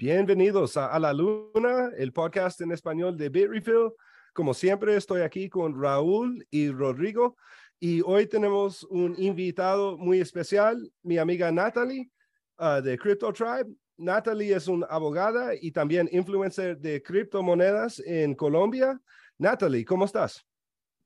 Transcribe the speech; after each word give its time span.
Bienvenidos 0.00 0.78
a, 0.78 0.98
La 0.98 1.12
Luna, 1.12 1.90
el 1.98 2.10
podcast 2.14 2.58
en 2.62 2.72
español 2.72 3.18
de 3.18 3.28
Bitrefill. 3.28 3.92
Como 4.32 4.54
siempre, 4.54 4.96
estoy 4.96 5.20
aquí 5.20 5.50
con 5.50 5.78
Raúl 5.78 6.42
y 6.50 6.70
Rodrigo 6.70 7.36
y 7.78 8.00
hoy 8.00 8.26
tenemos 8.26 8.84
un 8.84 9.14
invitado 9.18 9.98
muy 9.98 10.18
especial, 10.18 10.90
mi 11.02 11.18
amiga 11.18 11.52
Natalie 11.52 12.10
uh, 12.58 12.80
de 12.80 12.96
Crypto 12.96 13.30
Tribe. 13.30 13.66
Natalie 13.98 14.54
es 14.54 14.68
una 14.68 14.86
abogada 14.86 15.50
y 15.54 15.70
también 15.70 16.08
influencer 16.10 16.78
de 16.78 17.02
criptomonedas 17.02 17.98
en 18.06 18.34
Colombia. 18.34 18.98
Natalie, 19.36 19.84
¿cómo 19.84 20.06
estás? 20.06 20.42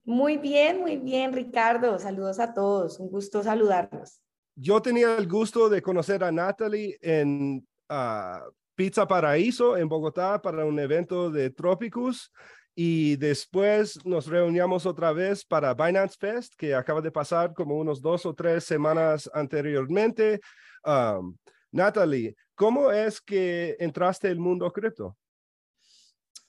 Muy 0.04 0.36
bien, 0.36 0.78
muy 0.78 0.98
bien, 0.98 1.32
Ricardo. 1.32 1.98
Saludos 1.98 2.38
a 2.38 2.54
todos. 2.54 3.00
Un 3.00 3.08
gusto 3.08 3.42
saludarlos. 3.42 4.20
Yo 4.54 4.80
tenía 4.80 5.16
el 5.16 5.26
gusto 5.26 5.68
de 5.68 5.82
conocer 5.82 6.22
a 6.22 6.30
Natalie 6.30 6.96
en 7.02 7.66
uh, 7.90 8.52
Pizza 8.74 9.06
Paraíso 9.06 9.76
en 9.76 9.88
Bogotá 9.88 10.40
para 10.42 10.64
un 10.64 10.78
evento 10.78 11.30
de 11.30 11.50
Tropicus 11.50 12.32
y 12.74 13.16
después 13.16 14.04
nos 14.04 14.26
reunimos 14.26 14.84
otra 14.84 15.12
vez 15.12 15.44
para 15.44 15.74
Binance 15.74 16.16
Fest, 16.18 16.54
que 16.56 16.74
acaba 16.74 17.00
de 17.00 17.12
pasar 17.12 17.54
como 17.54 17.76
unos 17.76 18.02
dos 18.02 18.26
o 18.26 18.34
tres 18.34 18.64
semanas 18.64 19.30
anteriormente. 19.32 20.40
Um, 20.84 21.36
Natalie, 21.70 22.34
¿cómo 22.54 22.90
es 22.90 23.20
que 23.20 23.76
entraste 23.78 24.28
al 24.28 24.38
mundo 24.38 24.72
cripto? 24.72 25.16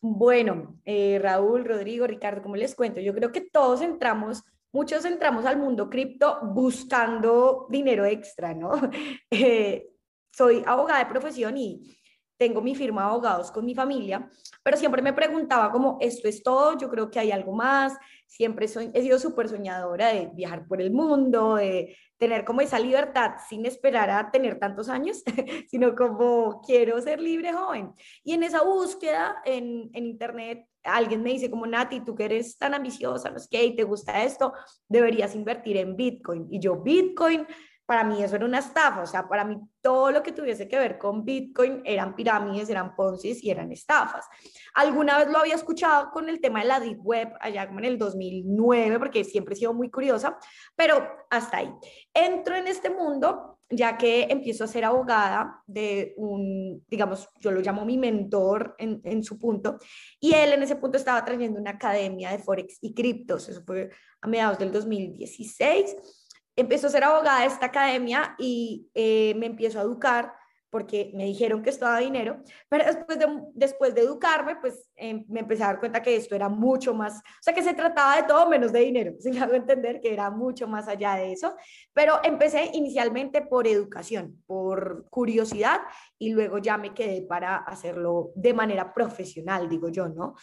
Bueno, 0.02 0.80
eh, 0.84 1.20
Raúl, 1.22 1.64
Rodrigo, 1.64 2.08
Ricardo, 2.08 2.42
como 2.42 2.56
les 2.56 2.76
cuento, 2.76 3.00
yo 3.00 3.14
creo 3.14 3.32
que 3.32 3.42
todos 3.42 3.82
entramos, 3.82 4.44
muchos 4.72 5.06
entramos 5.06 5.46
al 5.46 5.58
mundo 5.58 5.90
cripto 5.90 6.40
buscando 6.44 7.68
dinero 7.70 8.06
extra, 8.06 8.54
¿no? 8.54 8.72
Eh, 9.32 9.88
soy 10.32 10.64
abogada 10.66 11.00
de 11.00 11.10
profesión 11.10 11.58
y 11.58 11.98
tengo 12.38 12.62
mi 12.62 12.76
firma 12.76 13.04
de 13.04 13.08
abogados 13.10 13.52
con 13.52 13.66
mi 13.66 13.74
familia, 13.74 14.30
pero 14.64 14.78
siempre 14.78 15.02
me 15.02 15.14
preguntaba 15.14 15.72
como, 15.72 15.98
¿esto 16.02 16.28
es 16.28 16.44
todo? 16.44 16.78
Yo 16.78 16.90
creo 16.90 17.10
que 17.10 17.20
hay 17.20 17.32
algo 17.32 17.54
más. 17.54 17.94
Siempre 18.28 18.68
soy, 18.68 18.92
he 18.94 19.02
sido 19.02 19.20
súper 19.20 19.48
soñadora 19.48 20.10
de 20.10 20.30
viajar 20.34 20.68
por 20.68 20.82
el 20.82 20.92
mundo, 20.92 21.56
de 21.56 21.96
tener 22.18 22.46
como 22.46 22.62
esa 22.62 22.80
libertad 22.80 23.34
sin 23.48 23.66
esperar 23.66 24.10
a 24.10 24.32
tener 24.32 24.58
tantos 24.60 24.90
años, 24.90 25.24
sino 25.70 25.96
como 25.96 26.62
quiero 26.62 27.00
ser 27.02 27.22
libre 27.22 27.54
joven. 27.54 27.94
Y 28.24 28.34
en 28.34 28.44
esa 28.44 28.64
búsqueda 28.64 29.42
en, 29.46 29.90
internet, 29.94 30.68
alguien 30.84 31.24
me 31.24 31.32
dice 31.32 31.50
como, 31.50 31.66
Nati, 31.66 32.02
tú 32.02 32.16
que 32.16 32.26
eres 32.26 32.58
tan 32.58 32.74
ambiciosa, 32.74 33.30
no 33.30 33.40
sé 33.40 33.48
qué, 33.50 33.66
y 33.66 33.76
te 33.76 33.84
gusta 33.84 34.24
esto, 34.24 34.54
deberías 34.88 35.36
invertir 35.36 35.78
en 35.78 35.96
Bitcoin. 35.96 36.48
Y 36.50 36.60
yo, 36.60 36.78
Bitcoin 36.78 37.46
para 37.86 38.04
mí 38.04 38.22
eso 38.24 38.36
era 38.36 38.46
una 38.46 38.60
estafa, 38.60 39.02
o 39.02 39.08
sea, 39.08 39.28
para 39.28 39.46
mí 39.46 39.60
todo 39.82 40.12
lo 40.12 40.24
que 40.24 40.32
tuviese 40.32 40.68
que 40.68 40.80
ver 40.80 40.98
con 40.98 41.24
Bitcoin 41.24 41.82
eran 41.86 42.16
pirámides, 42.16 42.70
eran 42.70 42.96
Ponzi 42.96 43.38
y 43.42 43.52
eran 43.52 43.72
estafas. 43.72 44.26
Alguna 44.74 45.20
vez 45.20 45.28
lo 45.30 45.38
había 45.38 45.56
escuchado 45.56 46.10
con 46.12 46.28
el 46.28 46.42
tema 46.42 46.60
de 46.60 46.66
la 46.66 46.80
Deep 46.80 47.00
Web, 47.04 47.34
allá 47.40 47.68
como 47.68 47.80
en 47.80 47.86
el 47.86 47.98
2009, 47.98 48.98
porque 48.98 49.24
siempre 49.24 49.54
he 49.54 49.58
sido 49.58 49.74
muy 49.74 49.92
curiosa, 49.92 50.38
pero 50.76 51.08
hasta 51.30 51.58
ahí. 51.58 51.72
Entro 52.14 52.56
en 52.56 52.68
este 52.68 52.90
mundo 52.90 53.52
ya 53.68 53.98
que 53.98 54.28
empiezo 54.30 54.64
a 54.64 54.68
ser 54.68 54.86
abogada 54.86 55.64
de 55.66 56.14
un, 56.18 56.84
digamos, 56.88 57.28
yo 57.40 57.50
lo 57.52 57.62
llamo 57.62 57.84
mi 57.84 57.98
mentor 57.98 58.76
en, 58.78 59.02
en 59.04 59.24
su 59.24 59.40
punto, 59.40 59.80
y 60.20 60.34
él 60.34 60.54
en 60.54 60.62
ese 60.62 60.76
punto 60.76 60.98
estaba 60.98 61.26
trayendo 61.26 61.60
una 61.60 61.72
academia 61.72 62.30
de 62.30 62.38
Forex 62.38 62.78
y 62.82 62.94
criptos, 62.94 63.50
eso 63.50 63.64
fue 63.66 63.90
a 64.22 64.28
mediados 64.28 64.60
del 64.60 64.72
2016 64.72 66.25
empezó 66.56 66.88
a 66.88 66.92
ser 66.92 67.04
abogada 67.04 67.42
de 67.42 67.48
esta 67.48 67.68
academia 67.68 68.36
y 68.38 68.90
eh, 68.94 69.34
me 69.36 69.46
empiezo 69.46 69.80
a 69.80 69.84
educar 69.84 70.34
porque 70.76 71.10
me 71.16 71.24
dijeron 71.24 71.64
que 71.64 71.70
esto 71.70 71.86
daba 71.86 72.00
dinero, 72.00 72.44
pero 72.68 72.84
después 72.84 73.18
de, 73.18 73.28
después 73.54 73.96
de 73.96 74.02
educarme, 74.02 74.58
pues 74.58 74.90
em, 74.98 75.24
me 75.30 75.40
empecé 75.40 75.64
a 75.64 75.68
dar 75.68 75.80
cuenta 75.80 76.02
que 76.02 76.18
esto 76.18 76.36
era 76.36 76.50
mucho 76.50 76.94
más, 76.94 77.20
o 77.20 77.42
sea, 77.42 77.54
que 77.54 77.64
se 77.64 77.74
trataba 77.74 78.18
de 78.18 78.24
todo 78.24 78.50
menos 78.50 78.74
de 78.74 78.82
dinero, 78.82 79.14
si 79.20 79.32
me 79.32 79.40
hago 79.40 79.54
entender 79.54 80.02
que 80.02 80.12
era 80.12 80.30
mucho 80.30 80.68
más 80.68 80.90
allá 80.90 81.16
de 81.16 81.32
eso, 81.32 81.56
pero 81.94 82.20
empecé 82.26 82.72
inicialmente 82.74 83.42
por 83.42 83.68
educación, 83.68 84.44
por 84.46 85.08
curiosidad, 85.10 85.80
y 86.20 86.34
luego 86.34 86.58
ya 86.58 86.78
me 86.78 86.94
quedé 86.94 87.22
para 87.22 87.56
hacerlo 87.56 88.34
de 88.36 88.54
manera 88.54 88.94
profesional, 88.94 89.70
digo 89.70 89.88
yo, 89.88 90.10
¿no? 90.10 90.36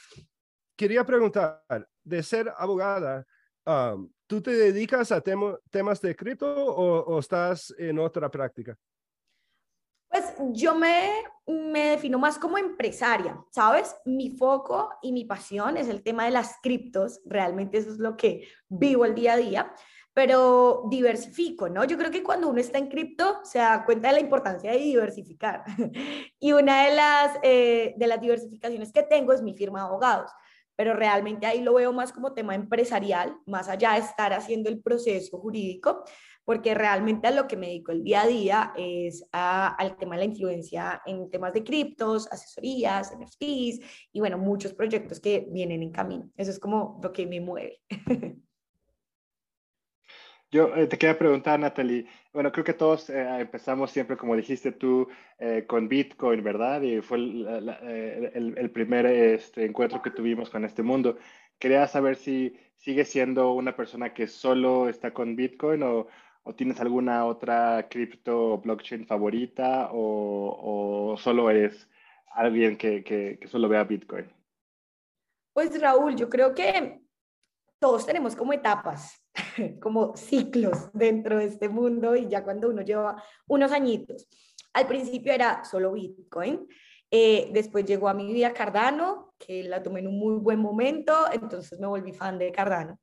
Quería 0.74 1.04
preguntar, 1.04 1.62
de 2.02 2.22
ser 2.22 2.50
abogada, 2.56 3.26
um, 3.66 4.10
¿Tú 4.32 4.40
te 4.40 4.52
dedicas 4.52 5.12
a 5.12 5.20
temas 5.20 6.00
de 6.00 6.16
cripto 6.16 6.46
o, 6.46 7.18
estás 7.18 7.74
en 7.76 7.98
otra 7.98 8.30
práctica? 8.30 8.74
Pues 10.08 10.24
yo 10.52 10.74
me, 10.74 11.10
me 11.46 11.90
defino 11.90 12.18
más 12.18 12.38
como 12.38 12.56
empresaria, 12.56 13.38
¿sabes? 13.50 13.94
Mi 14.06 14.30
foco 14.30 14.88
y 15.02 15.12
mi 15.12 15.26
pasión 15.26 15.76
es 15.76 15.86
el 15.88 16.02
tema 16.02 16.24
de 16.24 16.30
las 16.30 16.56
criptos, 16.62 17.20
realmente 17.26 17.76
eso 17.76 17.90
es 17.90 17.98
lo 17.98 18.16
que 18.16 18.48
vivo 18.70 19.04
el 19.04 19.14
día 19.14 19.34
a 19.34 19.36
día, 19.36 19.74
pero 20.14 20.84
diversifico, 20.88 21.68
¿no? 21.68 21.84
Yo 21.84 21.98
creo 21.98 22.10
que 22.10 22.22
cuando 22.22 22.48
uno 22.48 22.58
está 22.58 22.78
en 22.78 22.88
cripto 22.88 23.40
se 23.44 23.58
da 23.58 23.84
cuenta 23.84 24.08
de 24.08 24.14
la 24.14 24.20
importancia 24.20 24.70
de 24.70 24.78
diversificar. 24.78 25.62
y 26.40 26.52
una 26.52 26.86
de 26.86 26.96
las, 26.96 27.38
eh, 27.42 27.94
de 27.98 28.06
las 28.06 28.18
diversificaciones 28.18 28.94
que 28.94 29.02
tengo 29.02 29.34
es 29.34 29.42
mi 29.42 29.52
firma 29.52 29.80
de 29.80 29.88
abogados 29.88 30.30
pero 30.82 30.94
realmente 30.94 31.46
ahí 31.46 31.60
lo 31.60 31.74
veo 31.74 31.92
más 31.92 32.12
como 32.12 32.34
tema 32.34 32.56
empresarial, 32.56 33.36
más 33.46 33.68
allá 33.68 33.92
de 33.92 34.00
estar 34.00 34.32
haciendo 34.32 34.68
el 34.68 34.82
proceso 34.82 35.38
jurídico, 35.38 36.02
porque 36.44 36.74
realmente 36.74 37.28
a 37.28 37.30
lo 37.30 37.46
que 37.46 37.56
me 37.56 37.68
dedico 37.68 37.92
el 37.92 38.02
día 38.02 38.22
a 38.22 38.26
día 38.26 38.72
es 38.76 39.24
al 39.30 39.96
tema 39.96 40.16
de 40.16 40.22
la 40.22 40.32
influencia 40.32 41.00
en 41.06 41.30
temas 41.30 41.52
de 41.52 41.62
criptos, 41.62 42.26
asesorías, 42.32 43.12
NFTs 43.16 43.78
y 44.12 44.18
bueno, 44.18 44.38
muchos 44.38 44.74
proyectos 44.74 45.20
que 45.20 45.46
vienen 45.52 45.84
en 45.84 45.92
camino. 45.92 46.28
Eso 46.36 46.50
es 46.50 46.58
como 46.58 46.98
lo 47.00 47.12
que 47.12 47.28
me 47.28 47.40
mueve. 47.40 47.78
Yo 50.52 50.76
eh, 50.76 50.86
te 50.86 50.98
quería 50.98 51.18
preguntar, 51.18 51.58
Natalie, 51.58 52.06
bueno, 52.34 52.52
creo 52.52 52.62
que 52.62 52.74
todos 52.74 53.08
eh, 53.08 53.40
empezamos 53.40 53.90
siempre, 53.90 54.18
como 54.18 54.36
dijiste 54.36 54.70
tú, 54.70 55.08
eh, 55.38 55.64
con 55.66 55.88
Bitcoin, 55.88 56.44
¿verdad? 56.44 56.82
Y 56.82 57.00
fue 57.00 57.16
el, 57.16 58.54
el, 58.58 58.70
primer 58.70 59.06
este, 59.06 59.64
encuentro 59.64 60.02
que 60.02 60.10
tuvimos 60.10 60.50
con 60.50 60.66
este 60.66 60.82
mundo. 60.82 61.16
Quería 61.58 61.88
saber 61.88 62.16
si 62.16 62.54
sigues 62.76 63.08
siendo 63.08 63.54
una 63.54 63.74
persona 63.74 64.12
que 64.12 64.26
solo 64.26 64.90
está 64.90 65.14
con 65.14 65.36
Bitcoin 65.36 65.82
o, 65.84 66.08
o 66.42 66.54
tienes 66.54 66.80
alguna 66.80 67.24
otra 67.24 67.88
cripto 67.88 68.58
blockchain 68.58 69.06
favorita 69.06 69.88
o, 69.90 71.12
o 71.12 71.16
solo 71.16 71.48
eres 71.48 71.88
alguien 72.34 72.76
que, 72.76 73.02
que, 73.02 73.38
que 73.40 73.48
solo 73.48 73.70
vea 73.70 73.84
Bitcoin. 73.84 74.30
Pues 75.54 75.80
Raúl, 75.80 76.14
yo 76.14 76.28
creo 76.28 76.54
que 76.54 77.01
todos 77.82 78.06
tenemos 78.06 78.36
como 78.36 78.52
etapas 78.52 79.20
como 79.82 80.16
ciclos 80.16 80.88
dentro 80.92 81.38
de 81.38 81.46
este 81.46 81.68
mundo 81.68 82.14
y 82.14 82.28
ya 82.28 82.44
cuando 82.44 82.70
uno 82.70 82.82
lleva 82.82 83.20
unos 83.48 83.72
añitos. 83.72 84.28
Al 84.72 84.86
principio 84.86 85.32
era 85.32 85.64
solo 85.64 85.92
Bitcoin, 85.92 86.66
eh, 87.10 87.50
después 87.52 87.84
llegó 87.84 88.08
a 88.08 88.14
mi 88.14 88.32
vida 88.32 88.54
Cardano, 88.54 89.34
que 89.36 89.64
la 89.64 89.82
tomé 89.82 89.98
en 90.00 90.06
un 90.06 90.18
muy 90.18 90.36
buen 90.36 90.60
momento, 90.60 91.12
entonces 91.30 91.78
me 91.80 91.88
volví 91.88 92.12
fan 92.12 92.38
de 92.38 92.52
Cardano. 92.52 92.98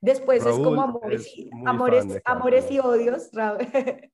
Después 0.00 0.46
es 0.46 0.56
como 0.58 0.82
amores, 0.82 1.26
y, 1.34 1.50
amores, 1.66 2.04
amores 2.24 2.70
y 2.70 2.78
odios. 2.78 3.30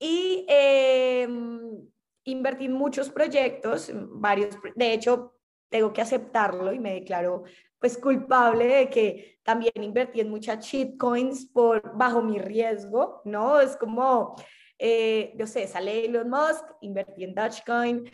y 0.00 0.46
em, 0.48 1.86
invertí 2.24 2.64
en 2.64 2.72
muchos 2.72 3.10
proyectos, 3.10 3.92
varios, 3.94 4.58
de 4.74 4.94
hecho, 4.94 5.36
tengo 5.68 5.92
que 5.92 6.00
aceptarlo 6.00 6.72
y 6.72 6.78
me 6.78 6.94
declaro 6.94 7.44
pues 7.78 7.98
culpable 7.98 8.66
de 8.66 8.90
que 8.90 9.38
también 9.42 9.72
invertí 9.76 10.20
en 10.20 10.30
muchas 10.30 10.64
shitcoins 10.64 11.46
por, 11.46 11.96
bajo 11.96 12.22
mi 12.22 12.38
riesgo, 12.38 13.20
¿no? 13.24 13.60
Es 13.60 13.76
como, 13.76 14.34
eh, 14.78 15.34
yo 15.36 15.46
sé, 15.46 15.66
sale 15.68 16.06
Elon 16.06 16.28
Musk, 16.28 16.64
invertí 16.80 17.24
en 17.24 17.34
Dogecoin, 17.34 18.10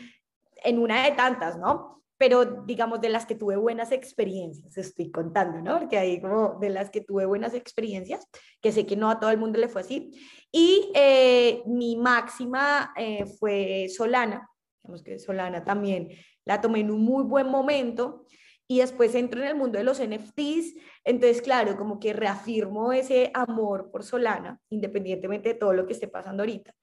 en 0.64 0.78
una 0.78 1.04
de 1.04 1.12
tantas, 1.12 1.58
¿no? 1.58 2.02
Pero 2.18 2.64
digamos 2.64 3.00
de 3.00 3.08
las 3.08 3.26
que 3.26 3.34
tuve 3.34 3.56
buenas 3.56 3.90
experiencias, 3.90 4.76
estoy 4.76 5.10
contando, 5.10 5.60
¿no? 5.60 5.78
Porque 5.78 5.98
ahí 5.98 6.20
como 6.20 6.58
de 6.60 6.70
las 6.70 6.90
que 6.90 7.00
tuve 7.00 7.26
buenas 7.26 7.54
experiencias, 7.54 8.28
que 8.60 8.72
sé 8.72 8.86
que 8.86 8.96
no 8.96 9.10
a 9.10 9.18
todo 9.18 9.30
el 9.30 9.38
mundo 9.38 9.58
le 9.58 9.68
fue 9.68 9.80
así. 9.80 10.10
Y 10.52 10.92
eh, 10.94 11.62
mi 11.66 11.96
máxima 11.96 12.92
eh, 12.96 13.26
fue 13.26 13.88
Solana, 13.88 14.48
digamos 14.82 15.02
que 15.02 15.18
Solana 15.18 15.64
también 15.64 16.10
la 16.44 16.60
tomé 16.60 16.80
en 16.80 16.90
un 16.90 17.02
muy 17.02 17.24
buen 17.24 17.48
momento 17.48 18.26
y 18.72 18.78
después 18.78 19.14
entro 19.14 19.38
en 19.42 19.48
el 19.48 19.54
mundo 19.54 19.76
de 19.76 19.84
los 19.84 20.00
NFTs, 20.00 20.74
entonces 21.04 21.42
claro, 21.42 21.76
como 21.76 22.00
que 22.00 22.14
reafirmo 22.14 22.94
ese 22.94 23.30
amor 23.34 23.90
por 23.90 24.02
Solana, 24.02 24.62
independientemente 24.70 25.50
de 25.50 25.54
todo 25.56 25.74
lo 25.74 25.86
que 25.86 25.92
esté 25.92 26.08
pasando 26.08 26.42
ahorita. 26.42 26.74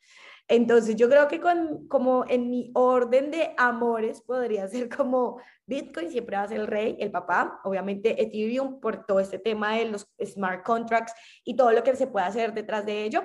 Entonces 0.48 0.96
yo 0.98 1.10
creo 1.10 1.28
que 1.28 1.42
con, 1.42 1.88
como 1.88 2.26
en 2.28 2.52
mi 2.52 2.70
orden 2.76 3.32
de 3.32 3.56
amores 3.58 4.22
podría 4.22 4.68
ser 4.68 4.88
como 4.88 5.42
Bitcoin 5.66 6.12
siempre 6.12 6.38
va 6.38 6.44
a 6.44 6.48
ser 6.48 6.60
el 6.60 6.68
rey, 6.68 6.96
el 7.00 7.10
papá, 7.10 7.60
obviamente 7.64 8.22
Ethereum 8.22 8.80
por 8.80 9.08
todo 9.08 9.20
este 9.20 9.40
tema 9.40 9.76
de 9.76 9.86
los 9.86 10.08
smart 10.24 10.64
contracts 10.64 11.14
y 11.44 11.56
todo 11.56 11.72
lo 11.72 11.84
que 11.84 11.96
se 11.96 12.06
puede 12.06 12.28
hacer 12.28 12.54
detrás 12.54 12.86
de 12.86 13.04
ello. 13.04 13.24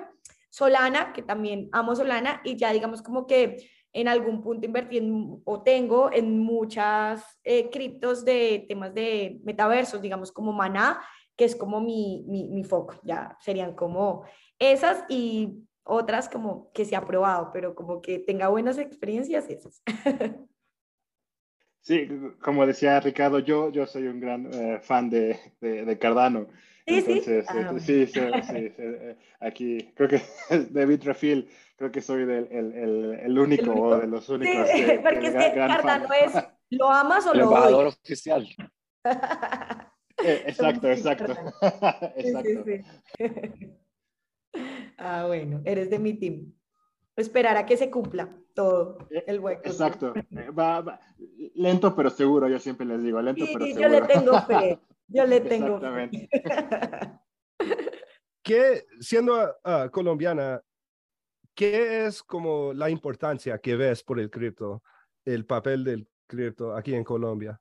Solana, 0.49 1.13
que 1.13 1.21
también 1.21 1.69
amo 1.71 1.95
Solana 1.95 2.41
y 2.43 2.55
ya 2.55 2.73
digamos 2.73 3.03
como 3.03 3.27
que 3.27 3.57
en 3.95 4.09
algún 4.09 4.41
punto 4.41 4.65
invertí 4.65 4.99
o 5.45 5.63
tengo 5.63 6.11
en 6.11 6.37
muchas 6.37 7.39
eh, 7.45 7.69
criptos 7.69 8.25
de 8.25 8.65
temas 8.67 8.93
de 8.93 9.39
metaversos, 9.45 10.01
digamos 10.01 10.33
como 10.33 10.51
Maná, 10.51 11.01
que 11.37 11.45
es 11.45 11.55
como 11.55 11.79
mi, 11.79 12.25
mi, 12.27 12.49
mi 12.49 12.65
foco, 12.65 12.95
ya 13.03 13.37
serían 13.39 13.73
como 13.73 14.25
esas 14.59 15.05
y 15.07 15.63
otras 15.83 16.27
como 16.27 16.73
que 16.73 16.83
se 16.83 16.97
ha 16.97 17.05
probado, 17.05 17.51
pero 17.53 17.73
como 17.73 18.01
que 18.01 18.19
tenga 18.19 18.49
buenas 18.49 18.77
experiencias 18.77 19.49
esas. 19.49 19.81
Sí, 21.85 22.09
como 22.41 22.65
decía 22.65 22.99
Ricardo, 22.99 23.37
yo, 23.37 23.71
yo 23.71 23.85
soy 23.85 24.07
un 24.07 24.19
gran 24.19 24.51
eh, 24.51 24.79
fan 24.81 25.07
de, 25.07 25.37
de, 25.61 25.99
Cardano. 25.99 26.47
Sí, 26.87 26.95
Entonces, 26.97 27.45
sí. 27.45 27.57
Ah, 27.59 27.73
sí, 27.77 28.07
sí, 28.07 28.21
sí, 28.41 28.73
eh, 28.79 29.15
aquí 29.39 29.93
creo 29.93 30.09
que 30.09 30.19
David 30.71 31.03
Refil, 31.03 31.47
creo 31.75 31.91
que 31.91 32.01
soy 32.01 32.25
del, 32.25 32.47
el, 32.51 32.73
el, 32.73 33.19
el, 33.21 33.39
único, 33.39 33.73
o 33.73 33.97
de 33.97 34.07
los 34.07 34.27
únicos. 34.29 34.67
Sí, 34.69 34.85
porque 35.03 35.27
es 35.27 35.33
que 35.33 35.53
Cardano 35.53 36.07
es, 36.13 36.33
¿lo 36.69 36.89
amas 36.89 37.25
o 37.27 37.33
el 37.33 37.39
lo 37.39 37.49
odias? 37.49 37.97
oficial. 38.03 38.47
Eh, 40.23 40.43
exacto, 40.47 40.89
exacto. 40.89 41.33
exacto. 42.15 42.63
ah, 44.97 45.25
bueno, 45.27 45.61
eres 45.65 45.89
de 45.89 45.99
mi 45.99 46.13
team. 46.13 46.53
Esperar 47.17 47.55
a 47.57 47.65
que 47.65 47.77
se 47.77 47.89
cumpla 47.89 48.29
todo 48.53 48.97
eh, 49.09 49.23
el 49.27 49.39
hueco. 49.39 49.61
Exacto. 49.65 50.13
Eh, 50.15 50.49
va, 50.51 50.99
lento 51.55 51.95
pero 51.95 52.09
seguro, 52.09 52.47
yo 52.47 52.59
siempre 52.59 52.85
les 52.85 53.03
digo, 53.03 53.21
lento 53.21 53.45
pero 53.53 53.65
seguro. 53.65 53.81
Yo 53.81 53.89
le 53.89 54.01
tengo 54.01 54.41
fe. 54.41 54.79
Yo 55.07 55.25
le 55.25 55.41
tengo 55.41 55.75
Exactamente. 55.75 56.29
¿Qué, 58.41 58.85
siendo 58.99 59.55
uh, 59.65 59.89
colombiana, 59.91 60.61
qué 61.55 62.05
es 62.05 62.21
como 62.21 62.73
la 62.73 62.89
importancia 62.89 63.57
que 63.57 63.75
ves 63.75 64.03
por 64.03 64.19
el 64.19 64.29
cripto, 64.29 64.83
el 65.23 65.45
papel 65.45 65.83
del 65.83 66.07
cripto 66.27 66.75
aquí 66.75 66.93
en 66.93 67.03
Colombia? 67.03 67.59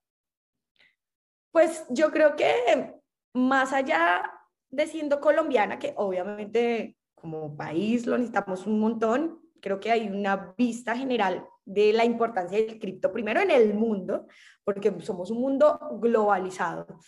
Pues 1.50 1.86
yo 1.88 2.10
creo 2.10 2.34
que 2.34 2.94
más 3.32 3.72
allá 3.72 4.30
de 4.70 4.86
siendo 4.86 5.20
colombiana, 5.20 5.78
que 5.78 5.94
obviamente 5.96 6.96
como 7.14 7.56
país 7.56 8.06
lo 8.06 8.18
necesitamos 8.18 8.66
un 8.66 8.80
montón, 8.80 9.40
creo 9.60 9.80
que 9.80 9.90
hay 9.90 10.08
una 10.08 10.54
vista 10.58 10.96
general 10.96 11.46
de 11.64 11.92
la 11.92 12.04
importancia 12.04 12.58
del 12.58 12.78
cripto, 12.78 13.12
primero 13.12 13.40
en 13.40 13.50
el 13.50 13.72
mundo, 13.72 14.26
porque 14.64 14.92
somos 15.00 15.30
un 15.30 15.40
mundo 15.40 15.78
globalizado, 16.00 16.98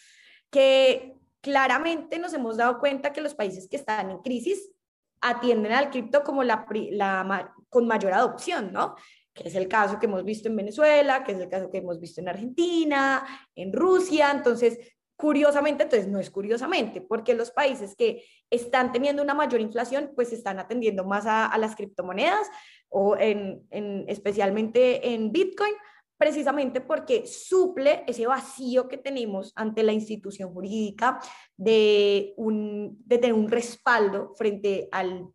que 0.49 1.17
claramente 1.43 2.19
nos 2.19 2.33
hemos 2.33 2.57
dado 2.57 2.79
cuenta 2.79 3.13
que 3.13 3.21
los 3.21 3.35
países 3.35 3.69
que 3.69 3.77
están 3.77 4.11
en 4.11 4.19
crisis 4.19 4.73
atienden 5.21 5.73
al 5.73 5.91
cripto 5.91 6.23
como 6.23 6.45
la, 6.45 6.67
la, 6.91 7.55
con 7.69 7.87
mayor 7.87 8.13
adopción, 8.13 8.73
¿no? 8.73 8.95
que 9.37 9.49
es 9.49 9.55
el 9.55 9.69
caso 9.69 9.99
que 9.99 10.07
hemos 10.07 10.25
visto 10.25 10.49
en 10.49 10.57
Venezuela, 10.57 11.23
que 11.23 11.33
es 11.33 11.39
el 11.39 11.49
caso 11.49 11.71
que 11.71 11.79
hemos 11.79 12.01
visto 12.01 12.23
en 12.23 12.29
Argentina, 12.29 13.23
en 13.55 13.73
Rusia. 13.73 14.31
Entonces, 14.31 14.79
curiosamente, 15.17 15.85
entonces 15.85 16.09
no 16.09 16.19
es 16.19 16.31
curiosamente, 16.31 17.03
porque 17.03 17.35
los 17.35 17.51
países 17.51 17.95
que 17.97 18.25
están 18.51 18.93
teniendo 18.93 19.23
una 19.23 19.35
mayor 19.35 19.61
inflación, 19.61 20.13
pues 20.15 20.33
están 20.33 20.59
atendiendo 20.59 21.05
más 21.05 21.25
a, 21.27 21.57
las 21.59 21.77
criptomonedas 21.77 22.49
o 22.89 23.17
en, 23.17 23.65
especialmente 24.09 25.13
en 25.15 25.33
Bitcoin, 25.33 25.73
precisamente 26.17 26.81
porque 26.81 27.27
suple 27.27 28.05
ese 28.07 28.27
vacío 28.27 28.89
que 28.89 28.99
tenemos 28.99 29.53
ante 29.55 29.83
la 29.83 29.93
institución 29.93 30.53
jurídica 30.53 31.19
de, 31.57 32.35
tener 33.09 33.33
un 33.33 33.49
respaldo 33.49 34.35
frente 34.37 34.89
al 34.93 35.29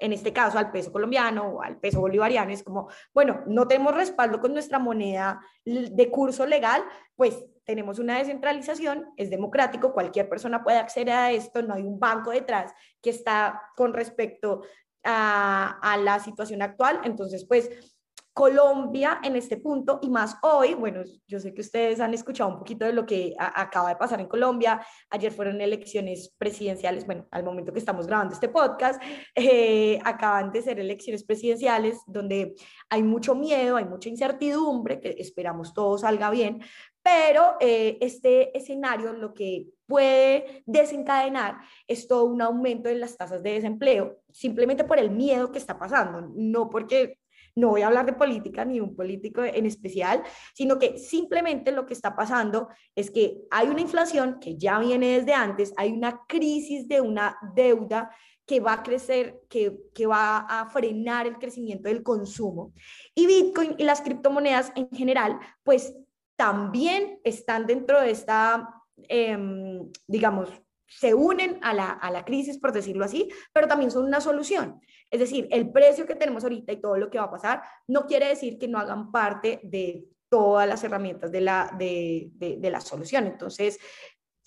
en 0.00 0.12
este 0.12 0.32
caso 0.32 0.58
al 0.58 0.70
peso 0.70 0.92
colombiano 0.92 1.54
o 1.54 1.60
al 1.60 1.80
peso 1.80 1.98
bolivariano, 2.00 2.52
es 2.52 2.62
como, 2.62 2.88
bueno, 3.12 3.42
no 3.48 3.66
tenemos 3.66 3.92
respaldo 3.96 4.40
con 4.40 4.52
nuestra 4.52 4.78
moneda 4.78 5.40
de 5.64 6.08
curso 6.08 6.46
legal, 6.46 6.84
pues 7.16 7.44
tenemos 7.64 7.98
una 7.98 8.16
descentralización, 8.16 9.12
es 9.16 9.28
democrático, 9.28 9.92
cualquier 9.92 10.28
persona 10.28 10.62
puede 10.62 10.78
acceder 10.78 11.14
a 11.16 11.32
esto, 11.32 11.62
no 11.62 11.74
hay 11.74 11.82
un 11.82 11.98
banco 11.98 12.30
detrás 12.30 12.72
que 13.02 13.10
está 13.10 13.60
con 13.74 13.92
respecto 13.92 14.62
a 15.02 15.98
la 16.00 16.20
situación 16.20 16.62
actual, 16.62 17.00
entonces 17.02 17.44
pues 17.44 17.97
Colombia 18.38 19.18
en 19.24 19.34
este 19.34 19.56
punto 19.56 19.98
y 20.00 20.08
más 20.10 20.36
hoy, 20.42 20.74
bueno, 20.74 21.02
yo 21.26 21.40
sé 21.40 21.52
que 21.52 21.60
ustedes 21.60 21.98
han 21.98 22.14
escuchado 22.14 22.48
un 22.48 22.60
poquito 22.60 22.84
de 22.84 22.92
lo 22.92 23.04
que 23.04 23.34
acaba 23.36 23.88
de 23.88 23.96
pasar 23.96 24.20
en 24.20 24.28
Colombia, 24.28 24.80
ayer 25.10 25.32
fueron 25.32 25.60
elecciones 25.60 26.32
presidenciales, 26.38 27.04
bueno, 27.04 27.26
al 27.32 27.42
momento 27.42 27.72
que 27.72 27.80
estamos 27.80 28.06
grabando 28.06 28.34
este 28.34 28.48
podcast, 28.48 29.02
eh, 29.34 29.98
acaban 30.04 30.52
de 30.52 30.62
ser 30.62 30.78
elecciones 30.78 31.24
presidenciales 31.24 31.98
donde 32.06 32.54
hay 32.88 33.02
mucho 33.02 33.34
miedo, 33.34 33.76
hay 33.76 33.86
mucha 33.86 34.08
incertidumbre, 34.08 35.00
que 35.00 35.16
esperamos 35.18 35.74
todo 35.74 35.98
salga 35.98 36.30
bien, 36.30 36.62
pero 37.02 37.56
eh, 37.58 37.98
este 38.00 38.56
escenario 38.56 39.14
lo 39.14 39.34
que 39.34 39.66
puede 39.84 40.62
desencadenar 40.64 41.56
es 41.88 42.06
todo 42.06 42.22
un 42.26 42.40
aumento 42.40 42.88
en 42.88 43.00
las 43.00 43.16
tasas 43.16 43.42
de 43.42 43.54
desempleo, 43.54 44.20
simplemente 44.30 44.84
por 44.84 45.00
el 45.00 45.10
miedo 45.10 45.50
que 45.50 45.58
está 45.58 45.76
pasando, 45.76 46.20
no 46.36 46.70
porque 46.70 47.18
no 47.58 47.70
voy 47.70 47.82
a 47.82 47.88
hablar 47.88 48.06
de 48.06 48.12
política 48.12 48.64
ni 48.64 48.80
un 48.80 48.94
político 48.94 49.42
en 49.42 49.66
especial, 49.66 50.22
sino 50.54 50.78
que 50.78 50.98
simplemente 50.98 51.72
lo 51.72 51.86
que 51.86 51.94
está 51.94 52.14
pasando 52.14 52.68
es 52.94 53.10
que 53.10 53.42
hay 53.50 53.68
una 53.68 53.80
inflación 53.80 54.38
que 54.40 54.56
ya 54.56 54.78
viene 54.78 55.18
desde 55.18 55.34
antes, 55.34 55.72
hay 55.76 55.92
una 55.92 56.22
crisis 56.26 56.88
de 56.88 57.00
una 57.00 57.36
deuda 57.54 58.10
que 58.46 58.60
va 58.60 58.72
a 58.72 58.82
crecer, 58.82 59.42
que, 59.48 59.76
que 59.94 60.06
va 60.06 60.38
a 60.38 60.70
frenar 60.70 61.26
el 61.26 61.38
crecimiento 61.38 61.88
del 61.88 62.02
consumo. 62.02 62.72
Y 63.14 63.26
Bitcoin 63.26 63.74
y 63.76 63.84
las 63.84 64.00
criptomonedas 64.00 64.72
en 64.74 64.88
general, 64.90 65.38
pues 65.62 65.94
también 66.34 67.20
están 67.24 67.66
dentro 67.66 68.00
de 68.00 68.10
esta, 68.10 68.82
em, 69.08 69.90
digamos, 70.06 70.48
se 70.88 71.14
unen 71.14 71.58
a 71.62 71.74
la, 71.74 71.90
a 71.90 72.10
la 72.10 72.24
crisis, 72.24 72.58
por 72.58 72.72
decirlo 72.72 73.04
así, 73.04 73.28
pero 73.52 73.68
también 73.68 73.90
son 73.90 74.04
una 74.04 74.20
solución. 74.20 74.80
Es 75.10 75.20
decir, 75.20 75.48
el 75.50 75.70
precio 75.70 76.06
que 76.06 76.14
tenemos 76.14 76.42
ahorita 76.42 76.72
y 76.72 76.80
todo 76.80 76.96
lo 76.96 77.10
que 77.10 77.18
va 77.18 77.24
a 77.24 77.30
pasar 77.30 77.62
no 77.86 78.06
quiere 78.06 78.28
decir 78.28 78.58
que 78.58 78.68
no 78.68 78.78
hagan 78.78 79.10
parte 79.10 79.60
de 79.62 80.06
todas 80.28 80.68
las 80.68 80.84
herramientas 80.84 81.32
de 81.32 81.40
la, 81.40 81.74
de, 81.78 82.30
de, 82.34 82.70
la 82.70 82.80
solución. 82.80 83.26
Entonces, 83.26 83.78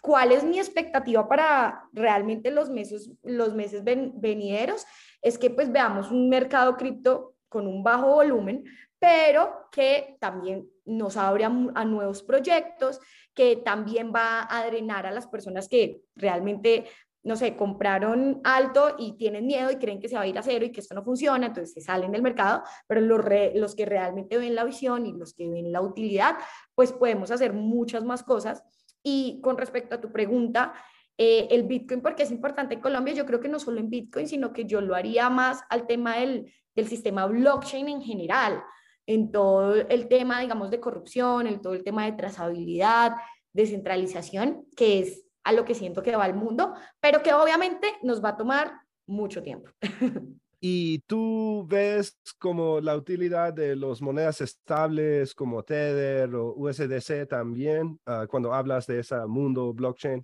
¿cuál 0.01 0.31
es 0.31 0.43
mi 0.43 0.59
expectativa 0.59 1.27
para 1.27 1.89
realmente 1.91 2.51
los 2.51 2.69
meses, 2.69 3.11
los 3.23 3.53
meses 3.53 3.83
venideros? 3.83 4.86
Es 5.21 5.38
que 5.38 5.50
pues 5.50 5.71
veamos 5.71 6.12
un 6.12 6.29
mercado 6.29 6.77
cripto 6.77 7.36
con 7.50 7.67
un 7.67 7.83
bajo 7.83 8.07
volumen, 8.13 8.63
pero 9.00 9.67
que 9.71 10.17
también 10.19 10.69
nos 10.86 11.17
abre 11.17 11.45
a, 11.45 11.48
a, 11.48 11.86
nuevos 11.86 12.21
proyectos, 12.21 13.00
que 13.33 13.57
también 13.57 14.11
va 14.13 14.47
a 14.50 14.65
drenar 14.65 15.05
a 15.05 15.11
las 15.11 15.27
personas 15.27 15.67
que 15.69 16.01
realmente 16.15 16.85
no 17.23 17.35
sé, 17.35 17.55
compraron 17.55 18.41
alto 18.43 18.95
y 18.97 19.13
tienen 19.13 19.45
miedo 19.45 19.69
y 19.69 19.75
creen 19.75 20.00
que 20.00 20.09
se 20.09 20.15
va 20.15 20.21
a 20.21 20.27
ir 20.27 20.38
a 20.39 20.43
cero 20.43 20.65
y 20.65 20.71
que 20.71 20.79
esto 20.79 20.95
no 20.95 21.03
funciona, 21.03 21.47
entonces 21.47 21.73
se 21.73 21.81
salen 21.81 22.11
del 22.11 22.23
mercado, 22.23 22.63
pero 22.88 23.01
los, 23.01 23.23
los 23.53 23.75
que 23.75 23.85
realmente 23.85 24.38
ven 24.38 24.55
la 24.55 24.63
visión 24.63 25.05
y 25.05 25.13
los 25.13 25.33
que 25.33 25.47
ven 25.47 25.71
la 25.71 25.81
utilidad, 25.81 26.38
pues 26.73 26.91
podemos 26.91 27.29
hacer 27.29 27.53
muchas 27.53 28.03
más 28.03 28.23
cosas. 28.23 28.63
Y 29.03 29.39
con 29.41 29.57
respecto 29.57 29.95
a 29.95 30.01
tu 30.01 30.11
pregunta, 30.11 30.73
eh, 31.17 31.47
el 31.51 31.63
Bitcoin, 31.63 32.01
porque 32.01 32.23
es 32.23 32.31
importante 32.31 32.75
en 32.75 32.81
Colombia, 32.81 33.13
yo 33.13 33.25
creo 33.25 33.39
que 33.39 33.50
no 33.50 33.59
solo 33.59 33.79
en 33.79 33.89
Bitcoin, 33.89 34.27
sino 34.27 34.51
que 34.51 34.65
yo 34.65 34.81
lo 34.81 34.95
haría 34.95 35.29
más 35.29 35.61
al 35.69 35.85
tema 35.85 36.17
del, 36.17 36.51
del 36.75 36.88
sistema 36.88 37.27
blockchain 37.27 37.88
en 37.88 38.01
general, 38.01 38.63
en 39.05 39.31
todo 39.31 39.75
el 39.75 40.08
tema, 40.08 40.39
digamos, 40.41 40.72
de 40.72 40.79
corrupción, 40.79 41.48
en 41.48 41.62
todo 41.62 41.74
el 41.74 41.84
tema 41.84 42.05
de 42.05 42.13
trazabilidad, 42.13 43.13
descentralización, 43.53 44.65
que 44.75 45.00
es 45.00 45.25
a 45.43 45.53
lo 45.53 45.65
que 45.65 45.75
siento 45.75 46.03
que 46.03 46.15
va 46.15 46.25
el 46.25 46.36
mundo, 46.36 46.74
pero 47.00 47.24
que 47.24 47.34
obviamente 47.34 47.88
nos 48.03 48.24
va 48.24 48.29
a 48.29 48.38
tomar 48.38 48.74
mucho 49.08 49.41
tiempo. 49.41 49.70
¿Y 50.63 51.00
tú 51.08 51.65
ves 51.67 52.15
como 52.38 52.79
la 52.79 52.96
utilidad 52.96 53.51
de 53.51 53.75
las 53.75 54.00
monedas 54.00 54.41
estables 54.41 55.34
como 55.34 55.63
Tether 55.63 56.36
o 56.36 56.53
USDC 56.55 57.27
también 57.27 58.00
uh, 58.05 58.27
cuando 58.27 58.53
hablas 58.53 58.86
de 58.86 59.00
ese 59.00 59.25
mundo 59.25 59.74
blockchain? 59.74 60.24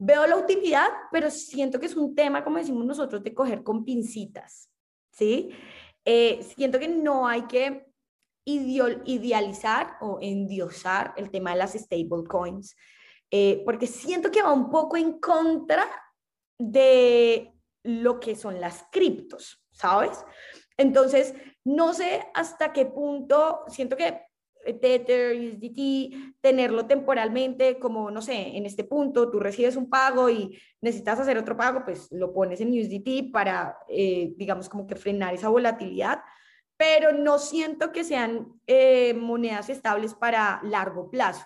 Veo 0.00 0.26
la 0.26 0.36
utilidad, 0.36 0.88
pero 1.12 1.30
siento 1.30 1.78
que 1.78 1.86
es 1.86 1.94
un 1.94 2.16
tema, 2.16 2.42
como 2.42 2.58
decimos 2.58 2.84
nosotros, 2.84 3.22
de 3.22 3.32
coger 3.32 3.62
con 3.62 3.84
pincitas, 3.84 4.68
¿sí? 5.12 5.50
Eh, 6.10 6.42
siento 6.42 6.78
que 6.78 6.88
no 6.88 7.28
hay 7.28 7.42
que 7.42 7.86
idealizar 8.46 9.98
o 10.00 10.18
endiosar 10.22 11.12
el 11.18 11.30
tema 11.30 11.50
de 11.50 11.56
las 11.58 11.74
stablecoins. 11.74 12.74
Eh, 13.30 13.60
porque 13.66 13.86
siento 13.86 14.30
que 14.30 14.40
va 14.40 14.54
un 14.54 14.70
poco 14.70 14.96
en 14.96 15.20
contra 15.20 15.86
de 16.58 17.52
lo 17.82 18.20
que 18.20 18.36
son 18.36 18.58
las 18.58 18.86
criptos, 18.90 19.62
¿sabes? 19.70 20.24
Entonces, 20.78 21.34
no 21.62 21.92
sé 21.92 22.26
hasta 22.32 22.72
qué 22.72 22.86
punto, 22.86 23.64
siento 23.68 23.94
que 23.94 24.27
Tether, 24.74 25.36
USDT, 25.36 26.40
tenerlo 26.40 26.86
temporalmente, 26.86 27.78
como, 27.78 28.10
no 28.10 28.22
sé, 28.22 28.56
en 28.56 28.66
este 28.66 28.84
punto 28.84 29.30
tú 29.30 29.40
recibes 29.40 29.76
un 29.76 29.88
pago 29.88 30.28
y 30.30 30.58
necesitas 30.80 31.20
hacer 31.20 31.38
otro 31.38 31.56
pago, 31.56 31.82
pues 31.84 32.08
lo 32.12 32.32
pones 32.32 32.60
en 32.60 32.70
USDT 32.70 33.32
para, 33.32 33.76
eh, 33.88 34.32
digamos, 34.36 34.68
como 34.68 34.86
que 34.86 34.96
frenar 34.96 35.34
esa 35.34 35.48
volatilidad. 35.48 36.20
pero 36.76 37.12
no 37.12 37.40
siento 37.40 37.90
que 37.90 38.04
sean 38.04 38.52
eh, 38.68 39.12
monedas 39.12 39.68
estables 39.68 40.14
para 40.14 40.60
largo 40.62 41.10
plazo. 41.10 41.44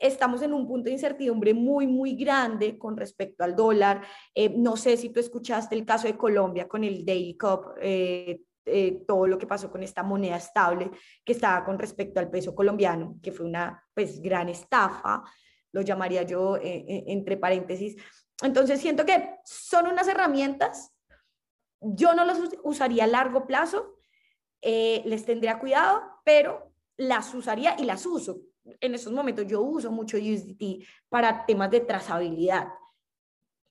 Estamos 0.00 0.42
en 0.42 0.52
un 0.52 0.66
punto 0.66 0.86
de 0.86 0.92
incertidumbre 0.92 1.54
muy, 1.54 1.86
muy 1.86 2.14
grande 2.14 2.78
con 2.78 2.96
respecto 2.96 3.42
al 3.44 3.56
dólar. 3.56 4.02
Eh, 4.34 4.50
no 4.50 4.76
sé 4.76 4.96
si 4.96 5.10
tú 5.10 5.20
escuchaste 5.20 5.74
el 5.74 5.86
caso 5.86 6.06
de 6.06 6.16
Colombia 6.16 6.68
con 6.68 6.84
el 6.84 7.04
Daily 7.04 7.36
Cup, 7.36 7.74
eh, 7.80 8.40
todo 9.06 9.26
lo 9.26 9.38
que 9.38 9.46
pasó 9.46 9.70
con 9.70 9.82
esta 9.82 10.02
moneda 10.02 10.36
estable 10.36 10.90
que 11.24 11.32
estaba 11.32 11.64
con 11.64 11.78
respecto 11.78 12.20
al 12.20 12.30
peso 12.30 12.54
colombiano, 12.54 13.16
que 13.22 13.32
fue 13.32 13.46
una 13.46 13.84
pues 13.94 14.20
gran 14.20 14.48
estafa, 14.48 15.22
lo 15.72 15.80
llamaría 15.82 16.22
yo 16.22 16.58
entre 16.62 17.36
paréntesis. 17.36 17.96
Entonces 18.42 18.80
siento 18.80 19.04
que 19.04 19.36
son 19.44 19.86
unas 19.86 20.08
herramientas, 20.08 20.92
yo 21.80 22.14
no 22.14 22.24
las 22.24 22.38
usaría 22.62 23.04
a 23.04 23.08
largo 23.08 23.46
plazo, 23.46 23.96
eh, 24.62 25.02
les 25.06 25.24
tendría 25.24 25.58
cuidado, 25.58 26.02
pero 26.24 26.72
las 26.96 27.32
usaría 27.34 27.76
y 27.78 27.84
las 27.84 28.04
uso. 28.04 28.40
En 28.80 28.94
estos 28.94 29.12
momentos 29.12 29.46
yo 29.46 29.62
uso 29.62 29.90
mucho 29.90 30.18
USDT 30.18 30.84
para 31.08 31.46
temas 31.46 31.70
de 31.70 31.80
trazabilidad. 31.80 32.68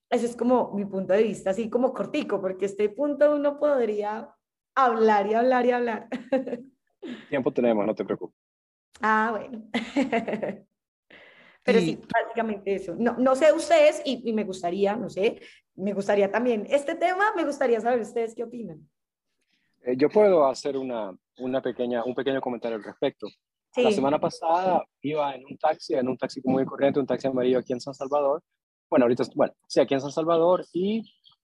Ese 0.09 0.25
es 0.25 0.35
como 0.35 0.73
mi 0.73 0.85
punto 0.85 1.13
de 1.13 1.21
vista, 1.21 1.51
así 1.51 1.69
como 1.69 1.93
cortico, 1.93 2.41
porque 2.41 2.65
este 2.65 2.89
punto 2.89 3.35
uno 3.35 3.59
podría 3.59 4.33
hablar 4.85 5.27
y 5.27 5.33
hablar 5.33 5.65
y 5.65 5.71
hablar. 5.71 6.07
Tiempo 7.29 7.51
tenemos, 7.51 7.85
no 7.85 7.95
te 7.95 8.05
preocupes. 8.05 8.37
Ah, 9.01 9.29
bueno. 9.31 9.63
Pero 11.63 11.79
sí, 11.79 11.97
prácticamente 11.97 12.75
eso. 12.75 12.95
No, 12.97 13.15
no 13.17 13.35
sé 13.35 13.51
ustedes 13.53 14.01
y, 14.05 14.27
y, 14.27 14.33
me 14.33 14.43
gustaría, 14.43 14.95
no 14.95 15.09
sé, 15.09 15.39
me 15.75 15.93
gustaría 15.93 16.31
también, 16.31 16.65
este 16.69 16.95
tema, 16.95 17.33
me 17.35 17.45
gustaría 17.45 17.79
saber 17.79 18.01
ustedes 18.01 18.33
qué 18.33 18.43
opinan. 18.43 18.89
Eh, 19.83 19.95
yo 19.97 20.09
puedo 20.09 20.45
hacer 20.47 20.77
una, 20.77 21.15
una, 21.37 21.61
pequeña, 21.61 22.03
un 22.03 22.15
pequeño 22.15 22.41
comentario 22.41 22.77
al 22.77 22.83
respecto. 22.83 23.27
La 23.75 23.91
semana 23.91 24.19
pasada 24.19 24.83
iba 25.01 25.35
en 25.35 25.45
un 25.45 25.57
taxi, 25.57 25.93
en 25.93 26.09
un 26.09 26.17
taxi 26.17 26.41
muy 26.43 26.65
corriente, 26.65 26.99
un 26.99 27.05
taxi 27.05 27.27
amarillo 27.27 27.59
aquí 27.59 27.71
en 27.71 27.79
San 27.79 27.93
Salvador. 27.93 28.41
Bueno, 28.89 29.05
ahorita, 29.05 29.23
bueno, 29.35 29.53
sí, 29.67 29.79
aquí 29.79 29.93
en 29.93 30.01
San 30.01 30.11
Salvador 30.11 30.65
y 30.73 31.03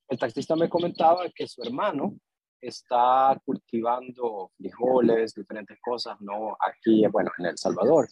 el 0.09 0.17
taxista 0.17 0.55
me 0.55 0.67
comentaba 0.67 1.29
que 1.33 1.47
su 1.47 1.61
hermano 1.61 2.15
está 2.61 3.39
cultivando 3.45 4.51
frijoles, 4.57 5.33
diferentes 5.33 5.77
cosas, 5.81 6.19
¿no? 6.21 6.57
Aquí, 6.59 7.05
bueno, 7.07 7.31
en 7.37 7.47
El 7.47 7.57
Salvador. 7.57 8.07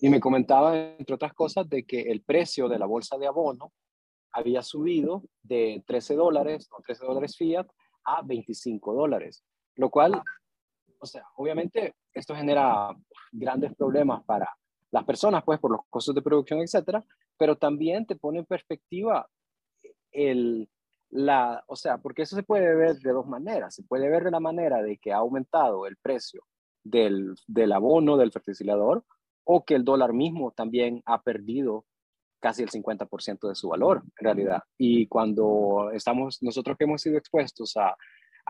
Y 0.00 0.08
me 0.08 0.20
comentaba, 0.20 0.76
entre 0.76 1.14
otras 1.14 1.34
cosas, 1.34 1.68
de 1.68 1.84
que 1.84 2.02
el 2.02 2.22
precio 2.22 2.68
de 2.68 2.78
la 2.78 2.86
bolsa 2.86 3.18
de 3.18 3.26
abono 3.26 3.72
había 4.32 4.62
subido 4.62 5.22
de 5.42 5.82
13 5.86 6.14
dólares, 6.14 6.68
o 6.70 6.80
13 6.82 7.04
dólares 7.04 7.36
fiat, 7.36 7.66
a 8.04 8.22
25 8.22 8.94
dólares. 8.94 9.44
Lo 9.76 9.90
cual, 9.90 10.22
o 10.98 11.06
sea, 11.06 11.24
obviamente 11.36 11.94
esto 12.14 12.34
genera 12.34 12.96
grandes 13.32 13.74
problemas 13.74 14.24
para 14.24 14.48
las 14.90 15.04
personas, 15.04 15.44
pues, 15.44 15.60
por 15.60 15.72
los 15.72 15.80
costos 15.88 16.14
de 16.14 16.22
producción, 16.22 16.60
etcétera, 16.60 17.04
pero 17.36 17.56
también 17.56 18.06
te 18.06 18.16
pone 18.16 18.40
en 18.40 18.46
perspectiva 18.46 19.28
el, 20.12 20.68
la, 21.10 21.62
o 21.66 21.76
sea, 21.76 21.98
porque 21.98 22.22
eso 22.22 22.36
se 22.36 22.42
puede 22.42 22.74
ver 22.74 22.96
de 22.98 23.12
dos 23.12 23.26
maneras. 23.26 23.74
Se 23.74 23.82
puede 23.82 24.08
ver 24.08 24.24
de 24.24 24.30
la 24.30 24.40
manera 24.40 24.82
de 24.82 24.98
que 24.98 25.12
ha 25.12 25.18
aumentado 25.18 25.86
el 25.86 25.96
precio 25.96 26.42
del, 26.84 27.34
del 27.46 27.72
abono, 27.72 28.16
del 28.16 28.32
fertilizador, 28.32 29.04
o 29.44 29.64
que 29.64 29.74
el 29.74 29.84
dólar 29.84 30.12
mismo 30.12 30.52
también 30.52 31.02
ha 31.06 31.22
perdido 31.22 31.84
casi 32.40 32.62
el 32.62 32.70
50% 32.70 33.48
de 33.48 33.54
su 33.54 33.68
valor, 33.68 34.02
en 34.18 34.24
realidad. 34.24 34.62
Y 34.78 35.06
cuando 35.08 35.90
estamos, 35.92 36.42
nosotros 36.42 36.76
que 36.78 36.84
hemos 36.84 37.02
sido 37.02 37.18
expuestos 37.18 37.76
a 37.76 37.96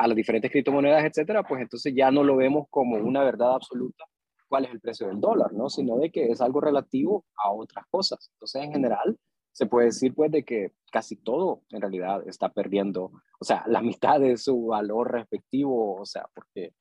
a 0.00 0.06
las 0.06 0.16
diferentes 0.16 0.50
criptomonedas, 0.50 1.04
etcétera, 1.04 1.42
pues 1.42 1.60
entonces 1.60 1.92
ya 1.94 2.10
no 2.10 2.24
lo 2.24 2.36
vemos 2.36 2.66
como 2.70 2.96
una 2.96 3.22
verdad 3.22 3.54
absoluta 3.54 4.04
cuál 4.48 4.64
es 4.64 4.72
el 4.72 4.80
precio 4.80 5.06
del 5.06 5.20
dólar, 5.20 5.52
¿no? 5.52 5.68
Sino 5.68 5.96
de 5.96 6.10
que 6.10 6.24
es 6.26 6.40
algo 6.40 6.60
relativo 6.60 7.24
a 7.36 7.52
otras 7.52 7.84
cosas. 7.88 8.30
Entonces, 8.32 8.62
en 8.64 8.72
general, 8.72 9.16
se 9.52 9.66
puede 9.66 9.86
decir 9.86 10.14
pues 10.14 10.30
de 10.30 10.44
que 10.44 10.72
casi 10.90 11.16
todo 11.16 11.62
en 11.70 11.80
realidad 11.80 12.26
está 12.26 12.48
perdiendo, 12.50 13.12
o 13.38 13.44
sea, 13.44 13.64
la 13.66 13.82
mitad 13.82 14.20
de 14.20 14.36
su 14.36 14.66
valor 14.66 15.12
respectivo, 15.12 15.96
o 16.00 16.06
sea, 16.06 16.28
porque 16.34 16.72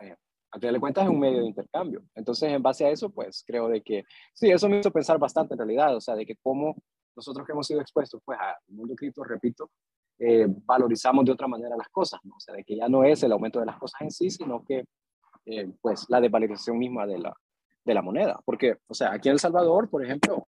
eh, 0.00 0.16
al 0.50 0.60
final 0.60 0.74
de 0.74 0.80
cuentas 0.80 1.04
es 1.04 1.10
un 1.10 1.20
medio 1.20 1.40
de 1.40 1.46
intercambio. 1.46 2.04
Entonces, 2.14 2.52
en 2.52 2.62
base 2.62 2.84
a 2.84 2.90
eso, 2.90 3.10
pues 3.10 3.42
creo 3.46 3.68
de 3.68 3.82
que, 3.82 4.04
sí, 4.34 4.50
eso 4.50 4.68
me 4.68 4.80
hizo 4.80 4.90
pensar 4.90 5.18
bastante 5.18 5.54
en 5.54 5.58
realidad, 5.58 5.96
o 5.96 6.00
sea, 6.00 6.14
de 6.14 6.26
que 6.26 6.36
cómo 6.42 6.76
nosotros 7.16 7.46
que 7.46 7.52
hemos 7.52 7.66
sido 7.66 7.80
expuestos 7.80 8.20
pues 8.24 8.38
al 8.40 8.56
mundo 8.74 8.94
cripto, 8.94 9.24
repito, 9.24 9.70
eh, 10.18 10.46
valorizamos 10.48 11.24
de 11.24 11.32
otra 11.32 11.48
manera 11.48 11.76
las 11.76 11.88
cosas, 11.88 12.20
¿no? 12.24 12.34
O 12.36 12.40
sea, 12.40 12.54
de 12.54 12.64
que 12.64 12.76
ya 12.76 12.88
no 12.88 13.04
es 13.04 13.22
el 13.22 13.32
aumento 13.32 13.60
de 13.60 13.66
las 13.66 13.78
cosas 13.78 14.00
en 14.02 14.10
sí, 14.10 14.30
sino 14.30 14.64
que, 14.64 14.84
eh, 15.46 15.72
pues, 15.80 16.06
la 16.08 16.20
desvalorización 16.20 16.78
misma 16.78 17.06
de 17.06 17.18
la, 17.18 17.34
de 17.84 17.94
la 17.94 18.02
moneda. 18.02 18.40
Porque, 18.44 18.78
o 18.86 18.94
sea, 18.94 19.12
aquí 19.12 19.28
en 19.28 19.34
El 19.34 19.40
Salvador, 19.40 19.90
por 19.90 20.04
ejemplo, 20.04 20.48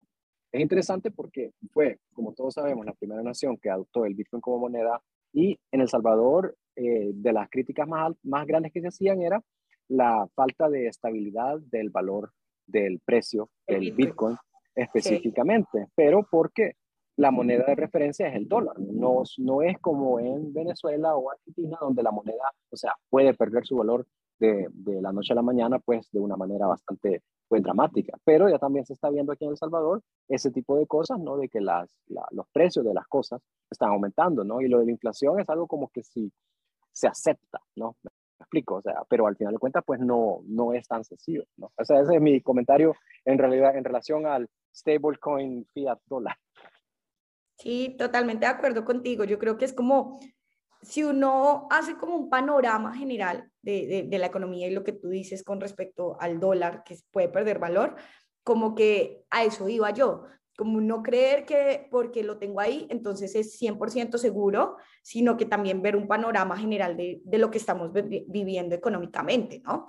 es 0.51 0.61
interesante 0.61 1.11
porque 1.11 1.51
fue, 1.71 1.99
como 2.13 2.33
todos 2.33 2.55
sabemos, 2.55 2.85
la 2.85 2.93
primera 2.93 3.21
nación 3.21 3.57
que 3.57 3.69
adoptó 3.69 4.05
el 4.05 4.15
Bitcoin 4.15 4.41
como 4.41 4.59
moneda 4.59 5.01
y 5.31 5.59
en 5.71 5.81
El 5.81 5.89
Salvador, 5.89 6.55
eh, 6.75 7.11
de 7.13 7.33
las 7.33 7.49
críticas 7.49 7.87
más, 7.87 8.13
más 8.23 8.47
grandes 8.47 8.71
que 8.71 8.81
se 8.81 8.87
hacían 8.87 9.21
era 9.21 9.43
la 9.87 10.27
falta 10.35 10.69
de 10.69 10.87
estabilidad 10.87 11.59
del 11.59 11.89
valor 11.89 12.31
del 12.65 12.99
precio 12.99 13.49
del 13.67 13.91
Bitcoin. 13.91 14.37
Específicamente, 14.75 15.87
pero 15.95 16.25
porque 16.29 16.75
la 17.19 17.31
moneda 17.31 17.65
de 17.65 17.75
referencia 17.75 18.29
es 18.29 18.35
el 18.35 18.47
dólar. 18.47 18.79
No, 18.79 19.23
no 19.39 19.61
es 19.61 19.77
como 19.79 20.21
en 20.21 20.53
Venezuela 20.53 21.17
o 21.17 21.29
Argentina, 21.29 21.77
donde 21.81 22.01
la 22.01 22.11
moneda, 22.11 22.53
o 22.71 22.77
sea, 22.77 22.95
puede 23.09 23.33
perder 23.33 23.65
su 23.65 23.75
valor 23.75 24.07
de, 24.39 24.67
de 24.71 25.01
la 25.01 25.11
noche 25.11 25.33
a 25.33 25.35
la 25.35 25.41
mañana, 25.41 25.79
pues 25.79 26.09
de 26.13 26.19
una 26.21 26.37
manera 26.37 26.65
bastante 26.65 27.23
pues, 27.49 27.61
dramática. 27.61 28.17
Pero 28.23 28.47
ya 28.47 28.57
también 28.57 28.85
se 28.85 28.93
está 28.93 29.09
viendo 29.09 29.33
aquí 29.33 29.43
en 29.43 29.51
El 29.51 29.57
Salvador 29.57 30.01
ese 30.29 30.49
tipo 30.49 30.77
de 30.77 30.87
cosas, 30.87 31.19
¿no? 31.19 31.35
De 31.35 31.49
que 31.49 31.59
las, 31.59 31.93
los 32.31 32.47
precios 32.53 32.85
de 32.85 32.93
las 32.93 33.05
cosas 33.07 33.41
están 33.69 33.89
aumentando, 33.89 34.45
¿no? 34.45 34.61
Y 34.61 34.69
lo 34.69 34.79
de 34.79 34.85
la 34.85 34.91
inflación 34.91 35.41
es 35.41 35.49
algo 35.49 35.67
como 35.67 35.89
que 35.89 36.03
si 36.03 36.31
se 36.93 37.07
acepta, 37.09 37.59
¿no? 37.75 37.97
Me 38.01 38.11
explico, 38.39 38.75
o 38.75 38.81
sea, 38.81 39.03
pero 39.09 39.27
al 39.27 39.35
final 39.35 39.55
de 39.55 39.59
cuentas, 39.59 39.83
pues 39.85 39.99
no, 39.99 40.39
no 40.45 40.71
es 40.71 40.87
tan 40.87 41.03
sencillo, 41.03 41.43
¿no? 41.57 41.69
O 41.77 41.83
sea, 41.83 41.99
ese 41.99 42.15
es 42.15 42.21
mi 42.21 42.39
comentario 42.39 42.95
en 43.25 43.37
realidad 43.37 43.75
en 43.75 43.83
relación 43.83 44.25
al 44.25 44.49
stablecoin 44.73 45.65
fiat 45.73 45.99
dólar. 46.05 46.37
Sí, 47.59 47.95
totalmente 47.97 48.45
de 48.45 48.51
acuerdo 48.51 48.85
contigo. 48.85 49.25
Yo 49.25 49.37
creo 49.37 49.57
que 49.57 49.65
es 49.65 49.73
como 49.73 50.19
si 50.81 51.03
uno 51.03 51.67
hace 51.69 51.95
como 51.97 52.15
un 52.15 52.29
panorama 52.29 52.95
general 52.95 53.51
de, 53.61 54.07
de, 54.07 54.17
la 54.17 54.27
economía 54.27 54.67
y 54.67 54.71
lo 54.71 54.85
que 54.85 54.93
tú 54.93 55.09
dices 55.09 55.43
con 55.43 55.59
respecto 55.59 56.17
al 56.21 56.39
dólar, 56.39 56.83
que 56.85 56.97
puede 57.11 57.27
perder 57.27 57.59
valor, 57.59 57.97
como 58.43 58.75
que 58.75 59.25
a 59.29 59.43
eso 59.43 59.67
iba 59.67 59.91
yo, 59.91 60.23
como 60.57 60.79
no 60.79 61.03
creer 61.03 61.45
que 61.45 61.87
porque 61.91 62.23
lo 62.23 62.37
tengo 62.37 62.61
ahí, 62.61 62.87
entonces 62.89 63.35
es 63.35 63.61
100% 63.61 64.17
seguro, 64.17 64.77
sino 65.03 65.35
que 65.35 65.45
también 65.45 65.81
ver 65.81 65.97
un 65.97 66.07
panorama 66.07 66.57
general 66.57 66.95
de, 66.95 67.21
de 67.25 67.37
lo 67.37 67.51
que 67.51 67.57
estamos 67.57 67.91
viviendo 67.93 68.73
económicamente, 68.73 69.61
¿no? 69.65 69.85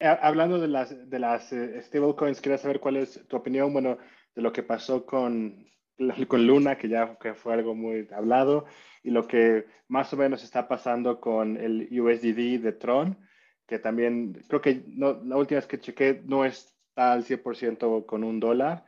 Hablando 0.00 0.58
de 0.58 0.68
las, 0.68 1.10
de 1.10 1.18
las 1.18 1.52
eh, 1.52 1.82
stablecoins, 1.82 2.40
quería 2.40 2.58
saber 2.58 2.80
cuál 2.80 2.96
es 2.96 3.26
tu 3.26 3.36
opinión, 3.36 3.72
bueno, 3.72 3.98
de 4.34 4.42
lo 4.42 4.52
que 4.52 4.62
pasó 4.62 5.04
con 5.04 5.66
con 6.28 6.46
Luna, 6.46 6.76
que 6.78 6.88
ya 6.88 7.16
que 7.18 7.34
fue 7.34 7.54
algo 7.54 7.74
muy 7.74 8.08
hablado, 8.14 8.66
y 9.02 9.10
lo 9.10 9.26
que 9.26 9.66
más 9.88 10.12
o 10.12 10.16
menos 10.16 10.42
está 10.44 10.68
pasando 10.68 11.20
con 11.20 11.56
el 11.56 11.88
USDD 12.00 12.62
de 12.62 12.72
Tron, 12.72 13.18
que 13.66 13.78
también 13.78 14.42
creo 14.48 14.60
que 14.60 14.82
no, 14.88 15.22
la 15.24 15.36
última 15.36 15.58
vez 15.60 15.66
que 15.66 15.80
chequé 15.80 16.22
no 16.26 16.44
está 16.44 17.12
al 17.12 17.24
100% 17.24 18.06
con 18.06 18.24
un 18.24 18.40
dólar. 18.40 18.84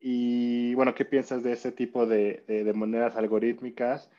Y 0.00 0.74
bueno, 0.74 0.94
¿qué 0.94 1.04
piensas 1.04 1.42
de 1.42 1.52
ese 1.52 1.72
tipo 1.72 2.06
de, 2.06 2.44
de, 2.46 2.72
monedas 2.74 3.16
algorítmicas? 3.16 4.10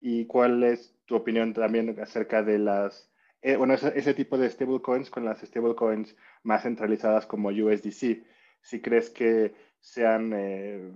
¿Y 0.00 0.26
cuál 0.26 0.62
es 0.62 0.96
tu 1.06 1.16
opinión 1.16 1.52
también 1.52 1.98
acerca 2.00 2.42
de 2.42 2.58
las, 2.58 3.10
eh, 3.42 3.56
bueno, 3.56 3.74
ese, 3.74 3.92
ese, 3.96 4.14
tipo 4.14 4.38
de 4.38 4.48
stablecoins 4.48 5.10
con 5.10 5.24
las 5.24 5.40
stablecoins 5.40 6.16
más 6.44 6.62
centralizadas 6.62 7.26
como 7.26 7.50
USDC? 7.50 8.24
Si 8.62 8.80
crees 8.80 9.10
que 9.10 9.54
sean 9.80 10.32
eh, 10.34 10.92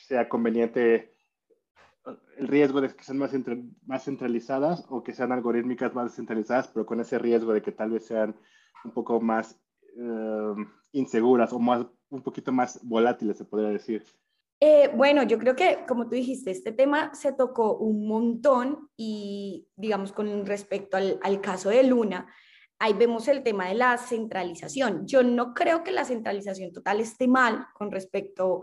sea 0.00 0.28
conveniente 0.28 1.14
el 2.36 2.48
riesgo 2.48 2.80
de 2.80 2.94
que 2.94 3.02
sean 3.02 3.18
más, 3.18 3.32
más 3.86 4.04
centralizadas 4.04 4.84
o 4.88 5.02
que 5.02 5.14
sean 5.14 5.32
algorítmicas 5.32 5.94
más 5.94 6.14
centralizadas, 6.14 6.68
pero 6.68 6.84
con 6.84 7.00
ese 7.00 7.18
riesgo 7.18 7.52
de 7.52 7.62
que 7.62 7.72
tal 7.72 7.90
vez 7.90 8.06
sean 8.06 8.36
un 8.84 8.90
poco 8.92 9.20
más 9.20 9.58
eh, 9.96 10.54
inseguras 10.92 11.52
o 11.52 11.58
más, 11.58 11.86
un 12.10 12.22
poquito 12.22 12.52
más 12.52 12.80
volátiles, 12.82 13.38
se 13.38 13.44
podría 13.44 13.70
decir. 13.70 14.04
Eh, 14.60 14.90
bueno, 14.94 15.22
yo 15.24 15.38
creo 15.38 15.56
que, 15.56 15.84
como 15.86 16.08
tú 16.08 16.14
dijiste, 16.14 16.50
este 16.50 16.72
tema 16.72 17.14
se 17.14 17.32
tocó 17.32 17.76
un 17.76 18.06
montón 18.06 18.88
y, 18.96 19.68
digamos, 19.76 20.12
con 20.12 20.46
respecto 20.46 20.96
al, 20.96 21.18
al 21.22 21.40
caso 21.40 21.70
de 21.70 21.82
Luna, 21.82 22.26
ahí 22.78 22.92
vemos 22.92 23.28
el 23.28 23.42
tema 23.42 23.68
de 23.68 23.74
la 23.74 23.98
centralización. 23.98 25.06
Yo 25.06 25.22
no 25.22 25.54
creo 25.54 25.82
que 25.82 25.90
la 25.90 26.04
centralización 26.04 26.72
total 26.72 27.00
esté 27.00 27.28
mal 27.28 27.66
con 27.74 27.90
respecto 27.90 28.62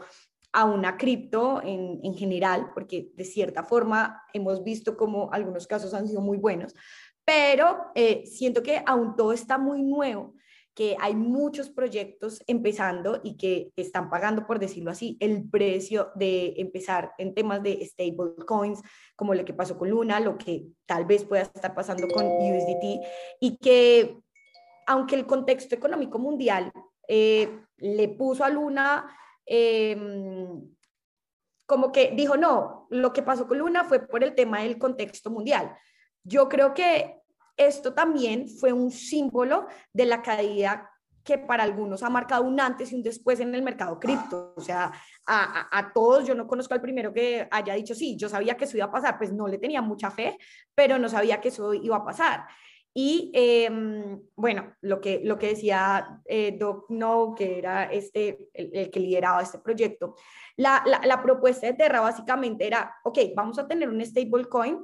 a 0.53 0.65
una 0.65 0.97
cripto 0.97 1.61
en, 1.63 1.99
en, 2.03 2.13
general, 2.15 2.71
porque 2.73 3.11
de 3.15 3.23
cierta 3.23 3.63
forma 3.63 4.23
hemos 4.33 4.63
visto 4.63 4.97
como 4.97 5.31
algunos 5.31 5.67
casos 5.67 5.93
han 5.93 6.07
sido 6.07 6.21
muy 6.21 6.37
buenos, 6.37 6.75
pero 7.23 7.77
eh, 7.95 8.23
siento 8.25 8.61
que 8.61 8.83
aún 8.85 9.15
todo 9.15 9.31
está 9.33 9.57
muy 9.57 9.83
nuevo 9.83 10.33
que 10.73 10.95
hay 10.99 11.15
muchos 11.15 11.69
proyectos 11.69 12.41
empezando 12.47 13.19
y 13.23 13.35
que 13.35 13.71
están 13.75 14.09
pagando, 14.09 14.47
por 14.47 14.59
decirlo 14.59 14.91
así, 14.91 15.17
el 15.19 15.49
precio 15.49 16.11
de 16.15 16.53
empezar 16.57 17.11
en 17.17 17.33
temas 17.33 17.61
de 17.61 17.85
stable 17.85 18.45
coins, 18.45 18.81
como 19.15 19.33
lo 19.33 19.43
que 19.43 19.53
pasó 19.53 19.77
con 19.77 19.89
Luna, 19.89 20.19
lo 20.19 20.37
que 20.37 20.67
tal 20.85 21.05
vez 21.05 21.25
pueda 21.25 21.43
estar 21.43 21.75
pasando 21.75 22.07
con 22.07 22.25
USDT, 22.25 23.01
y 23.41 23.57
que 23.57 24.17
aunque 24.87 25.15
el 25.15 25.25
contexto 25.25 25.75
económico 25.75 26.19
mundial 26.19 26.71
eh, 27.07 27.63
le 27.77 28.07
puso 28.09 28.43
a 28.43 28.49
Luna, 28.49 29.05
em, 29.53 30.61
como 31.65 31.91
que 31.91 32.11
dijo, 32.15 32.37
no, 32.37 32.87
lo 32.89 33.11
que 33.11 33.21
pasó 33.21 33.47
con 33.47 33.57
Luna 33.57 33.83
fue 33.83 33.99
por 34.07 34.23
el 34.23 34.33
tema 34.33 34.61
del 34.61 34.77
contexto 34.77 35.29
mundial. 35.29 35.77
Yo 36.23 36.47
creo 36.47 36.73
que 36.73 37.17
esto 37.57 37.93
también 37.93 38.47
fue 38.47 38.71
un 38.71 38.91
símbolo 38.91 39.67
de 39.91 40.05
la 40.05 40.21
caída 40.21 40.89
que 41.23 41.37
para 41.37 41.63
algunos 41.63 42.01
ha 42.01 42.09
marcado 42.09 42.43
un 42.43 42.59
antes 42.61 42.91
y 42.91 42.95
un 42.95 43.03
después 43.03 43.41
en 43.41 43.53
el 43.53 43.61
mercado 43.61 43.99
cripto. 43.99 44.53
O 44.55 44.61
sea, 44.61 44.91
a, 45.27 45.91
todos, 45.93 46.25
yo 46.25 46.33
no 46.33 46.47
conozco 46.47 46.73
al 46.73 46.81
primero 46.81 47.13
que 47.13 47.47
haya 47.51 47.73
dicho, 47.73 47.93
sí, 47.93 48.15
yo 48.15 48.29
sabía 48.29 48.55
que 48.55 48.63
eso 48.63 48.77
iba 48.77 48.85
a 48.85 48.91
pasar, 48.91 49.17
pues 49.17 49.33
no 49.33 49.47
le 49.47 49.57
tenía 49.57 49.81
mucha 49.81 50.09
fe, 50.11 50.37
pero 50.73 50.97
no 50.97 51.09
sabía 51.09 51.41
que 51.41 51.49
eso 51.49 51.73
iba 51.73 51.97
a 51.97 52.05
pasar. 52.05 52.47
Y 52.93 53.31
em, 53.33 54.21
bueno, 54.35 54.75
lo 54.81 54.99
que, 54.99 55.21
lo 55.23 55.37
que 55.37 55.49
decía 55.49 56.21
eh, 56.25 56.57
Doc 56.59 56.89
No, 56.89 57.33
que 57.35 57.57
era 57.57 57.85
este, 57.85 58.49
el, 58.53 58.89
que 58.89 58.99
lideraba 58.99 59.41
este 59.41 59.59
proyecto, 59.59 60.15
la, 60.57 60.83
la, 60.85 61.23
propuesta 61.23 61.67
de 61.67 61.73
Terra 61.73 62.01
básicamente 62.01 62.67
era, 62.67 62.93
ok, 63.03 63.19
vamos 63.33 63.57
a 63.59 63.67
tener 63.67 63.87
un 63.87 64.05
stablecoin 64.05 64.79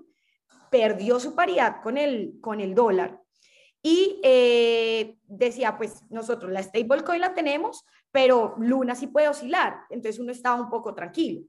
perdió 0.69 1.19
su 1.19 1.35
paridad 1.35 1.81
con 1.81 1.97
el, 1.97 2.39
con 2.41 2.59
el 2.61 2.73
dólar 2.73 3.19
y 3.81 4.19
eh, 4.23 5.17
decía, 5.23 5.77
pues 5.77 6.03
nosotros 6.09 6.51
la 6.51 6.63
stablecoin 6.63 7.21
la 7.21 7.33
tenemos, 7.33 7.85
pero 8.11 8.55
Luna 8.57 8.95
sí 8.95 9.07
puede 9.07 9.27
oscilar, 9.27 9.81
entonces 9.89 10.19
uno 10.19 10.31
estaba 10.31 10.59
un 10.59 10.69
poco 10.69 10.95
tranquilo. 10.95 11.41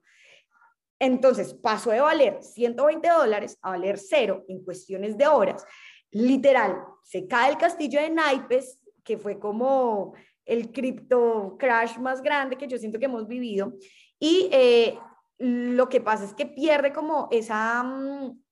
Entonces 1.01 1.55
pasó 1.55 1.91
de 1.91 2.01
valer 2.01 2.43
120 2.43 3.09
dólares 3.09 3.57
a 3.63 3.71
valer 3.71 3.99
cero 3.99 4.45
en 4.49 4.65
cuestiones 4.65 5.17
de 5.17 5.29
horas. 5.29 5.65
Literal, 6.11 6.85
se 7.03 7.27
cae 7.27 7.51
el 7.51 7.59
castillo 7.59 8.01
de 8.01 8.11
naipes, 8.11 8.81
que 9.05 9.19
fue 9.19 9.39
como 9.39 10.15
el 10.45 10.73
cripto 10.73 11.57
crash 11.59 11.99
más 11.99 12.23
grande 12.23 12.57
que 12.57 12.67
yo 12.67 12.79
siento 12.79 12.99
que 12.99 13.05
hemos 13.05 13.27
vivido. 13.29 13.75
Y 14.19 14.49
eh, 14.51 14.99
lo 15.39 15.89
que 15.89 16.01
pasa 16.01 16.25
es 16.25 16.35
que 16.35 16.47
pierde 16.47 16.93
como 16.93 17.29
esa, 17.31 17.83
mm, 17.83 18.43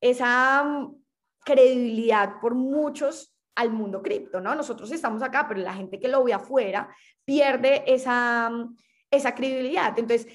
esa 0.00 0.64
mm, 0.64 1.02
credibilidad 1.44 2.40
por 2.40 2.54
muchos 2.54 3.36
al 3.56 3.70
mundo 3.70 4.02
cripto, 4.02 4.40
¿no? 4.40 4.54
Nosotros 4.54 4.90
estamos 4.92 5.22
acá, 5.22 5.46
pero 5.48 5.60
la 5.60 5.74
gente 5.74 5.98
que 5.98 6.08
lo 6.08 6.22
ve 6.24 6.32
afuera 6.34 6.88
pierde 7.24 7.82
esa, 7.86 8.50
mm, 8.50 8.76
esa 9.10 9.34
credibilidad. 9.34 9.98
Entonces, 9.98 10.26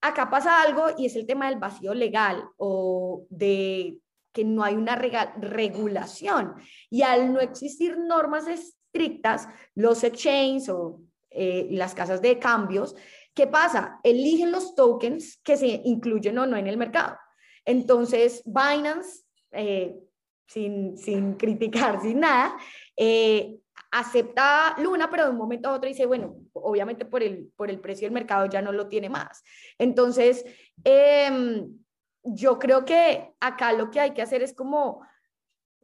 acá 0.00 0.30
pasa 0.30 0.62
algo 0.62 0.86
y 0.96 1.06
es 1.06 1.16
el 1.16 1.26
tema 1.26 1.48
del 1.48 1.58
vacío 1.58 1.94
legal 1.94 2.44
o 2.56 3.26
de 3.30 3.98
que 4.36 4.44
no 4.44 4.62
hay 4.62 4.74
una 4.74 4.96
regulación. 4.96 6.56
Y 6.90 7.00
al 7.00 7.32
no 7.32 7.40
existir 7.40 7.96
normas 7.98 8.46
estrictas, 8.46 9.48
los 9.74 10.04
exchanges 10.04 10.68
o 10.68 11.00
eh, 11.30 11.68
las 11.70 11.94
casas 11.94 12.20
de 12.20 12.38
cambios, 12.38 12.94
¿qué 13.32 13.46
pasa? 13.46 13.98
Eligen 14.02 14.52
los 14.52 14.74
tokens 14.74 15.40
que 15.42 15.56
se 15.56 15.80
incluyen 15.84 16.36
o 16.36 16.46
no 16.46 16.58
en 16.58 16.66
el 16.66 16.76
mercado. 16.76 17.16
Entonces, 17.64 18.42
Binance, 18.44 19.24
eh, 19.52 19.96
sin, 20.46 20.98
sin, 20.98 21.32
criticar, 21.38 22.02
sin 22.02 22.20
nada, 22.20 22.58
eh, 22.94 23.56
acepta 23.90 24.76
Luna, 24.82 25.08
pero 25.10 25.24
de 25.24 25.30
un 25.30 25.38
momento 25.38 25.70
a 25.70 25.72
otro 25.72 25.88
dice, 25.88 26.04
bueno, 26.04 26.36
obviamente 26.52 27.06
por 27.06 27.22
el, 27.22 27.50
por 27.56 27.70
el 27.70 27.80
precio 27.80 28.04
del 28.06 28.12
mercado 28.12 28.44
ya 28.50 28.60
no 28.60 28.70
lo 28.70 28.86
tiene 28.86 29.08
más. 29.08 29.42
Entonces, 29.78 30.44
em, 30.84 31.85
yo 32.26 32.58
creo 32.58 32.84
que 32.84 33.32
acá 33.40 33.72
lo 33.72 33.90
que 33.90 34.00
hay 34.00 34.12
que 34.12 34.22
hacer 34.22 34.42
es 34.42 34.52
como, 34.52 35.06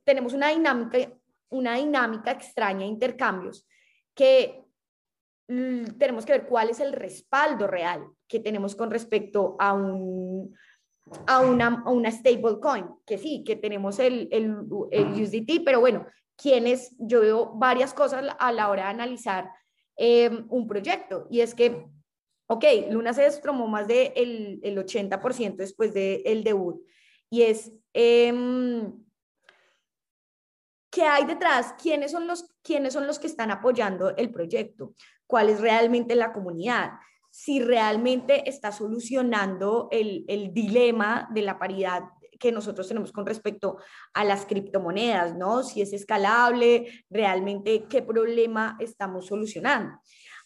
tenemos 0.04 0.32
una 0.32 0.48
dinámica, 0.48 0.98
una 1.50 1.76
dinámica 1.76 2.32
extraña 2.32 2.80
de 2.80 2.86
intercambios 2.86 3.66
que 4.14 4.62
tenemos 5.46 6.24
que 6.24 6.32
ver 6.32 6.46
cuál 6.46 6.70
es 6.70 6.80
el 6.80 6.92
respaldo 6.92 7.66
real 7.66 8.06
que 8.26 8.40
tenemos 8.40 8.74
con 8.74 8.90
respecto 8.90 9.56
a 9.58 9.74
un, 9.74 10.56
a 11.26 11.40
una, 11.40 11.82
a 11.84 11.90
una 11.90 12.10
stablecoin, 12.10 12.86
que 13.04 13.18
sí, 13.18 13.44
que 13.44 13.56
tenemos 13.56 13.98
el, 13.98 14.28
el, 14.30 14.50
USDT, 14.50 15.62
pero 15.64 15.80
bueno, 15.80 16.06
quienes, 16.36 16.94
yo 16.98 17.20
veo 17.20 17.52
varias 17.54 17.92
cosas 17.92 18.34
a 18.38 18.52
la 18.52 18.68
hora 18.70 18.84
de 18.84 18.90
analizar 18.90 19.50
em, 19.96 20.46
un 20.48 20.66
proyecto, 20.66 21.26
y 21.30 21.40
es 21.40 21.54
que, 21.54 21.86
ok, 22.52 22.64
Luna 22.90 23.12
se 23.12 23.22
destromó 23.22 23.66
más 23.66 23.86
del 23.86 24.12
de 24.14 24.60
el 24.62 24.78
80% 24.78 25.56
después 25.56 25.92
del 25.92 26.22
el 26.24 26.44
debut, 26.44 26.82
y 27.30 27.42
es, 27.42 27.72
eh, 27.94 28.32
¿qué 30.90 31.02
hay 31.02 31.24
detrás? 31.24 31.74
¿Quiénes 31.80 32.12
son, 32.12 32.26
los, 32.26 32.54
¿Quiénes 32.62 32.92
son 32.92 33.06
los 33.06 33.18
que 33.18 33.26
están 33.26 33.50
apoyando 33.50 34.14
el 34.16 34.30
proyecto? 34.30 34.94
¿Cuál 35.26 35.48
es 35.48 35.60
realmente 35.60 36.14
la 36.14 36.32
comunidad? 36.32 36.92
si 37.32 37.62
realmente 37.62 38.46
está 38.46 38.72
solucionando 38.72 39.88
el, 39.90 40.52
dilema 40.52 41.30
de 41.32 41.40
la 41.40 41.58
paridad 41.58 42.02
que 42.38 42.52
nosotros 42.52 42.86
tenemos 42.86 43.10
con 43.10 43.24
respecto 43.24 43.78
a 44.12 44.22
las 44.22 44.44
criptomonedas, 44.44 45.34
¿no? 45.34 45.62
Si 45.62 45.80
es 45.80 45.94
escalable, 45.94 47.04
realmente 47.08 47.86
qué 47.88 48.02
problema 48.02 48.76
estamos 48.80 49.28
solucionando. 49.28 49.98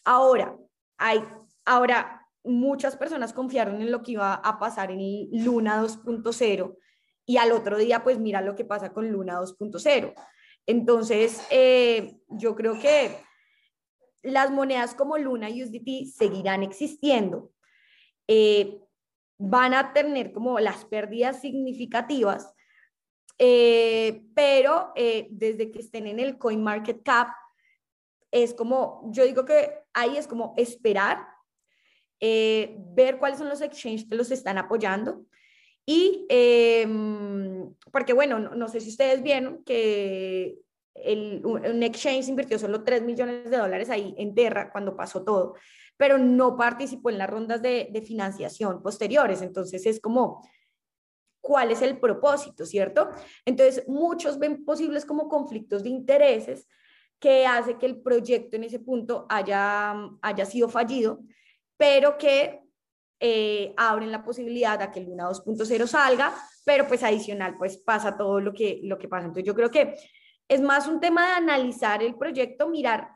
Ahora, 0.05 0.55
hay, 0.97 1.21
ahora 1.67 2.25
muchas 2.43 2.95
personas 2.95 3.33
confiaron 3.33 3.81
en 3.81 3.91
lo 3.91 4.01
que 4.01 4.13
iba 4.13 4.33
a 4.33 4.57
pasar 4.57 4.89
en 4.89 4.99
Luna 5.43 5.83
2.0 5.83 6.77
y 7.25 7.37
al 7.37 7.51
otro 7.51 7.77
día, 7.77 8.03
pues 8.03 8.17
mira 8.19 8.41
lo 8.41 8.55
que 8.55 8.63
pasa 8.63 8.93
con 8.93 9.11
Luna 9.11 9.39
2.0. 9.39 10.13
Entonces, 10.65 11.45
eh, 11.51 12.17
yo 12.29 12.55
creo 12.55 12.79
que 12.79 13.17
las 14.21 14.49
monedas 14.49 14.95
como 14.95 15.17
Luna 15.17 15.49
y 15.49 15.61
USDT 15.61 16.09
seguirán 16.15 16.63
existiendo. 16.63 17.51
Eh, 18.27 18.79
van 19.37 19.73
a 19.73 19.91
tener 19.93 20.31
como 20.31 20.59
las 20.59 20.85
pérdidas 20.85 21.41
significativas, 21.41 22.53
eh, 23.37 24.23
pero 24.33 24.93
desde 25.29 25.69
que 25.69 25.79
estén 25.79 26.07
en 26.07 26.19
el 26.19 26.37
coin 26.37 26.63
market 26.63 27.03
cap, 27.03 27.27
es 28.31 28.53
como, 28.53 29.09
yo 29.11 29.25
digo 29.25 29.45
que 29.45 29.83
ahí 29.93 30.17
es 30.17 30.27
como 30.27 30.53
esperar, 30.57 31.27
ver 32.19 33.17
cuáles 33.19 33.39
son 33.39 33.49
los 33.49 33.61
exchanges 33.61 34.07
que 34.07 34.15
los 34.15 34.31
están 34.31 34.57
apoyando. 34.57 35.25
Y 35.85 36.25
em, 36.29 37.73
porque 37.91 38.13
bueno, 38.13 38.39
no, 38.39 38.67
sé 38.67 38.81
si 38.81 38.89
ustedes 38.89 39.23
vieron 39.23 39.63
que 39.63 40.57
el, 40.93 41.45
un 41.45 41.81
exchange 41.83 42.27
invirtió 42.27 42.59
solo 42.59 42.83
3 42.83 43.03
millones 43.03 43.49
de 43.49 43.57
dólares 43.57 43.89
ahí 43.89 44.13
en 44.17 44.35
Terra 44.35 44.69
cuando 44.71 44.97
pasó 44.97 45.23
todo, 45.23 45.55
pero 45.95 46.17
no 46.17 46.57
participó 46.57 47.09
en 47.09 47.17
las 47.17 47.29
rondas 47.29 47.61
de, 47.61 47.87
de 47.91 48.01
financiación 48.01 48.81
posteriores. 48.81 49.41
Entonces 49.41 49.85
es 49.85 50.01
como, 50.01 50.45
¿cuál 51.39 51.71
es 51.71 51.81
el 51.81 51.97
propósito, 51.99 52.65
cierto? 52.65 53.09
Entonces 53.45 53.87
muchos 53.87 54.37
ven 54.37 54.65
posibles 54.65 55.05
como 55.05 55.29
conflictos 55.29 55.83
de 55.83 55.89
intereses 55.89 56.67
que 57.19 57.45
hace 57.45 57.77
que 57.77 57.85
el 57.85 58.01
proyecto 58.01 58.57
en 58.57 58.65
ese 58.65 58.79
punto 58.79 59.25
haya, 59.29 59.95
haya 60.21 60.45
sido 60.45 60.67
fallido, 60.67 61.21
pero 61.77 62.17
que 62.17 62.61
eh, 63.19 63.73
abren 63.77 64.11
la 64.11 64.23
posibilidad 64.23 64.81
a 64.81 64.91
que 64.91 64.99
el 64.99 65.05
Luna 65.05 65.29
2.0 65.29 65.87
salga, 65.87 66.33
pero 66.65 66.87
pues 66.87 67.03
adicional 67.03 67.55
pues 67.57 67.77
pasa 67.77 68.17
todo 68.17 68.39
lo 68.39 68.53
que, 68.53 68.81
lo 68.83 68.97
que 68.97 69.07
pasa. 69.07 69.25
Entonces 69.25 69.45
yo 69.45 69.55
creo 69.55 69.71
que 69.71 69.95
es 70.47 70.61
más 70.61 70.87
un 70.87 70.99
tema 70.99 71.27
de 71.27 71.33
analizar 71.33 72.03
el 72.03 72.15
proyecto, 72.15 72.69
mirar 72.69 73.09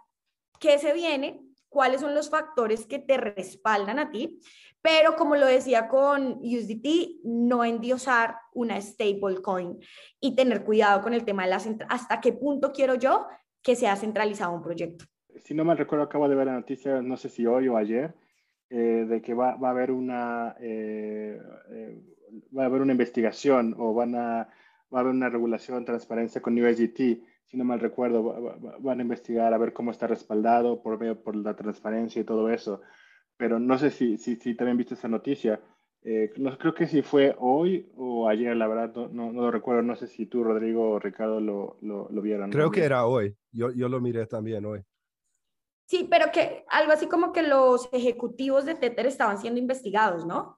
qué 0.60 0.80
se 0.80 0.94
viene, 0.94 1.42
cuáles 1.70 2.02
son 2.02 2.14
los 2.14 2.30
factores 2.30 2.86
que 2.86 3.00
te 3.00 3.18
respaldan 3.18 4.00
a 4.00 4.12
ti, 4.12 4.40
pero 4.82 5.16
como 5.16 5.36
lo 5.36 5.46
decía 5.46 5.88
con 5.88 6.40
USDT, 6.42 7.22
no 7.24 7.64
endiosar 7.64 8.36
una 8.54 8.82
stablecoin 8.82 9.80
y 10.20 10.36
tener 10.36 10.64
cuidado 10.64 11.02
con 11.02 11.14
el 11.14 11.24
tema 11.24 11.44
de 11.44 11.50
la 11.50 11.62
hasta 11.90 12.20
qué 12.20 12.34
punto 12.34 12.72
quiero 12.72 12.96
yo 12.96 13.28
que 13.62 13.76
sea 13.76 13.96
centralizado 13.96 14.54
un 14.54 14.64
proyecto. 14.64 15.06
Si 15.44 15.54
no 15.54 15.64
mal 15.64 15.78
recuerdo, 15.78 16.04
acabo 16.04 16.28
de 16.28 16.36
ver 16.36 16.48
la 16.48 16.54
noticia, 16.54 17.02
no 17.02 17.16
sé 17.16 17.30
si 17.30 17.46
hoy 17.46 17.68
o 17.68 17.78
ayer, 17.78 18.14
eh, 18.74 19.06
de 19.06 19.22
que 19.22 19.34
va, 19.34 19.58
va, 19.58 19.68
a 19.68 19.72
haber 19.72 19.92
una 19.92 20.56
eh, 20.62 21.38
eh, 21.72 22.02
va 22.58 22.64
a 22.64 22.66
haber 22.68 22.82
una 22.82 22.94
investigación 22.94 23.76
o 23.78 23.94
van 23.94 24.16
a 24.16 24.48
va 24.94 25.00
a 25.00 25.02
haber 25.02 25.14
una 25.14 25.28
regulación, 25.28 25.84
transparencia 25.84 26.42
con 26.42 26.58
USDT, 26.58 26.98
si 27.48 27.58
no 27.58 27.66
mal 27.66 27.82
recuerdo, 27.82 28.58
van 28.80 29.00
a 29.00 29.02
investigar 29.02 29.54
a 29.54 29.58
ver 29.58 29.74
cómo 29.74 29.92
está 29.92 30.08
respaldado 30.08 30.82
por 30.82 30.98
medio 30.98 31.22
por 31.22 31.36
la 31.36 31.54
transparencia 31.54 32.22
y 32.22 32.24
todo 32.24 32.50
eso. 32.50 32.82
Pero 33.36 33.60
no 33.60 33.78
sé 33.78 33.92
si, 33.92 34.18
si, 34.18 34.38
si 34.38 34.56
también 34.56 34.78
viste 34.78 34.94
esa 34.94 35.10
noticia. 35.10 35.60
No 36.38 36.58
creo 36.58 36.74
que 36.74 36.88
si 36.88 37.02
fue 37.02 37.36
hoy 37.40 37.92
o 37.96 38.30
ayer, 38.30 38.56
la 38.56 38.68
verdad, 38.68 39.10
no, 39.12 39.34
no, 39.34 39.42
lo 39.42 39.52
recuerdo. 39.52 39.82
No 39.82 39.98
sé 39.98 40.08
si 40.08 40.28
tú, 40.28 40.44
Rodrigo 40.44 40.92
o 40.92 41.00
Ricardo, 41.00 41.42
lo, 41.42 41.78
lo, 41.82 42.08
lo 42.10 42.22
vieron. 42.22 42.52
Creo 42.52 42.72
que 42.72 42.84
era 42.84 43.06
hoy. 43.06 43.36
Yo, 43.52 43.72
yo 43.72 43.90
lo 43.90 44.00
miré 44.00 44.28
también 44.28 44.66
hoy. 44.66 44.82
Sí, 45.92 46.08
pero 46.10 46.32
que 46.32 46.64
algo 46.70 46.94
así 46.94 47.08
como 47.08 47.34
que 47.34 47.44
los 47.44 47.90
ejecutivos 47.92 48.64
de 48.64 48.76
Tether 48.76 49.08
estaban 49.08 49.38
siendo 49.38 49.60
investigados, 49.60 50.26
¿no? 50.26 50.58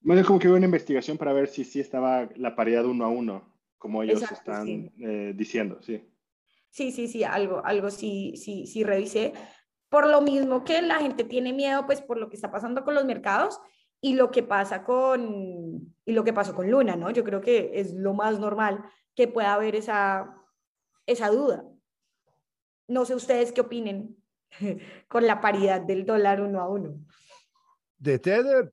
Bueno, 0.00 0.24
como 0.26 0.38
que 0.38 0.48
hubo 0.48 0.56
una 0.56 0.64
investigación 0.64 1.18
para 1.18 1.34
ver 1.34 1.48
si 1.48 1.64
sí 1.64 1.78
estaba 1.78 2.30
la 2.36 2.56
paridad 2.56 2.86
uno 2.86 3.04
a 3.04 3.08
uno, 3.08 3.54
como 3.76 4.02
ellos 4.02 4.22
están 4.22 4.90
eh, 4.98 5.34
diciendo, 5.36 5.82
sí. 5.82 6.02
Sí, 6.70 6.92
sí, 6.92 7.08
sí, 7.08 7.24
algo, 7.24 7.60
algo 7.62 7.90
sí, 7.90 8.32
sí, 8.36 8.66
sí 8.66 8.84
revisé. 8.84 9.34
Por 9.90 10.06
lo 10.06 10.22
mismo 10.22 10.64
que 10.64 10.80
la 10.80 11.00
gente 11.00 11.24
tiene 11.24 11.52
miedo, 11.52 11.84
pues 11.84 12.00
por 12.00 12.16
lo 12.16 12.30
que 12.30 12.36
está 12.36 12.50
pasando 12.50 12.84
con 12.84 12.94
los 12.94 13.04
mercados 13.04 13.60
y 14.00 14.14
lo 14.14 14.30
que 14.30 14.42
pasa 14.42 14.82
con, 14.82 15.94
y 16.06 16.12
lo 16.12 16.24
que 16.24 16.32
pasó 16.32 16.54
con 16.54 16.70
Luna, 16.70 16.96
¿no? 16.96 17.10
Yo 17.10 17.22
creo 17.22 17.42
que 17.42 17.72
es 17.74 17.92
lo 17.92 18.14
más 18.14 18.40
normal 18.40 18.82
que 19.14 19.28
pueda 19.28 19.52
haber 19.52 19.76
esa, 19.76 20.34
esa 21.04 21.28
duda. 21.28 21.66
No 22.88 23.04
sé 23.04 23.14
ustedes 23.14 23.52
qué 23.52 23.60
opinen 23.60 24.16
con 25.08 25.26
la 25.26 25.40
paridad 25.40 25.80
del 25.80 26.04
dólar 26.04 26.40
uno 26.40 26.60
a 26.60 26.68
uno. 26.68 26.98
De 27.98 28.18
Tether 28.18 28.72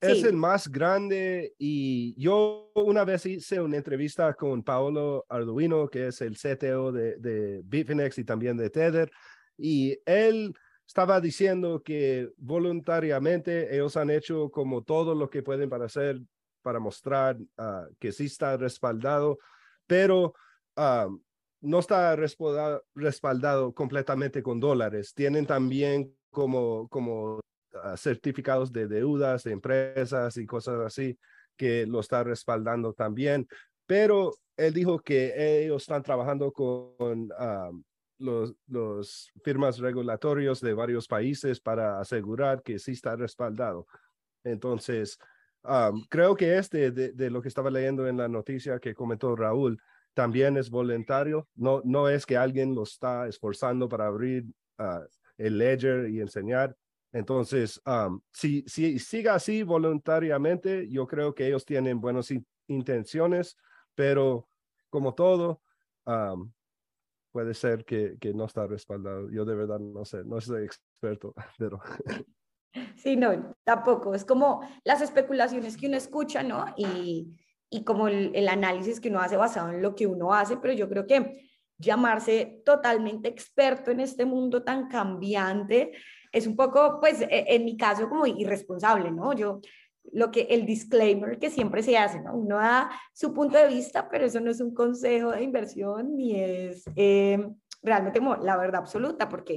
es 0.00 0.24
el 0.24 0.36
más 0.36 0.68
grande 0.68 1.54
y 1.58 2.14
yo 2.20 2.70
una 2.74 3.04
vez 3.04 3.26
hice 3.26 3.60
una 3.60 3.76
entrevista 3.76 4.32
con 4.34 4.62
Paolo 4.62 5.26
Arduino, 5.28 5.88
que 5.88 6.06
es 6.06 6.20
el 6.22 6.36
CTO 6.36 6.90
de, 6.90 7.16
de 7.16 7.60
Bitfinex 7.64 8.18
y 8.18 8.24
también 8.24 8.56
de 8.56 8.70
Tether, 8.70 9.10
y 9.58 9.98
él 10.06 10.54
estaba 10.86 11.20
diciendo 11.20 11.82
que 11.84 12.30
voluntariamente 12.36 13.72
ellos 13.74 13.96
han 13.96 14.10
hecho 14.10 14.50
como 14.50 14.82
todo 14.82 15.14
lo 15.14 15.30
que 15.30 15.42
pueden 15.42 15.68
para 15.68 15.84
hacer, 15.84 16.20
para 16.62 16.80
mostrar 16.80 17.36
ah, 17.58 17.86
que 17.98 18.10
sí 18.10 18.24
está 18.24 18.56
respaldado, 18.56 19.38
pero 19.86 20.34
ah, 20.76 21.08
no 21.60 21.78
está 21.78 22.16
respaldado, 22.16 22.84
respaldado, 22.94 23.72
completamente 23.72 24.42
con 24.42 24.60
dólares. 24.60 25.14
Tienen 25.14 25.46
también 25.46 26.14
como, 26.30 26.88
como 26.88 27.40
ah, 27.82 27.96
certificados 27.96 28.72
de 28.72 28.86
deudas 28.86 29.44
de 29.44 29.52
empresas 29.52 30.36
y 30.36 30.46
cosas 30.46 30.80
así 30.80 31.18
que 31.56 31.86
lo 31.86 32.00
está 32.00 32.24
respaldando 32.24 32.92
también. 32.94 33.46
Pero 33.86 34.32
él 34.56 34.72
dijo 34.72 34.98
que 35.00 35.64
ellos 35.64 35.82
están 35.82 36.02
trabajando 36.02 36.52
con 36.52 37.28
los, 38.18 38.54
los 38.66 39.30
firmas 39.42 39.78
regulatorios 39.78 40.60
de 40.60 40.74
varios 40.74 41.06
países 41.08 41.60
para 41.60 42.00
asegurar 42.00 42.62
que 42.62 42.78
sí 42.78 42.92
está 42.92 43.16
respaldado. 43.16 43.86
Entonces, 44.44 45.18
creo 46.08 46.36
que 46.36 46.58
este 46.58 46.90
de, 46.90 47.30
lo 47.30 47.42
que 47.42 47.48
estaba 47.48 47.70
leyendo 47.70 48.06
en 48.06 48.16
la 48.16 48.28
noticia 48.28 48.78
que 48.78 48.94
comentó 48.94 49.36
Raúl, 49.36 49.80
también 50.14 50.56
es 50.56 50.70
voluntario, 50.70 51.48
no, 51.54 51.82
no 51.84 52.08
es 52.08 52.26
que 52.26 52.36
alguien 52.36 52.74
lo 52.74 52.82
está 52.82 53.26
esforzando 53.28 53.88
para 53.88 54.06
abrir 54.06 54.44
ah, 54.78 55.02
el 55.38 55.58
ledger 55.58 56.10
y 56.10 56.20
enseñar. 56.20 56.76
Entonces, 57.12 57.80
si, 58.32 58.62
si 58.68 58.98
siga 58.98 59.34
así 59.34 59.62
voluntariamente, 59.64 60.88
yo 60.88 61.06
creo 61.06 61.34
que 61.34 61.46
ellos 61.46 61.64
tienen 61.64 62.00
buenas 62.00 62.32
intenciones, 62.68 63.56
pero 63.96 64.48
como 64.90 65.14
todo, 65.14 65.60
puede 67.32 67.54
ser 67.54 67.84
que, 67.84 68.16
que, 68.20 68.32
no 68.32 68.44
está 68.44 68.66
respaldado. 68.66 69.28
Yo 69.30 69.44
de 69.44 69.54
verdad 69.54 69.80
no 69.80 70.04
sé, 70.04 70.24
no 70.24 70.40
soy 70.40 70.64
experto, 70.64 71.34
pero... 71.58 71.80
Sí, 72.96 73.16
no, 73.16 73.56
tampoco. 73.64 74.14
Es 74.14 74.24
como 74.24 74.60
las 74.84 75.00
especulaciones 75.00 75.76
que 75.76 75.88
uno 75.88 75.96
escucha, 75.96 76.42
¿no? 76.42 76.66
Y, 76.76 77.34
y 77.70 77.84
como 77.84 78.08
el, 78.08 78.32
el, 78.34 78.48
análisis 78.48 79.00
que 79.00 79.08
uno 79.08 79.20
hace 79.20 79.36
basado 79.36 79.70
en 79.70 79.80
lo 79.80 79.94
que 79.94 80.06
uno 80.06 80.34
hace, 80.34 80.56
pero 80.56 80.74
yo 80.74 80.88
creo 80.88 81.06
que 81.06 81.48
llamarse 81.78 82.62
totalmente 82.64 83.28
experto 83.28 83.90
en 83.90 84.00
este 84.00 84.24
mundo 84.24 84.62
tan 84.62 84.88
cambiante 84.88 85.92
es 86.32 86.46
un 86.46 86.56
poco, 86.56 86.98
pues, 87.00 87.20
e, 87.22 87.44
en 87.48 87.64
mi 87.64 87.76
caso, 87.76 88.08
como 88.08 88.26
irresponsable, 88.26 89.10
¿no? 89.10 89.32
Yo, 89.32 89.60
lo 90.12 90.30
que 90.30 90.42
el 90.42 90.66
disclaimer 90.66 91.38
que 91.38 91.50
siempre 91.50 91.82
se 91.82 91.96
hace, 91.96 92.20
¿no? 92.20 92.34
Uno 92.34 92.56
da 92.56 92.90
su 93.12 93.32
punto 93.32 93.58
de 93.58 93.68
vista, 93.68 94.08
pero 94.08 94.26
eso 94.26 94.40
no 94.40 94.50
es 94.50 94.60
un 94.60 94.74
consejo 94.74 95.30
de 95.30 95.42
inversión 95.42 96.16
ni 96.16 96.40
es 96.40 96.84
eh, 96.96 97.38
realmente 97.82 98.18
como 98.18 98.36
la 98.36 98.56
verdad 98.56 98.80
absoluta, 98.80 99.28
porque 99.28 99.56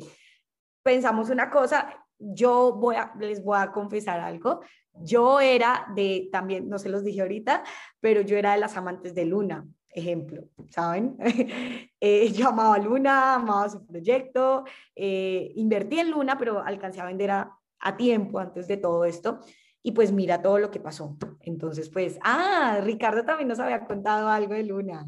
pensamos 0.84 1.30
una 1.30 1.50
cosa, 1.50 2.06
yo 2.18 2.74
voy 2.74 2.96
a, 2.96 3.14
les 3.20 3.44
voy 3.44 3.58
a 3.60 3.72
confesar 3.72 4.20
algo, 4.20 4.62
yo 5.02 5.40
era 5.40 5.88
de, 5.96 6.30
también, 6.32 6.70
no 6.70 6.78
se 6.80 6.90
los 6.90 7.04
dije 7.04 7.22
ahorita, 7.22 7.64
pero 8.00 8.22
yo 8.22 8.38
era 8.38 8.54
de 8.54 8.60
las 8.60 8.78
amantes 8.78 9.16
de 9.16 9.26
Luna, 9.26 9.66
ejemplo, 9.90 10.44
¿saben? 10.70 11.18
eh, 12.00 12.32
yo 12.32 12.50
amaba 12.50 12.78
Luna, 12.78 13.36
amaba 13.36 13.70
su 13.70 13.86
proyecto, 13.86 14.66
eh, 14.96 15.52
invertí 15.56 16.00
en 16.00 16.12
Luna, 16.12 16.38
pero 16.38 16.64
alcancé 16.64 17.02
a 17.02 17.06
vender 17.06 17.32
a, 17.32 17.58
a 17.80 17.98
tiempo 17.98 18.40
antes 18.40 18.68
de 18.68 18.78
todo 18.78 19.06
esto. 19.06 19.40
Y 19.86 19.92
pues 19.92 20.14
mira 20.14 20.42
todo 20.42 20.60
lo 20.60 20.72
que 20.72 20.80
pasó. 20.80 21.18
Entonces, 21.42 21.90
pues, 21.90 22.18
ah, 22.24 22.80
Ricardo 22.82 23.26
también 23.26 23.50
nos 23.50 23.60
había 23.60 23.84
contado 23.86 24.30
algo 24.30 24.54
de 24.54 24.64
Luna, 24.64 25.06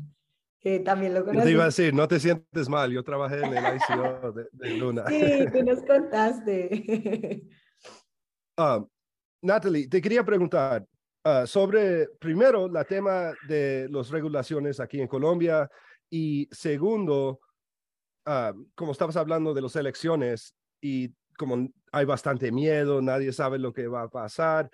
que 0.59 0.81
también 0.81 1.13
lo 1.13 1.21
conocí. 1.23 1.39
Yo 1.39 1.45
te 1.45 1.51
iba 1.51 1.63
a 1.63 1.67
decir, 1.67 1.93
no 1.93 2.07
te 2.09 2.19
sientes 2.19 2.67
mal, 2.67 2.91
yo 2.91 3.01
trabajé 3.01 3.39
en 3.39 3.55
el 3.55 3.77
ICO 3.77 4.33
de, 4.33 4.69
Luna. 4.77 5.05
Sí, 5.09 5.45
tú 5.53 5.63
nos 5.63 5.81
contaste. 5.87 7.47
Uh, 8.57 8.85
Natalie, 9.41 9.87
te 9.87 10.01
quería 10.01 10.23
preguntar 10.23 10.85
uh, 11.23 11.45
sobre, 11.45 12.07
primero, 12.19 12.67
la 12.67 12.83
tema 12.83 13.33
de 13.47 13.87
las 13.89 14.09
regulaciones 14.09 14.79
aquí 14.79 15.01
en 15.01 15.07
Colombia 15.07 15.69
y 16.09 16.47
segundo, 16.51 17.39
uh, 18.25 18.65
como 18.75 18.91
estabas 18.91 19.17
hablando 19.17 19.53
de 19.53 19.61
las 19.61 19.75
elecciones 19.75 20.55
y 20.81 21.13
como 21.37 21.69
hay 21.91 22.05
bastante 22.05 22.51
miedo, 22.51 23.01
nadie 23.01 23.31
sabe 23.33 23.59
lo 23.59 23.73
que 23.73 23.87
va 23.87 24.03
a 24.03 24.09
pasar. 24.09 24.69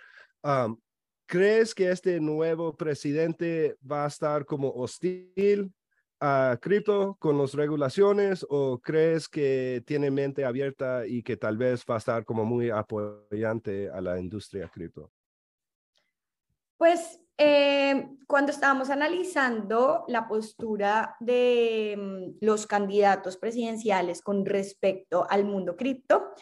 ¿Crees 1.25 1.73
que 1.73 1.89
este 1.89 2.19
nuevo 2.19 2.75
presidente 2.75 3.77
va 3.89 4.03
a 4.03 4.07
estar 4.07 4.45
como 4.45 4.69
hostil 4.69 5.73
a 6.21 6.57
cripto 6.61 7.17
con 7.19 7.37
las 7.37 7.53
regulaciones 7.55 8.45
o 8.47 8.79
crees 8.79 9.27
que 9.27 9.83
tiene 9.85 10.11
mente 10.11 10.45
abierta 10.45 11.07
y 11.07 11.23
que 11.23 11.35
tal 11.35 11.57
vez 11.57 11.83
va 11.89 11.95
a 11.95 11.97
estar 11.97 12.23
como 12.23 12.45
muy 12.45 12.69
apoyante 12.69 13.89
a 13.89 13.99
la 13.99 14.19
industria 14.19 14.69
cripto? 14.69 15.11
Pues 16.77 17.19
eh, 17.37 18.07
cuando 18.27 18.51
estábamos 18.51 18.91
analizando 18.91 20.05
la 20.07 20.27
postura 20.27 21.15
de 21.19 21.95
mm, 21.97 22.45
los 22.45 22.67
candidatos 22.67 23.37
presidenciales 23.37 24.21
con 24.21 24.45
respecto 24.45 25.25
al 25.27 25.45
mundo 25.45 25.75
cripto, 25.75 26.33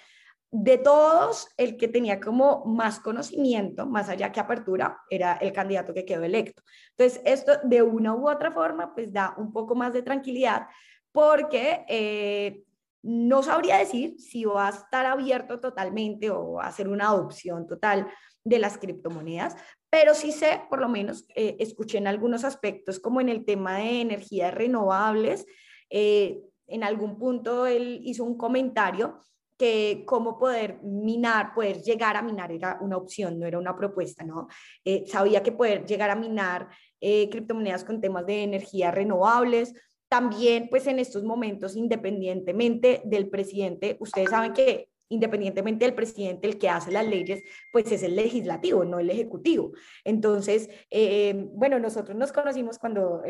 de 0.52 0.80
todos, 0.80 1.48
el 1.58 1.78
que 1.78 1.88
tenía 1.88 2.20
como 2.20 2.66
más 2.66 3.00
conocimiento, 3.00 3.86
más 3.86 4.10
allá 4.10 4.32
que 4.32 4.40
apertura, 4.40 5.00
era 5.10 5.34
el 5.34 5.54
candidato 5.54 5.94
que 5.94 6.06
quedó 6.06 6.24
electo. 6.24 6.64
Entonces, 6.98 7.22
esto 7.24 7.54
de 7.64 7.84
una 7.84 8.16
u 8.16 8.30
otra 8.30 8.52
forma, 8.52 8.94
pues 8.94 9.14
da 9.14 9.36
un 9.38 9.54
poco 9.54 9.76
más 9.76 9.94
de 9.94 10.02
tranquilidad 10.02 10.68
porque 11.12 11.86
eh, 11.88 12.64
no 13.04 13.44
sabría 13.44 13.78
decir 13.78 14.20
si 14.20 14.46
va 14.46 14.68
a 14.68 14.72
estar 14.72 15.06
abierto 15.06 15.60
totalmente 15.60 16.30
o 16.30 16.54
va 16.54 16.68
a 16.68 16.72
ser 16.72 16.88
una 16.88 17.10
adopción 17.10 17.68
total 17.68 18.08
de 18.44 18.60
las 18.60 18.78
criptomonedas, 18.78 19.56
pero 19.90 20.14
sí 20.14 20.32
sé, 20.32 20.62
por 20.70 20.80
lo 20.80 20.90
menos, 20.90 21.26
eh, 21.36 21.58
escuché 21.60 21.98
en 21.98 22.08
algunos 22.08 22.44
aspectos, 22.44 23.00
como 23.00 23.22
en 23.22 23.30
el 23.30 23.46
tema 23.46 23.78
de 23.78 24.02
energías 24.02 24.54
renovables, 24.54 25.46
eh, 25.90 26.42
en 26.68 26.84
algún 26.84 27.18
punto 27.18 27.66
él 27.66 28.00
hizo 28.04 28.24
un 28.24 28.38
comentario 28.38 29.20
que 29.60 30.04
cómo 30.06 30.40
poder 30.40 30.80
minar, 30.84 31.54
poder 31.54 31.82
llegar 31.82 32.16
a 32.16 32.22
minar 32.22 32.50
era 32.50 32.78
una 32.80 32.96
opción, 32.96 33.38
no 33.38 33.46
era 33.46 33.60
una 33.60 33.76
propuesta, 33.76 34.24
¿no? 34.24 34.48
Eh, 34.86 35.04
sabía 35.06 35.44
que 35.44 35.52
poder 35.52 35.86
llegar 35.86 36.10
a 36.10 36.16
minar 36.16 36.70
eh, 37.02 37.30
criptomonedas 37.30 37.84
con 37.84 38.00
temas 38.00 38.26
de 38.26 38.44
energías 38.44 38.96
renovables, 38.96 39.74
también 40.08 40.70
pues 40.70 40.88
en 40.88 40.98
estos 40.98 41.24
momentos, 41.26 41.76
independientemente 41.76 43.02
del 43.04 43.30
presidente, 43.30 43.98
ustedes 44.00 44.30
saben 44.30 44.54
que 44.54 44.88
independientemente 45.10 45.86
del 45.86 45.96
presidente, 45.96 46.48
el 46.48 46.58
que 46.58 46.70
hace 46.70 46.92
las 46.92 47.06
leyes, 47.06 47.44
pues 47.74 47.92
es 47.92 48.04
el 48.04 48.16
legislativo, 48.16 48.86
no 48.86 49.00
el 49.00 49.10
ejecutivo. 49.10 49.72
Entonces, 50.06 50.70
eh, 50.90 51.48
bueno, 51.52 51.80
nosotros 51.80 52.16
nos 52.16 52.32
conocimos 52.32 52.78
cuando, 52.78 53.24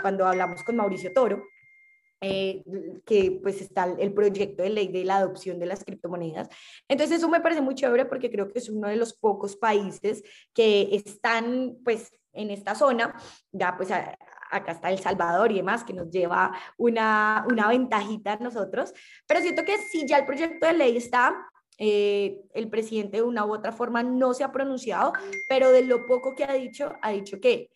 cuando 0.00 0.26
hablamos 0.26 0.64
con 0.64 0.76
Mauricio 0.76 1.12
Toro, 1.12 1.44
eh, 2.22 2.62
que 3.04 3.38
pues 3.42 3.60
está 3.60 3.84
el 3.98 4.14
proyecto 4.14 4.62
de 4.62 4.70
ley 4.70 4.88
de 4.88 5.04
la 5.04 5.16
adopción 5.18 5.58
de 5.58 5.66
las 5.66 5.84
criptomonedas. 5.84 6.48
Entonces 6.88 7.18
eso 7.18 7.28
me 7.28 7.40
parece 7.40 7.60
muy 7.60 7.74
chévere 7.74 8.06
porque 8.06 8.30
creo 8.30 8.48
que 8.48 8.60
es 8.60 8.70
uno 8.70 8.88
de 8.88 8.96
los 8.96 9.12
pocos 9.12 9.56
países 9.56 10.22
que 10.54 10.88
están 10.94 11.76
pues 11.84 12.10
en 12.32 12.50
esta 12.50 12.74
zona, 12.74 13.14
ya 13.52 13.76
pues 13.76 13.90
acá 13.90 14.72
está 14.72 14.90
El 14.90 14.98
Salvador 14.98 15.52
y 15.52 15.56
demás, 15.56 15.84
que 15.84 15.92
nos 15.92 16.08
lleva 16.10 16.52
una, 16.78 17.44
una 17.50 17.68
ventajita 17.68 18.32
a 18.32 18.36
nosotros, 18.36 18.94
pero 19.26 19.40
siento 19.40 19.64
que 19.64 19.76
si 19.76 20.06
ya 20.06 20.16
el 20.16 20.24
proyecto 20.24 20.66
de 20.66 20.72
ley 20.72 20.96
está, 20.96 21.34
Eh, 21.78 22.36
el 22.54 22.68
presidente 22.68 23.16
de 23.16 23.22
una 23.22 23.44
u 23.44 23.50
otra 23.50 23.72
forma 23.72 24.02
no 24.02 24.34
se 24.34 24.44
ha 24.44 24.52
pronunciado, 24.52 25.12
pero 25.48 25.72
de 25.72 25.82
lo 25.82 26.06
poco 26.06 26.34
que 26.36 26.44
ha 26.44 26.52
dicho, 26.52 26.92
ha 27.00 27.10
dicho 27.10 27.40
que 27.40 27.70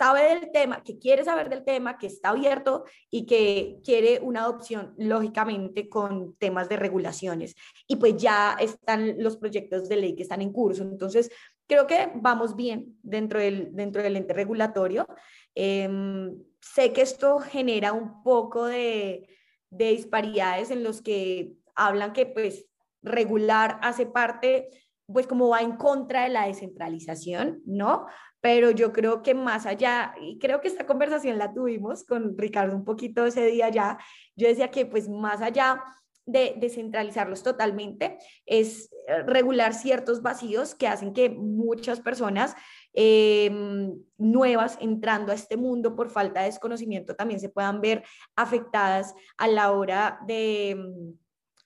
sabe 0.00 0.34
del 0.34 0.50
tema, 0.50 0.82
que 0.82 0.98
quiere 0.98 1.24
saber 1.24 1.50
del 1.50 1.62
tema, 1.62 1.98
que 1.98 2.06
está 2.06 2.30
abierto 2.30 2.84
y 3.10 3.26
que 3.26 3.80
quiere 3.84 4.18
una 4.22 4.44
adopción, 4.44 4.94
lógicamente, 4.96 5.90
con 5.90 6.36
temas 6.36 6.70
de 6.70 6.78
regulaciones. 6.78 7.54
Y 7.86 7.96
pues 7.96 8.16
ya 8.16 8.56
están 8.58 9.22
los 9.22 9.36
proyectos 9.36 9.90
de 9.90 9.96
ley 9.96 10.16
que 10.16 10.22
están 10.22 10.40
en 10.40 10.54
curso. 10.54 10.84
Entonces, 10.84 11.30
creo 11.66 11.86
que 11.86 12.10
vamos 12.14 12.56
bien 12.56 12.96
dentro 13.02 13.40
del, 13.40 13.76
dentro 13.76 14.02
del 14.02 14.16
ente 14.16 14.32
regulatorio. 14.32 15.06
Em, 15.54 16.34
sé 16.62 16.94
que 16.94 17.02
esto 17.02 17.38
genera 17.38 17.92
un 17.92 18.22
poco 18.22 18.64
de, 18.64 19.28
de 19.68 19.90
disparidades 19.90 20.70
en 20.70 20.82
los 20.82 21.02
que 21.02 21.52
hablan 21.74 22.14
que 22.14 22.24
pues 22.24 22.64
regular 23.02 23.78
hace 23.82 24.06
parte 24.06 24.70
pues 25.12 25.26
como 25.26 25.48
va 25.48 25.60
en 25.60 25.76
contra 25.76 26.22
de 26.22 26.28
la 26.28 26.46
descentralización, 26.46 27.62
¿no? 27.66 28.06
Pero 28.40 28.70
yo 28.70 28.92
creo 28.92 29.22
que 29.22 29.34
más 29.34 29.66
allá, 29.66 30.14
y 30.20 30.38
creo 30.38 30.60
que 30.60 30.68
esta 30.68 30.86
conversación 30.86 31.38
la 31.38 31.52
tuvimos 31.52 32.04
con 32.04 32.36
Ricardo 32.38 32.74
un 32.74 32.84
poquito 32.84 33.26
ese 33.26 33.46
día 33.46 33.68
ya, 33.68 33.98
yo 34.36 34.48
decía 34.48 34.70
que 34.70 34.86
pues 34.86 35.08
más 35.08 35.42
allá 35.42 35.82
de 36.26 36.54
descentralizarlos 36.56 37.42
totalmente, 37.42 38.18
es 38.46 38.90
eh, 39.08 39.22
regular 39.24 39.74
ciertos 39.74 40.22
vacíos 40.22 40.74
que 40.74 40.86
hacen 40.86 41.12
que 41.12 41.28
muchas 41.28 42.00
personas 42.00 42.54
em, 42.92 43.94
nuevas 44.16 44.78
entrando 44.80 45.32
a 45.32 45.34
este 45.34 45.56
mundo 45.56 45.96
por 45.96 46.10
falta 46.10 46.40
de 46.40 46.46
desconocimiento 46.46 47.16
también 47.16 47.40
se 47.40 47.48
puedan 47.48 47.80
ver 47.80 48.04
afectadas 48.36 49.14
a 49.38 49.48
la 49.48 49.72
hora 49.72 50.20
de 50.26 50.76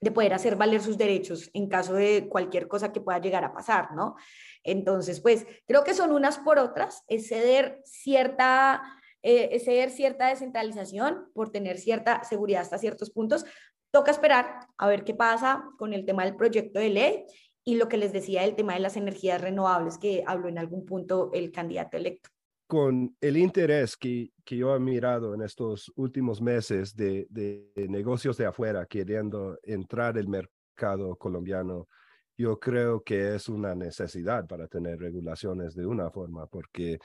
de 0.01 0.11
poder 0.11 0.35
hacer 0.35 0.57
valer 0.57 0.81
sus 0.81 0.99
derechos 0.99 1.51
en 1.55 1.69
caso 1.69 1.95
de 1.95 2.29
cualquier 2.29 2.69
cosa 2.69 2.93
que 2.93 3.01
pueda 3.01 3.21
llegar 3.21 3.45
a 3.45 3.53
pasar, 3.53 3.93
¿no? 3.95 4.17
Entonces, 4.63 5.21
pues 5.21 5.47
creo 5.67 5.85
que 5.85 5.95
son 5.95 6.13
unas 6.13 6.39
por 6.39 6.59
otras, 6.59 7.05
es 7.09 7.29
ceder 7.29 7.81
cierta, 7.85 8.83
eh, 9.23 9.59
ceder 9.61 9.91
cierta 9.91 10.29
descentralización 10.29 11.31
por 11.35 11.51
tener 11.51 11.79
cierta 11.79 12.25
seguridad 12.25 12.63
hasta 12.63 12.79
ciertos 12.79 13.11
puntos. 13.11 13.45
Toca 13.91 14.11
esperar 14.11 14.61
a 14.77 14.89
ver 14.89 15.05
qué 15.05 15.15
pasa 15.15 15.65
con 15.79 15.93
el 15.93 16.05
tema 16.05 16.25
del 16.25 16.37
proyecto 16.37 16.81
de 16.81 16.91
ley 16.91 17.25
y 17.65 17.77
lo 17.77 17.89
que 17.89 17.97
les 17.97 18.13
decía 18.13 18.43
del 18.43 18.57
tema 18.57 18.75
de 18.75 18.81
las 18.81 18.97
energías 18.97 19.41
renovables 19.41 19.99
que 19.99 20.23
habló 20.27 20.49
en 20.49 20.59
algún 20.59 20.85
punto 20.85 21.31
el 21.33 21.51
candidato 21.53 21.97
electo. 21.97 22.34
Con 22.67 23.15
el 23.21 23.37
interés 23.37 23.97
que, 23.97 24.31
que 24.45 24.57
yo 24.57 24.75
he 24.75 24.81
mirado 24.81 25.35
en 25.35 25.43
estos 25.43 25.93
últimos 25.97 26.41
meses 26.41 26.97
de, 26.97 27.27
de 27.29 27.71
negocios 27.89 28.37
de 28.37 28.47
afuera 28.47 28.87
queriendo 28.87 29.59
entrar 29.63 30.17
el 30.17 30.29
mercado 30.29 31.17
colombiano, 31.17 31.89
yo 32.37 32.59
creo 32.59 33.03
que 33.03 33.35
es 33.35 33.49
una 33.49 33.75
necesidad 33.75 34.47
para 34.47 34.67
tener 34.67 34.99
regulaciones 34.99 35.75
de 35.75 35.87
una 35.87 36.11
forma, 36.11 36.47
porque 36.47 36.99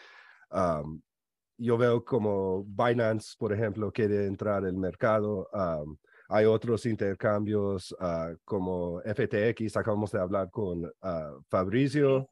yo 1.57 1.77
veo 1.77 2.03
como 2.03 2.63
Binance, 2.63 3.35
por 3.37 3.53
ejemplo, 3.53 3.91
quiere 3.91 4.25
entrar 4.25 4.65
el 4.65 4.77
mercado. 4.77 5.49
hay 6.29 6.45
otros 6.45 6.85
intercambios 6.85 7.91
uh, 7.99 8.35
como 8.45 9.01
FTX, 9.01 9.77
acabamos 9.77 10.11
de 10.11 10.19
hablar 10.19 10.49
con 10.51 10.85
uh, 10.85 11.41
Fabricio 11.49 12.27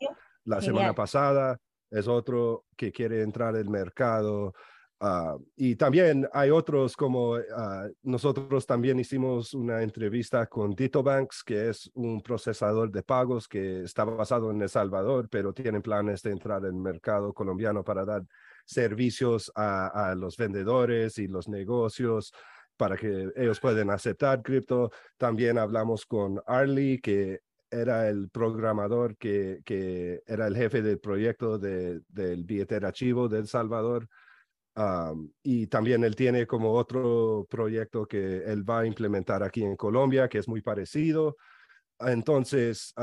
la 0.46 0.62
semana 0.62 0.94
pasada, 0.94 1.58
es 1.90 2.08
otro 2.08 2.66
que 2.76 2.92
quiere 2.92 3.22
entrar 3.22 3.56
el 3.56 3.70
mercado. 3.70 4.54
Ah, 5.00 5.38
y 5.56 5.76
también 5.76 6.28
hay 6.34 6.50
otros 6.50 6.98
como 6.98 7.36
ah, 7.36 7.88
nosotros 8.02 8.66
también 8.66 9.00
hicimos 9.00 9.54
una 9.54 9.84
entrevista 9.84 10.48
con 10.48 10.74
Dito 10.74 11.04
Banks, 11.04 11.44
que 11.44 11.70
es 11.70 11.92
un 11.94 12.22
procesador 12.22 12.92
de 12.92 13.04
pagos 13.04 13.48
que 13.48 13.84
está 13.84 14.06
basado 14.06 14.50
en 14.50 14.62
El 14.62 14.70
Salvador, 14.70 15.30
pero 15.30 15.54
tienen 15.54 15.84
planes 15.84 16.24
de 16.24 16.32
entrar 16.32 16.64
en 16.64 16.76
el 16.76 16.82
mercado 16.82 17.32
colombiano 17.32 17.84
para 17.84 18.06
dar 18.06 18.24
servicios 18.66 19.52
a, 19.56 20.10
a 20.10 20.16
los 20.16 20.36
vendedores 20.36 21.20
y 21.20 21.28
los 21.28 21.48
negocios 21.48 22.34
para 22.76 22.96
que 22.96 23.32
ellos 23.36 23.60
puedan 23.60 23.90
aceptar 23.90 24.42
cripto. 24.42 24.92
También 25.18 25.58
hablamos 25.58 26.06
con 26.06 26.42
Arlie, 26.46 27.00
que 27.02 27.42
era 27.70 28.10
el 28.10 28.30
programador 28.30 29.18
que, 29.18 29.62
que 29.66 30.22
era 30.26 30.48
el 30.48 30.56
jefe 30.56 30.82
del 30.82 31.00
proyecto 31.00 31.58
de, 31.58 32.02
del 32.08 32.44
billete 32.44 32.76
archivo 32.76 33.28
de 33.28 33.40
El 33.40 33.48
Salvador 33.48 34.08
y 35.42 35.68
también 35.68 36.04
él 36.04 36.16
tiene 36.16 36.46
como 36.46 36.72
otro 36.72 37.48
proyecto 37.50 38.06
que 38.06 38.44
él 38.44 38.68
va 38.70 38.82
a 38.82 38.86
implementar 38.86 39.42
aquí 39.42 39.64
en 39.64 39.76
Colombia, 39.76 40.30
que 40.30 40.38
es 40.38 40.48
muy 40.48 40.62
parecido. 40.62 41.36
Entonces, 42.00 42.94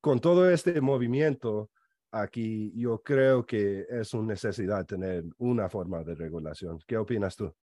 con 0.00 0.20
todo 0.20 0.50
este 0.50 0.80
movimiento 0.80 1.70
aquí, 2.10 2.72
yo 2.74 3.02
creo 3.02 3.44
que 3.44 3.86
es 3.88 4.14
una 4.14 4.32
necesidad 4.32 4.86
tener 4.86 5.24
una 5.38 5.68
forma 5.68 6.02
de 6.02 6.14
regulación. 6.14 6.78
¿Qué 6.86 6.96
opinas 6.96 7.36
tú? 7.36 7.54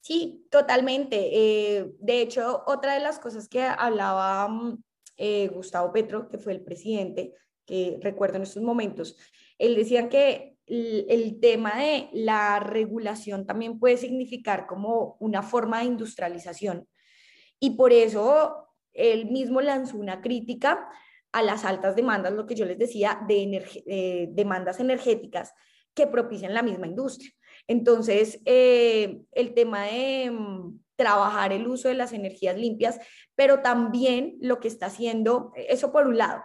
Sí, 0.00 0.46
totalmente. 0.48 1.16
Eh, 1.32 1.96
de 1.98 2.22
hecho, 2.22 2.62
otra 2.66 2.94
de 2.94 3.00
las 3.00 3.18
cosas 3.18 3.48
que 3.48 3.64
hablaba 3.64 4.46
mm, 4.46 4.80
eh, 5.16 5.48
Gustavo 5.48 5.92
Petro, 5.92 6.28
que 6.28 6.38
fue 6.38 6.52
el 6.52 6.62
presidente, 6.62 7.34
que 7.64 7.98
recuerdo 8.00 8.36
en 8.36 8.42
estos 8.42 8.62
momentos, 8.62 9.16
él 9.58 9.74
decía 9.74 10.08
que 10.08 10.56
el, 10.66 11.38
tema 11.40 11.78
de 11.78 12.08
la 12.12 12.60
regulación 12.60 13.46
también 13.46 13.78
puede 13.78 13.96
significar 13.96 14.66
como 14.66 15.16
una 15.20 15.42
forma 15.42 15.80
de 15.80 15.86
industrialización. 15.86 16.88
Y 17.60 17.70
por 17.70 17.92
eso 17.92 18.68
él 18.92 19.30
mismo 19.30 19.60
lanzó 19.60 19.96
una 19.96 20.20
crítica 20.20 20.88
a 21.32 21.42
las 21.42 21.64
altas 21.64 21.96
demandas, 21.96 22.32
lo 22.32 22.46
que 22.46 22.54
yo 22.54 22.64
les 22.64 22.78
decía, 22.78 23.20
de 23.28 24.28
demandas 24.32 24.80
energéticas 24.80 25.52
que 25.94 26.06
propician 26.06 26.54
la 26.54 26.62
misma 26.62 26.86
industria. 26.86 27.30
Entonces, 27.66 28.40
eh, 28.44 29.22
el 29.32 29.54
tema 29.54 29.84
de 29.84 30.30
mm, 30.30 30.78
trabajar 30.96 31.52
el 31.52 31.66
uso 31.66 31.88
de 31.88 31.94
las 31.94 32.12
energías 32.12 32.56
limpias, 32.56 32.98
pero 33.34 33.60
también 33.60 34.36
lo 34.40 34.60
que 34.60 34.68
está 34.68 34.86
haciendo, 34.86 35.52
eso 35.54 35.92
por 35.92 36.06
un 36.06 36.18
lado. 36.18 36.42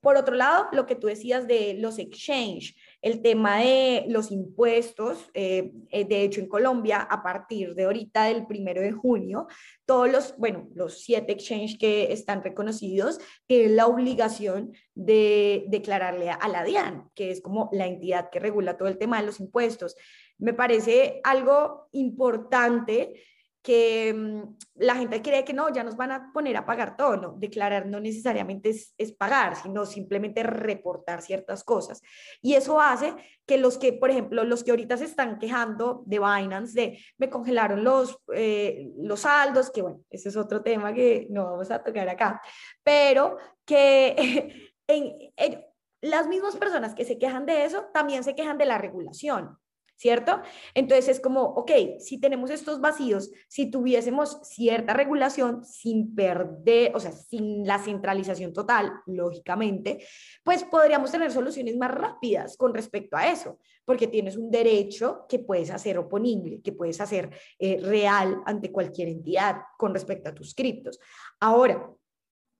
Por 0.00 0.16
otro 0.16 0.36
lado, 0.36 0.68
lo 0.70 0.86
que 0.86 0.94
tú 0.94 1.08
decías 1.08 1.48
de 1.48 1.74
los 1.74 1.98
exchange, 1.98 2.76
el 3.02 3.20
tema 3.20 3.58
de 3.58 4.04
los 4.06 4.30
impuestos, 4.30 5.28
eh, 5.34 5.72
eh, 5.90 6.04
de 6.04 6.22
hecho 6.22 6.40
en 6.40 6.48
Colombia, 6.48 7.00
a 7.00 7.20
partir 7.20 7.74
de 7.74 7.84
ahorita 7.84 8.24
del 8.24 8.46
primero 8.46 8.80
de 8.80 8.92
junio, 8.92 9.48
todos 9.86 10.08
los, 10.08 10.36
bueno, 10.36 10.68
los 10.72 11.02
siete 11.02 11.32
exchanges 11.32 11.76
que 11.78 12.12
están 12.12 12.44
reconocidos 12.44 13.18
tienen 13.46 13.74
la 13.74 13.88
obligación 13.88 14.72
de 14.94 15.64
declararle 15.66 16.30
a 16.30 16.46
la 16.46 16.62
DIAN, 16.62 17.10
que 17.16 17.32
es 17.32 17.40
como 17.40 17.68
la 17.72 17.88
entidad 17.88 18.30
que 18.30 18.38
regula 18.38 18.76
todo 18.76 18.88
el 18.88 18.98
tema 18.98 19.20
de 19.20 19.26
los 19.26 19.40
impuestos. 19.40 19.96
Me 20.38 20.54
parece 20.54 21.20
algo 21.24 21.88
importante 21.90 23.14
que 23.62 24.14
mm, 24.14 24.56
la 24.76 24.94
gente 24.94 25.20
cree 25.22 25.44
que 25.44 25.52
no, 25.52 25.72
ya 25.72 25.84
nos 25.84 25.96
van 25.96 26.12
a 26.12 26.32
poner 26.32 26.56
a 26.56 26.66
pagar 26.66 26.96
todo, 26.96 27.16
no, 27.16 27.32
declarar 27.38 27.86
no 27.86 28.00
necesariamente 28.00 28.70
es, 28.70 28.94
es, 28.98 29.12
pagar, 29.12 29.56
sino 29.56 29.84
simplemente 29.86 30.42
reportar 30.42 31.22
ciertas 31.22 31.64
cosas. 31.64 32.00
Y 32.40 32.54
eso 32.54 32.80
hace 32.80 33.14
que 33.46 33.58
los 33.58 33.78
que, 33.78 33.92
por 33.92 34.10
ejemplo, 34.10 34.44
los 34.44 34.64
que 34.64 34.70
ahorita 34.70 34.96
se 34.96 35.04
están 35.04 35.38
quejando 35.38 36.02
de 36.06 36.18
Binance, 36.18 36.80
de 36.80 36.98
me 37.18 37.30
congelaron 37.30 37.84
los, 37.84 38.18
eh, 38.34 38.90
los 38.98 39.20
saldos, 39.20 39.70
que 39.70 39.82
bueno, 39.82 40.00
ese 40.10 40.28
es 40.28 40.36
otro 40.36 40.62
tema 40.62 40.94
que 40.94 41.26
no 41.30 41.44
vamos 41.44 41.70
a 41.70 41.82
tocar 41.82 42.08
acá, 42.08 42.40
pero 42.82 43.38
que 43.64 44.72
en, 44.86 45.32
en, 45.36 45.64
las 46.00 46.28
mismas 46.28 46.56
personas 46.56 46.94
que 46.94 47.04
se 47.04 47.18
quejan 47.18 47.44
de 47.44 47.64
eso 47.64 47.86
también 47.92 48.22
se 48.22 48.36
quejan 48.36 48.56
de 48.56 48.66
la 48.66 48.78
regulación. 48.78 49.58
¿Cierto? 49.98 50.40
Entonces 50.74 51.08
es 51.08 51.20
como, 51.20 51.42
ok, 51.42 51.72
si 51.98 52.20
tenemos 52.20 52.50
estos 52.50 52.80
vacíos, 52.80 53.30
si 53.48 53.68
tuviésemos 53.68 54.38
cierta 54.44 54.94
regulación 54.94 55.64
sin 55.64 56.14
perder, 56.14 56.94
o 56.94 57.00
sea, 57.00 57.10
sin 57.10 57.66
la 57.66 57.78
centralización 57.78 58.52
total, 58.52 58.92
lógicamente, 59.06 59.98
pues 60.44 60.62
podríamos 60.62 61.10
tener 61.10 61.32
soluciones 61.32 61.76
más 61.76 61.90
rápidas 61.90 62.56
con 62.56 62.72
respecto 62.72 63.16
a 63.16 63.28
eso, 63.28 63.58
porque 63.84 64.06
tienes 64.06 64.36
un 64.36 64.52
derecho 64.52 65.26
que 65.28 65.40
puedes 65.40 65.70
hacer 65.70 65.98
oponible, 65.98 66.60
que 66.62 66.72
puedes 66.72 67.00
hacer 67.00 67.30
eh, 67.58 67.80
real 67.82 68.40
ante 68.46 68.70
cualquier 68.70 69.08
entidad 69.08 69.56
con 69.76 69.92
respecto 69.92 70.28
a 70.28 70.34
tus 70.34 70.54
criptos. 70.54 71.00
Ahora, 71.40 71.90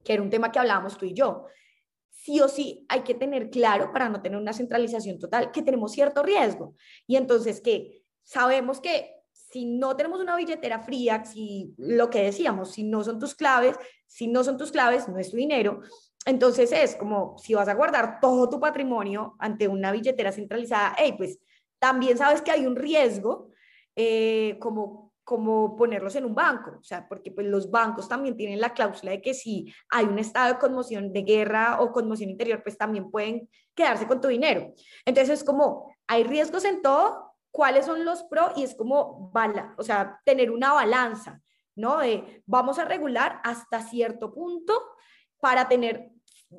que 0.02 0.12
era 0.12 0.22
un 0.22 0.30
tema 0.30 0.50
que 0.50 0.58
hablábamos 0.58 0.98
tú 0.98 1.06
y 1.06 1.14
yo, 1.14 1.46
sí 2.28 2.40
o 2.40 2.48
sí 2.48 2.84
hay 2.90 3.00
que 3.00 3.14
tener 3.14 3.48
claro 3.48 3.90
para 3.90 4.10
no 4.10 4.20
tener 4.20 4.38
una 4.38 4.52
centralización 4.52 5.18
total 5.18 5.50
que 5.50 5.62
tenemos 5.62 5.92
cierto 5.92 6.22
riesgo. 6.22 6.74
Y 7.06 7.16
entonces 7.16 7.62
que 7.62 8.02
sabemos 8.22 8.82
que 8.82 9.14
si 9.32 9.64
no 9.64 9.96
tenemos 9.96 10.20
una 10.20 10.36
billetera 10.36 10.78
fría, 10.80 11.24
si 11.24 11.72
lo 11.78 12.10
que 12.10 12.24
decíamos, 12.24 12.72
si 12.72 12.84
no 12.84 13.02
son 13.02 13.18
tus 13.18 13.34
claves, 13.34 13.78
si 14.06 14.26
no 14.26 14.44
son 14.44 14.58
tus 14.58 14.70
claves, 14.70 15.08
no 15.08 15.16
es 15.16 15.30
tu 15.30 15.38
dinero, 15.38 15.80
entonces 16.26 16.70
es 16.70 16.96
como 16.96 17.38
si 17.38 17.54
vas 17.54 17.68
a 17.68 17.74
guardar 17.74 18.20
todo 18.20 18.50
tu 18.50 18.60
patrimonio 18.60 19.34
ante 19.38 19.66
una 19.66 19.90
billetera 19.90 20.30
centralizada, 20.30 20.94
hey, 20.98 21.14
pues 21.16 21.38
también 21.78 22.18
sabes 22.18 22.42
que 22.42 22.50
hay 22.50 22.66
un 22.66 22.76
riesgo, 22.76 23.52
eh, 23.96 24.58
como 24.60 25.07
como 25.28 25.76
ponerlos 25.76 26.16
en 26.16 26.24
un 26.24 26.34
banco, 26.34 26.78
o 26.80 26.82
sea, 26.82 27.06
porque 27.06 27.30
pues 27.30 27.46
los 27.46 27.70
bancos 27.70 28.08
también 28.08 28.34
tienen 28.34 28.62
la 28.62 28.72
cláusula 28.72 29.10
de 29.10 29.20
que 29.20 29.34
si 29.34 29.70
hay 29.90 30.06
un 30.06 30.18
estado 30.18 30.54
de 30.54 30.58
conmoción 30.58 31.12
de 31.12 31.20
guerra 31.20 31.82
o 31.82 31.92
conmoción 31.92 32.30
interior, 32.30 32.62
pues 32.62 32.78
también 32.78 33.10
pueden 33.10 33.46
quedarse 33.74 34.06
con 34.06 34.22
tu 34.22 34.28
dinero. 34.28 34.72
Entonces 35.04 35.40
es 35.40 35.44
como, 35.44 35.94
hay 36.06 36.24
riesgos 36.24 36.64
en 36.64 36.80
todo, 36.80 37.34
¿cuáles 37.50 37.84
son 37.84 38.06
los 38.06 38.22
pro? 38.22 38.52
Y 38.56 38.62
es 38.62 38.74
como, 38.74 39.30
bala, 39.30 39.74
o 39.76 39.82
sea, 39.82 40.18
tener 40.24 40.50
una 40.50 40.72
balanza, 40.72 41.42
¿no? 41.76 41.98
De 41.98 42.42
vamos 42.46 42.78
a 42.78 42.86
regular 42.86 43.42
hasta 43.44 43.82
cierto 43.82 44.32
punto 44.32 44.82
para 45.40 45.68
tener, 45.68 46.10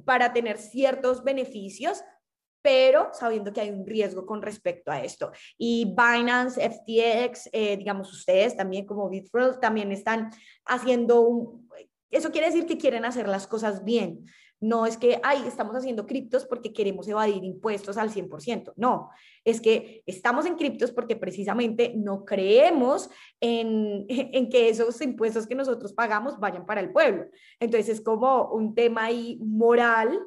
para 0.05 0.32
tener 0.32 0.60
ciertos 0.60 1.23
beneficios, 1.23 2.03
pero 2.62 3.10
sabiendo 3.13 3.54
que 3.54 3.62
hay 3.62 3.69
un 3.69 3.86
riesgo 3.86 4.26
con 4.26 4.41
respecto 4.41 4.91
a 4.91 5.04
esto. 5.04 5.32
Y 5.58 5.86
Binance, 5.86 6.60
FTX, 6.62 7.50
eh, 7.52 7.78
digamos 7.78 8.12
ustedes 8.12 8.56
también 8.56 8.86
como 8.86 9.10
Bitfrost, 9.10 9.60
también 9.60 9.91
están 9.91 10.32
haciendo 10.65 11.22
un... 11.22 11.69
Eso 12.12 12.32
quiere 12.32 12.48
decir 12.48 12.65
que 12.65 12.78
quieren 12.78 13.06
hacer 13.06 13.28
las 13.28 13.48
cosas 13.48 13.84
bien. 13.84 14.26
No 14.62 14.86
es 14.86 14.98
que, 14.98 15.22
ay, 15.24 15.43
estamos 15.48 15.74
haciendo 15.76 16.06
criptos 16.06 16.45
porque 16.45 16.74
queremos 16.74 17.08
evadir 17.08 17.43
impuestos 17.45 17.98
al 17.98 18.12
100%. 18.12 18.74
No, 18.76 19.10
es 19.45 19.62
que 19.62 20.04
estamos 20.06 20.45
en 20.45 20.56
criptos 20.56 20.91
porque 20.91 21.15
precisamente 21.15 21.93
no 21.95 22.26
creemos 22.26 23.10
en, 23.39 24.06
en 24.10 24.50
que 24.50 24.67
esos 24.67 25.00
impuestos 25.02 25.48
que 25.48 25.56
nosotros 25.56 25.93
pagamos 25.93 26.39
vayan 26.39 26.65
para 26.65 26.82
el 26.82 26.91
pueblo. 26.91 27.28
Entonces 27.60 27.89
es 27.89 28.02
como 28.02 28.50
un 28.52 28.76
tema 28.76 29.06
ahí 29.06 29.39
moral 29.41 30.19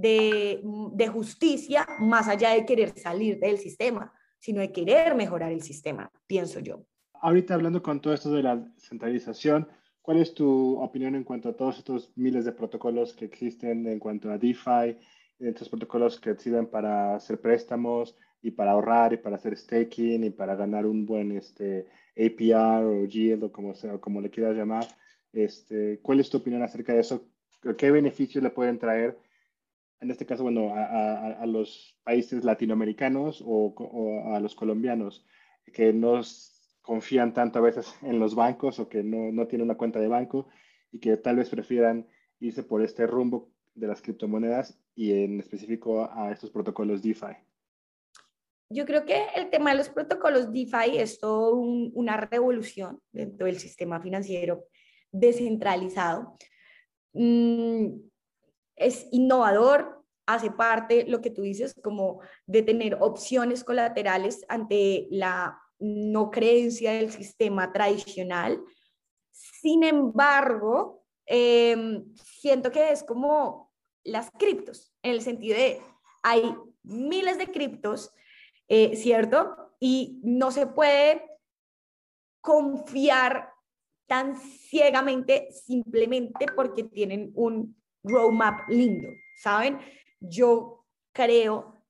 de, 0.00 0.60
de 0.92 1.08
justicia 1.08 1.86
más 1.98 2.28
allá 2.28 2.50
de 2.50 2.64
querer 2.64 2.98
salir 2.98 3.38
del 3.38 3.58
sistema, 3.58 4.12
sino 4.38 4.60
de 4.60 4.72
querer 4.72 5.14
mejorar 5.14 5.52
el 5.52 5.62
sistema, 5.62 6.10
pienso 6.26 6.60
yo. 6.60 6.84
Ahorita 7.22 7.54
hablando 7.54 7.82
con 7.82 8.00
todo 8.00 8.14
esto 8.14 8.32
de 8.32 8.42
la 8.42 8.66
centralización, 8.78 9.68
¿cuál 10.00 10.18
es 10.18 10.32
tu 10.32 10.80
opinión 10.80 11.14
en 11.14 11.24
cuanto 11.24 11.50
a 11.50 11.56
todos 11.56 11.78
estos 11.78 12.12
miles 12.16 12.46
de 12.46 12.52
protocolos 12.52 13.12
que 13.12 13.26
existen 13.26 13.86
en 13.86 13.98
cuanto 13.98 14.30
a 14.30 14.38
DeFi, 14.38 14.96
estos 15.38 15.68
protocolos 15.68 16.18
que 16.18 16.34
sirven 16.36 16.66
para 16.66 17.14
hacer 17.14 17.40
préstamos 17.40 18.16
y 18.42 18.50
para 18.50 18.72
ahorrar 18.72 19.12
y 19.12 19.18
para 19.18 19.36
hacer 19.36 19.56
staking 19.56 20.24
y 20.24 20.30
para 20.30 20.54
ganar 20.54 20.86
un 20.86 21.04
buen 21.04 21.32
este, 21.32 21.86
APR 22.16 22.84
o 22.84 23.04
yield 23.04 23.44
o 23.44 23.52
como, 23.52 23.74
sea, 23.74 23.98
como 23.98 24.22
le 24.22 24.30
quieras 24.30 24.56
llamar? 24.56 24.86
Este, 25.32 26.00
¿Cuál 26.00 26.20
es 26.20 26.30
tu 26.30 26.38
opinión 26.38 26.62
acerca 26.62 26.94
de 26.94 27.00
eso? 27.00 27.28
¿Qué 27.76 27.90
beneficios 27.90 28.42
le 28.42 28.50
pueden 28.50 28.78
traer 28.78 29.18
en 30.00 30.10
este 30.10 30.26
caso, 30.26 30.42
bueno, 30.42 30.72
a, 30.74 31.44
los 31.46 31.98
países 32.04 32.44
latinoamericanos 32.44 33.42
o, 33.44 33.74
a 34.34 34.40
los 34.40 34.54
colombianos 34.54 35.26
que 35.72 35.92
no 35.92 36.20
confían 36.80 37.34
tanto 37.34 37.58
a 37.58 37.62
veces 37.62 37.94
en 38.02 38.18
los 38.18 38.34
bancos 38.34 38.78
o 38.78 38.88
que 38.88 39.02
no, 39.02 39.30
no 39.30 39.46
tienen 39.46 39.66
una 39.66 39.76
cuenta 39.76 40.00
de 40.00 40.08
banco 40.08 40.48
y 40.90 41.00
que 41.00 41.16
tal 41.16 41.36
vez 41.36 41.50
prefieran 41.50 42.08
irse 42.40 42.62
por 42.62 42.82
este 42.82 43.06
rumbo 43.06 43.52
de 43.74 43.86
las 43.86 44.00
criptomonedas 44.00 44.80
y 44.94 45.12
en 45.12 45.38
específico 45.38 46.10
a 46.10 46.32
estos 46.32 46.50
protocolos 46.50 47.02
DeFi. 47.02 47.36
Yo 48.72 48.86
creo 48.86 49.04
que 49.04 49.24
el 49.34 49.50
tema 49.50 49.70
de 49.72 49.78
los 49.78 49.88
protocolos 49.88 50.52
DeFi 50.52 50.96
es 50.98 51.18
todo 51.18 51.54
una 51.54 52.16
revolución 52.16 53.00
dentro 53.12 53.46
del 53.46 53.58
sistema 53.58 54.00
financiero 54.00 54.64
descentralizado. 55.12 56.36
Mm, 57.12 58.09
es 58.80 59.06
innovador, 59.12 60.02
hace 60.26 60.50
parte, 60.50 61.04
lo 61.06 61.20
que 61.20 61.30
tú 61.30 61.42
dices, 61.42 61.74
como 61.82 62.20
de 62.46 62.62
tener 62.62 62.96
opciones 63.00 63.62
colaterales 63.62 64.44
ante 64.48 65.06
la 65.10 65.60
no 65.78 66.30
creencia 66.30 66.92
del 66.92 67.10
sistema 67.10 67.72
tradicional. 67.72 68.62
Sin 69.30 69.84
embargo, 69.84 71.04
em, 71.26 72.04
siento 72.14 72.70
que 72.70 72.90
es 72.90 73.02
como 73.02 73.72
las 74.04 74.30
criptos, 74.32 74.92
en 75.02 75.12
el 75.12 75.22
sentido 75.22 75.56
de 75.56 75.80
hay 76.22 76.54
miles 76.82 77.38
de 77.38 77.50
criptos, 77.50 78.12
eh, 78.68 78.96
¿cierto? 78.96 79.74
Y 79.78 80.20
no 80.22 80.50
se 80.50 80.66
puede 80.66 81.24
confiar 82.40 83.52
tan 84.06 84.36
ciegamente 84.36 85.50
simplemente 85.52 86.46
porque 86.56 86.84
tienen 86.84 87.30
un 87.34 87.79
roadmap 88.02 88.68
lindo, 88.68 89.08
¿saben? 89.36 89.78
Yo 90.20 90.84
creo 91.12 91.80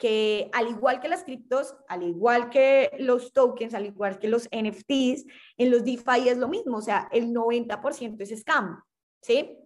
que 0.00 0.48
al 0.52 0.68
igual 0.68 1.00
que 1.00 1.08
las 1.08 1.24
criptos, 1.24 1.76
al 1.86 2.02
igual 2.02 2.48
que 2.48 2.90
los 2.98 3.34
tokens, 3.34 3.74
al 3.74 3.84
igual 3.84 4.18
que 4.18 4.28
los 4.28 4.48
NFTs, 4.50 5.26
en 5.58 5.70
los 5.70 5.84
DeFi 5.84 6.28
es 6.28 6.38
lo 6.38 6.48
mismo, 6.48 6.78
o 6.78 6.82
sea, 6.82 7.08
el 7.12 7.34
90% 7.34 8.20
es 8.22 8.40
scam, 8.40 8.82
¿sí? 9.20 9.58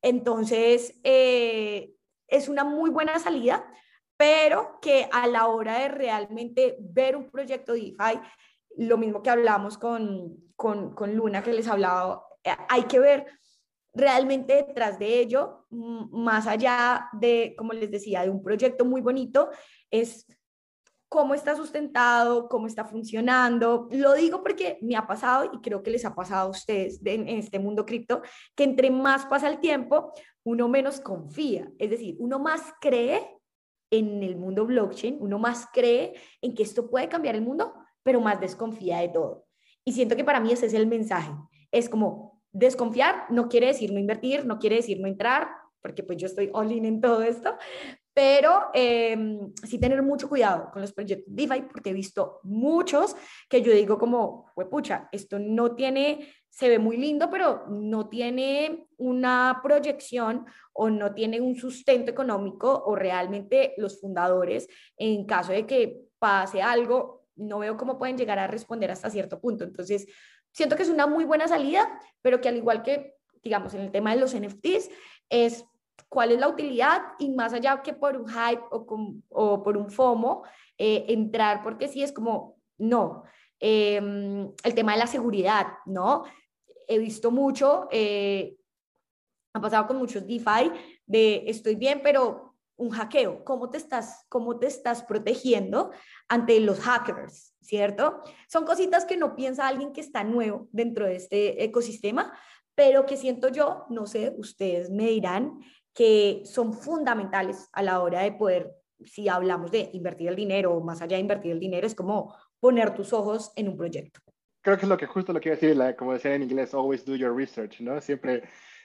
Entonces, 0.00 1.00
eh, 1.02 1.92
es 2.28 2.48
una 2.48 2.62
muy 2.62 2.90
buena 2.90 3.18
salida, 3.18 3.66
pero 4.16 4.78
que 4.80 5.08
a 5.10 5.26
la 5.26 5.48
hora 5.48 5.80
de 5.80 5.88
realmente 5.88 6.76
ver 6.78 7.16
un 7.16 7.28
proyecto 7.28 7.72
DeFi, 7.72 8.20
lo 8.76 8.96
mismo 8.96 9.24
que 9.24 9.30
hablamos 9.30 9.76
con, 9.76 10.36
con, 10.54 10.94
con 10.94 11.16
Luna, 11.16 11.42
que 11.42 11.52
les 11.52 11.66
hablaba, 11.66 12.24
eh, 12.44 12.52
hay 12.68 12.84
que 12.84 13.00
ver 13.00 13.26
realmente 13.94 14.54
detrás 14.54 14.98
de 14.98 15.20
ello, 15.20 15.66
más 15.70 16.46
allá 16.46 17.08
de, 17.12 17.54
como 17.56 17.72
les 17.72 17.90
decía, 17.90 18.22
de 18.22 18.30
un 18.30 18.42
proyecto 18.42 18.84
muy 18.84 19.00
bonito, 19.00 19.50
es 19.90 20.26
cómo 21.08 21.34
está 21.34 21.54
sustentado, 21.54 22.48
cómo 22.48 22.66
está 22.66 22.84
funcionando. 22.84 23.86
Lo 23.92 24.14
digo 24.14 24.42
porque 24.42 24.78
me 24.82 24.96
ha 24.96 25.06
pasado 25.06 25.48
y 25.52 25.60
creo 25.60 25.80
que 25.80 25.92
les 25.92 26.04
ha 26.04 26.12
pasado 26.12 26.48
a 26.48 26.50
ustedes 26.50 27.00
en, 27.04 27.28
este 27.28 27.60
mundo 27.60 27.86
cripto, 27.86 28.20
que 28.56 28.64
entre 28.64 28.90
más 28.90 29.24
pasa 29.26 29.48
el 29.48 29.60
tiempo, 29.60 30.12
uno 30.42 30.68
menos 30.68 31.00
confía. 31.00 31.70
Es 31.78 31.90
decir, 31.90 32.16
uno 32.18 32.40
más 32.40 32.62
cree 32.80 33.38
en 33.92 34.24
el 34.24 34.34
mundo 34.34 34.66
blockchain, 34.66 35.18
uno 35.20 35.38
más 35.38 35.68
cree 35.72 36.14
en 36.42 36.52
que 36.52 36.64
esto 36.64 36.90
puede 36.90 37.08
cambiar 37.08 37.36
el 37.36 37.42
mundo, 37.42 37.74
pero 38.02 38.20
más 38.20 38.40
desconfía 38.40 38.98
de 38.98 39.10
todo. 39.10 39.46
Y 39.84 39.92
siento 39.92 40.16
que 40.16 40.24
para 40.24 40.40
mí 40.40 40.50
ese 40.50 40.66
es 40.66 40.74
el 40.74 40.88
mensaje. 40.88 41.30
Es 41.70 41.88
como, 41.88 42.33
Desconfiar 42.54 43.26
no 43.30 43.48
quiere 43.48 43.66
decir 43.66 43.92
no 43.92 43.98
invertir, 43.98 44.46
no 44.46 44.58
quiere 44.58 44.76
decir 44.76 45.00
no 45.00 45.08
entrar, 45.08 45.48
porque 45.82 46.02
pues 46.02 46.16
yo 46.16 46.26
estoy 46.26 46.48
all 46.54 46.72
in 46.72 46.86
en 46.86 47.00
todo 47.00 47.22
esto, 47.22 47.58
pero 48.14 48.70
em, 48.72 49.52
sí 49.64 49.78
tener 49.78 50.02
mucho 50.02 50.28
cuidado 50.28 50.70
con 50.72 50.80
los 50.80 50.92
proyectos 50.92 51.34
DeFi, 51.34 51.62
porque 51.70 51.90
he 51.90 51.92
visto 51.92 52.38
muchos 52.44 53.16
que 53.50 53.60
yo 53.60 53.72
digo 53.72 53.98
como, 53.98 54.52
pucha, 54.70 55.08
esto 55.10 55.38
no 55.38 55.74
tiene, 55.74 56.32
se 56.48 56.68
ve 56.68 56.78
muy 56.78 56.96
lindo, 56.96 57.28
pero 57.28 57.66
no 57.68 58.08
tiene 58.08 58.86
una 58.98 59.60
proyección 59.62 60.46
o 60.72 60.88
no 60.88 61.12
tiene 61.12 61.40
un 61.40 61.56
sustento 61.56 62.12
económico 62.12 62.84
o 62.86 62.94
realmente 62.94 63.74
los 63.76 64.00
fundadores, 64.00 64.68
en 64.96 65.26
caso 65.26 65.52
de 65.52 65.66
que 65.66 66.04
pase 66.20 66.62
algo, 66.62 67.26
no 67.36 67.58
veo 67.58 67.76
cómo 67.76 67.98
pueden 67.98 68.16
llegar 68.16 68.38
a 68.38 68.46
responder 68.46 68.90
hasta 68.90 69.10
cierto 69.10 69.40
punto. 69.40 69.64
Entonces, 69.64 70.06
siento 70.54 70.76
que 70.76 70.84
es 70.84 70.88
una 70.88 71.06
muy 71.06 71.24
buena 71.24 71.48
salida, 71.48 72.00
pero 72.22 72.40
que 72.40 72.48
al 72.48 72.56
igual 72.56 72.82
que, 72.82 73.16
digamos, 73.42 73.74
en 73.74 73.82
el 73.82 73.90
tema 73.90 74.14
de 74.14 74.20
los 74.20 74.34
NFTs, 74.34 74.88
es 75.28 75.66
cuál 76.08 76.30
es 76.30 76.38
la 76.38 76.48
utilidad 76.48 77.02
y 77.18 77.30
más 77.30 77.52
allá 77.52 77.82
que 77.82 77.92
por 77.92 78.16
un 78.16 78.28
hype 78.28 78.62
o, 78.70 79.62
por 79.62 79.76
un 79.76 79.90
FOMO, 79.90 80.44
eh, 80.78 81.06
entrar, 81.08 81.62
porque 81.62 81.88
sí 81.88 82.02
es 82.02 82.12
como, 82.12 82.56
no, 82.78 83.24
em, 83.58 84.50
el 84.62 84.74
tema 84.74 84.92
de 84.92 84.98
la 84.98 85.06
seguridad, 85.08 85.66
¿no? 85.86 86.24
He 86.86 86.98
visto 86.98 87.30
mucho, 87.32 87.88
eh, 87.90 88.56
ha 89.54 89.60
pasado 89.60 89.88
con 89.88 89.96
muchos 89.96 90.26
DeFi, 90.26 90.70
de 91.06 91.44
estoy 91.46 91.74
bien, 91.74 92.00
pero 92.02 92.53
un 92.76 92.90
hackeo, 92.90 93.44
cómo 93.44 93.70
te 93.70 93.78
estás, 93.78 94.26
cómo 94.28 94.58
te 94.58 94.66
estás 94.66 95.02
protegiendo 95.02 95.90
ante 96.28 96.58
los 96.60 96.80
hackers, 96.80 97.54
¿cierto? 97.60 98.22
Son 98.48 98.64
cositas 98.64 99.04
que 99.04 99.16
no 99.16 99.36
piensa 99.36 99.68
alguien 99.68 99.92
que 99.92 100.00
está 100.00 100.24
nuevo 100.24 100.68
dentro 100.72 101.06
de 101.06 101.16
este 101.16 101.64
ecosistema, 101.64 102.32
pero 102.74 103.06
que 103.06 103.16
siento 103.16 103.48
yo, 103.48 103.86
no 103.90 104.06
sé, 104.06 104.34
ustedes 104.36 104.90
me 104.90 105.06
dirán 105.06 105.60
que 105.92 106.42
son 106.44 106.72
fundamentales 106.72 107.68
a 107.72 107.82
la 107.82 108.00
hora 108.00 108.22
de 108.22 108.32
poder, 108.32 108.74
si 109.04 109.28
hablamos 109.28 109.70
de 109.70 109.90
invertir 109.92 110.28
el 110.28 110.36
dinero 110.36 110.74
o 110.74 110.82
más 110.82 111.00
allá 111.00 111.16
de 111.16 111.22
invertir 111.22 111.52
el 111.52 111.60
dinero, 111.60 111.86
es 111.86 111.94
como 111.94 112.34
poner 112.58 112.94
tus 112.94 113.12
ojos 113.12 113.52
en 113.54 113.68
un 113.68 113.76
proyecto. 113.76 114.20
Creo 114.60 114.76
que 114.76 114.86
es 114.86 114.88
lo 114.88 114.96
que 114.96 115.06
justo 115.06 115.32
lo 115.32 115.40
que 115.40 115.50
iba 115.50 115.56
a 115.56 115.60
decir, 115.60 115.96
como 115.96 116.14
decía 116.14 116.34
en 116.34 116.42
inglés, 116.42 116.74
always 116.74 117.04
do 117.04 117.14
your 117.14 117.36
research, 117.36 117.80
¿no? 117.80 118.00
Siempre 118.00 118.44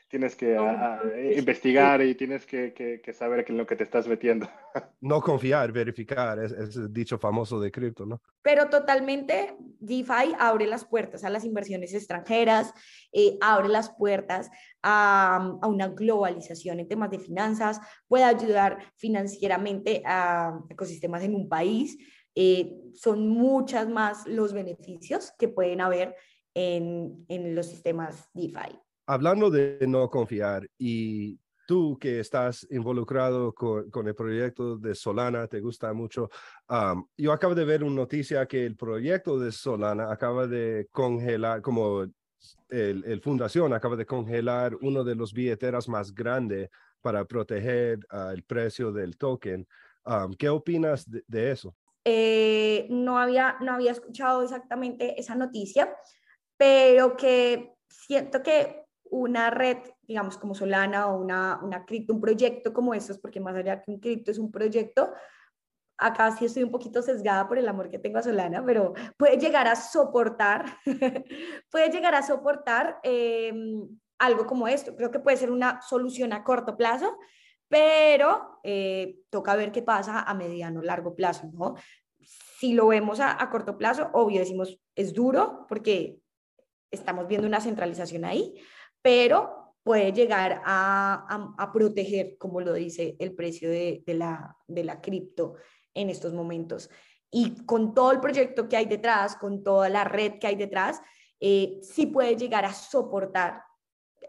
tienes 0.10 0.36
que 0.36 0.56
eh, 0.56 1.36
investigar 1.38 2.02
y 2.02 2.16
tienes 2.16 2.46
que, 2.46 2.74
que, 2.74 3.14
saber 3.14 3.46
en 3.48 3.58
lo 3.58 3.66
que 3.66 3.76
te 3.76 3.84
estás 3.84 4.08
metiendo. 4.08 4.50
No 5.02 5.22
confiar, 5.22 5.72
verificar, 5.72 6.40
es, 6.40 6.52
el 6.76 6.92
dicho 6.92 7.18
famoso 7.18 7.60
de 7.60 7.72
cripto, 7.72 8.06
¿no? 8.06 8.22
Pero 8.42 8.70
totalmente, 8.70 9.56
DeFi 9.80 10.36
abre 10.38 10.68
las 10.68 10.84
puertas 10.84 11.24
a 11.24 11.30
las 11.30 11.46
inversiones 11.46 11.94
extranjeras, 11.94 12.74
eh, 13.14 13.38
abre 13.40 13.70
las 13.70 13.92
puertas 13.92 14.50
a, 14.84 15.58
a, 15.62 15.68
una 15.68 15.88
globalización 15.88 16.80
en 16.80 16.88
temas 16.88 17.12
de 17.12 17.20
finanzas, 17.20 17.80
puede 18.08 18.26
ayudar 18.26 18.80
financieramente 18.98 20.02
a 20.06 20.60
ecosistemas 20.70 21.24
en 21.24 21.36
un 21.36 21.48
país. 21.48 21.98
Eh, 22.36 22.74
son 22.94 23.30
muchas 23.30 23.88
más 23.88 24.28
los 24.28 24.54
beneficios 24.54 25.32
que 25.38 25.48
pueden 25.48 25.82
haber 25.82 26.16
en, 26.54 27.26
en 27.30 27.56
los 27.56 27.68
sistemas 27.68 28.30
DeFi. 28.34 28.78
Hablando 29.12 29.50
de 29.50 29.80
no 29.88 30.08
confiar 30.08 30.70
y 30.78 31.40
tú 31.66 31.98
que 32.00 32.20
estás 32.20 32.68
involucrado 32.70 33.52
con, 33.56 34.08
el 34.08 34.14
proyecto 34.14 34.78
de 34.78 34.94
Solana, 34.94 35.48
te 35.48 35.60
gusta 35.60 35.92
mucho. 35.94 36.30
yo 37.18 37.32
acabo 37.32 37.56
de 37.56 37.66
ver 37.66 37.84
una 37.84 37.96
noticia 37.96 38.46
que 38.46 38.64
el 38.68 38.76
proyecto 38.76 39.40
de 39.40 39.52
Solana 39.52 40.12
acaba 40.12 40.46
de 40.46 40.90
congelar, 40.92 41.64
como 41.64 42.06
el, 42.70 43.22
fundación 43.24 43.74
acaba 43.74 43.96
de 43.96 44.06
congelar 44.06 44.76
uno 44.80 45.04
de 45.04 45.16
los 45.16 45.34
billeteras 45.34 45.90
más 45.90 46.14
grandes 46.14 46.70
para 47.02 47.26
proteger 47.26 48.06
el 48.32 48.44
precio 48.44 48.92
del 48.92 49.18
token. 49.18 49.68
¿Qué 50.38 50.50
opinas 50.50 51.04
de, 51.10 51.52
eso? 51.52 51.76
Eh, 52.06 52.86
no, 52.92 53.18
había, 53.18 53.58
no 53.60 53.72
había 53.72 53.92
escuchado 53.92 54.44
exactamente 54.44 55.20
esa 55.20 55.34
noticia, 55.34 55.98
pero 56.58 57.18
que 57.18 57.74
siento 57.88 58.44
que 58.44 58.89
una 59.12 59.50
red, 59.50 59.78
digamos, 60.04 60.38
como 60.38 60.56
Solana 60.56 61.08
o 61.08 61.20
una, 61.20 61.60
una 61.64 61.86
cripto, 61.86 62.14
un 62.14 62.22
proyecto 62.22 62.74
como 62.74 62.94
estos, 62.94 63.18
porque 63.18 63.40
más 63.40 63.56
allá 63.56 63.82
que 63.82 63.92
un 63.92 64.00
cripto 64.00 64.32
es 64.32 64.38
un 64.38 64.52
proyecto, 64.52 65.14
acá 66.00 66.32
sí 66.32 66.46
estoy 66.46 66.64
un 66.64 66.72
poquito 66.72 67.02
sesgada 67.02 67.48
por 67.48 67.58
el 67.58 67.68
amor 67.68 67.90
que 67.90 68.00
tengo 68.00 68.18
a 68.18 68.24
Solana, 68.24 68.64
pero 68.66 68.94
puede 69.18 69.38
llegar 69.38 69.68
a 69.68 69.76
soportar, 69.76 70.66
puede 71.72 71.90
llegar 71.92 72.16
a 72.16 72.24
soportar 72.24 73.00
em, 73.04 73.88
algo 74.18 74.46
como 74.46 74.68
esto. 74.68 74.96
Creo 74.96 75.12
que 75.12 75.20
puede 75.20 75.38
ser 75.38 75.52
una 75.52 75.82
solución 75.82 76.34
a 76.34 76.44
corto 76.44 76.78
plazo, 76.78 77.18
pero 77.68 78.60
eh, 78.64 79.20
toca 79.30 79.56
ver 79.56 79.72
qué 79.72 79.82
pasa 79.82 80.22
a 80.22 80.34
mediano, 80.34 80.82
largo 80.82 81.16
plazo, 81.16 81.50
¿no? 81.54 81.76
Si 82.20 82.74
lo 82.74 82.88
vemos 82.88 83.20
a, 83.20 83.42
a 83.42 83.50
corto 83.50 83.78
plazo, 83.78 84.10
obvio 84.14 84.40
decimos, 84.40 84.80
es 84.96 85.14
duro 85.14 85.66
porque 85.68 86.20
estamos 86.92 87.28
viendo 87.28 87.48
una 87.48 87.62
centralización 87.62 88.26
ahí, 88.26 88.56
pero 89.02 89.60
puede 89.84 90.12
llegar 90.12 90.62
a, 90.66 91.56
a, 91.58 91.72
proteger, 91.72 92.38
como 92.38 92.62
lo 92.62 92.74
dice 92.74 93.16
el 93.20 93.34
precio 93.34 93.70
de, 93.70 94.04
la, 94.08 94.56
cripto 95.02 95.56
en 95.94 96.10
estos 96.10 96.34
momentos. 96.34 96.90
Y 97.32 97.66
con 97.66 97.94
todo 97.94 98.12
el 98.12 98.20
proyecto 98.20 98.68
que 98.68 98.78
hay 98.78 98.86
detrás, 98.86 99.36
con 99.36 99.64
toda 99.64 99.90
la 99.90 100.04
red 100.04 100.34
que 100.40 100.48
hay 100.48 100.56
detrás, 100.56 101.02
eh, 101.40 101.80
sí 101.82 102.08
puede 102.08 102.36
llegar 102.36 102.66
a 102.66 102.74
soportar 102.74 103.64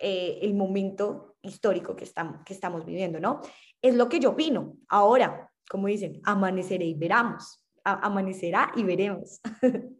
eh, 0.01 0.39
el 0.43 0.55
momento 0.55 1.37
histórico 1.43 1.97
que 1.97 2.05
estamos, 2.05 2.87
viviendo, 2.87 3.21
¿no? 3.21 3.41
Es 3.83 3.95
lo 3.95 4.09
que 4.09 4.21
yo 4.21 4.31
opino. 4.31 4.77
Ahora, 4.89 5.51
como 5.69 5.89
dicen, 5.89 6.21
amaneceré 6.25 6.87
y 6.87 6.95
veramos. 6.95 7.67
amanecerá 7.85 8.73
y 8.77 8.85
veremos. 8.85 9.41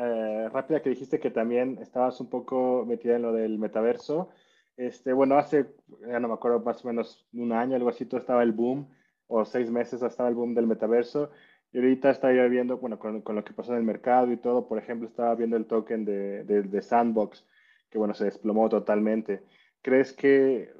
Eh, 0.00 0.48
rápida 0.52 0.80
que 0.80 0.90
dijiste 0.90 1.18
que 1.18 1.30
también 1.30 1.78
estabas 1.80 2.20
un 2.20 2.30
poco 2.30 2.84
metida 2.86 3.16
en 3.16 3.22
lo 3.22 3.32
del 3.32 3.58
metaverso. 3.58 4.30
Este, 4.76 5.12
bueno, 5.12 5.36
hace, 5.36 5.74
ya 6.06 6.20
no 6.20 6.28
me 6.28 6.34
acuerdo, 6.34 6.60
más 6.60 6.84
o 6.84 6.88
menos 6.88 7.26
un 7.32 7.52
año, 7.52 7.74
algo 7.74 7.88
así, 7.88 8.06
todo 8.06 8.20
estaba 8.20 8.44
el 8.44 8.52
boom 8.52 8.88
o 9.26 9.44
seis 9.44 9.70
meses 9.70 10.02
hasta 10.04 10.28
el 10.28 10.34
boom 10.34 10.54
del 10.54 10.68
metaverso. 10.68 11.30
Y 11.72 11.78
ahorita 11.78 12.10
estaba 12.10 12.32
viendo, 12.46 12.78
bueno, 12.78 12.98
con, 12.98 13.22
con, 13.22 13.34
lo 13.34 13.44
que 13.44 13.52
pasó 13.52 13.72
en 13.72 13.78
el 13.78 13.84
mercado 13.84 14.30
y 14.32 14.36
todo, 14.36 14.68
por 14.68 14.78
ejemplo, 14.78 15.08
estaba 15.08 15.34
viendo 15.34 15.56
el 15.56 15.66
token 15.66 16.04
de, 16.04 16.44
de, 16.44 16.82
Sandbox, 16.82 17.44
que 17.90 17.98
bueno, 17.98 18.14
se 18.14 18.24
desplomó 18.24 18.68
totalmente. 18.68 19.42
¿Crees 19.82 20.12
que, 20.12 20.72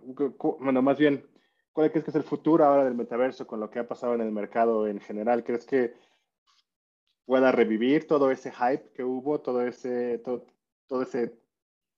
bueno, 0.60 0.80
más 0.80 0.98
bien, 0.98 1.24
cuál 1.72 1.90
crees 1.90 2.04
que 2.04 2.10
es 2.10 2.16
el 2.16 2.22
futuro 2.22 2.64
ahora 2.64 2.84
del 2.84 2.94
metaverso 2.94 3.46
con 3.46 3.60
lo 3.60 3.70
que 3.70 3.80
ha 3.80 3.88
pasado 3.88 4.14
en 4.14 4.20
el 4.20 4.32
mercado 4.32 4.86
en 4.86 5.00
general? 5.00 5.44
¿Crees 5.44 5.66
que 5.66 5.94
pueda 7.28 7.52
revivir 7.52 8.06
todo 8.06 8.30
ese 8.30 8.50
hype 8.50 8.90
que 8.94 9.04
hubo, 9.04 9.42
todo 9.42 9.60
ese, 9.60 10.16
todo, 10.20 10.46
todo 10.86 11.02
ese, 11.02 11.38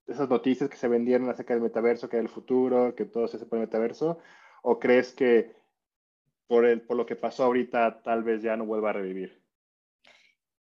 esas 0.09 0.28
noticias 0.28 0.68
que 0.68 0.76
se 0.76 0.89
vendieron 0.89 1.31
acerca 1.31 1.55
del 1.55 1.62
metaverso, 1.62 2.09
que 2.09 2.16
era 2.16 2.24
el 2.24 2.28
futuro, 2.28 2.97
que 2.97 3.05
todo 3.05 3.28
se 3.28 3.37
hace 3.37 3.47
por 3.47 3.59
el 3.59 3.66
metaverso? 3.66 4.18
¿O 4.64 4.81
crees 4.81 5.12
que 5.12 5.55
por, 6.49 6.64
el, 6.66 6.81
por 6.81 6.97
lo 6.97 7.07
que 7.07 7.14
pasó 7.14 7.45
ahorita 7.45 8.03
tal 8.03 8.24
vez 8.24 8.43
ya 8.43 8.57
no 8.57 8.66
vuelva 8.66 8.91
a 8.91 8.95
revivir? 8.95 9.41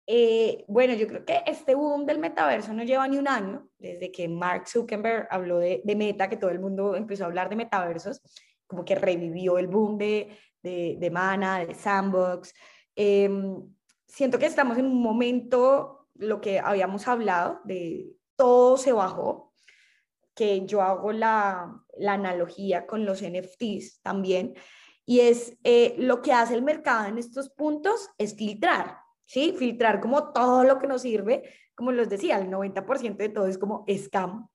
Eh, 0.07 0.66
bueno, 0.68 0.92
yo 0.92 1.07
creo 1.07 1.24
que 1.24 1.42
este 1.46 1.74
boom 1.74 2.05
del 2.05 2.18
metaverso 2.18 2.74
no 2.74 2.84
lleva 2.84 3.09
ni 3.09 3.16
un 3.16 3.28
año, 3.28 3.70
desde 3.78 4.12
que 4.12 4.28
Mark 4.28 4.68
Zuckerberg 4.68 5.28
habló 5.30 5.61
de, 5.61 5.80
de 5.82 5.96
Meta, 5.96 6.28
que 6.28 6.36
todo 6.36 6.50
el 6.50 6.61
mundo 6.61 6.94
empezó 6.94 7.24
a 7.24 7.28
hablar 7.28 7.48
de 7.48 7.57
metaversos, 7.57 8.20
como 8.66 8.84
que 8.84 8.96
revivió 8.96 9.57
el 9.57 9.68
boom 9.68 9.96
de, 9.96 10.36
de, 10.62 10.98
de 11.00 11.11
Mana, 11.11 11.64
de 11.64 11.74
Sandbox. 11.74 12.53
Em, 12.94 13.57
siento 14.12 14.38
que 14.38 14.46
estamos 14.46 14.76
en 14.76 14.86
un 14.86 15.02
momento, 15.02 16.08
lo 16.14 16.40
que 16.40 16.60
habíamos 16.60 17.08
hablado, 17.08 17.60
de 17.64 18.12
todo 18.36 18.76
se 18.76 18.92
bajó, 18.92 19.52
que 20.34 20.66
yo 20.66 20.82
hago 20.82 21.12
la, 21.12 21.82
la 21.96 22.12
analogía 22.14 22.86
con 22.86 23.06
los 23.06 23.22
NFTs 23.22 24.00
también, 24.02 24.54
y 25.04 25.20
es 25.20 25.58
eh, 25.64 25.94
lo 25.98 26.22
que 26.22 26.32
hace 26.32 26.54
el 26.54 26.62
mercado 26.62 27.06
en 27.06 27.18
estos 27.18 27.50
puntos 27.50 28.10
es 28.18 28.36
filtrar, 28.36 28.98
¿sí? 29.24 29.54
Filtrar 29.58 30.00
como 30.00 30.32
todo 30.32 30.62
lo 30.62 30.78
que 30.78 30.86
nos 30.86 31.02
sirve, 31.02 31.42
como 31.74 31.90
les 31.90 32.08
decía, 32.08 32.38
el 32.38 32.48
90% 32.48 33.16
de 33.16 33.28
todo 33.30 33.46
es 33.46 33.58
como 33.58 33.84
scam. 33.88 34.46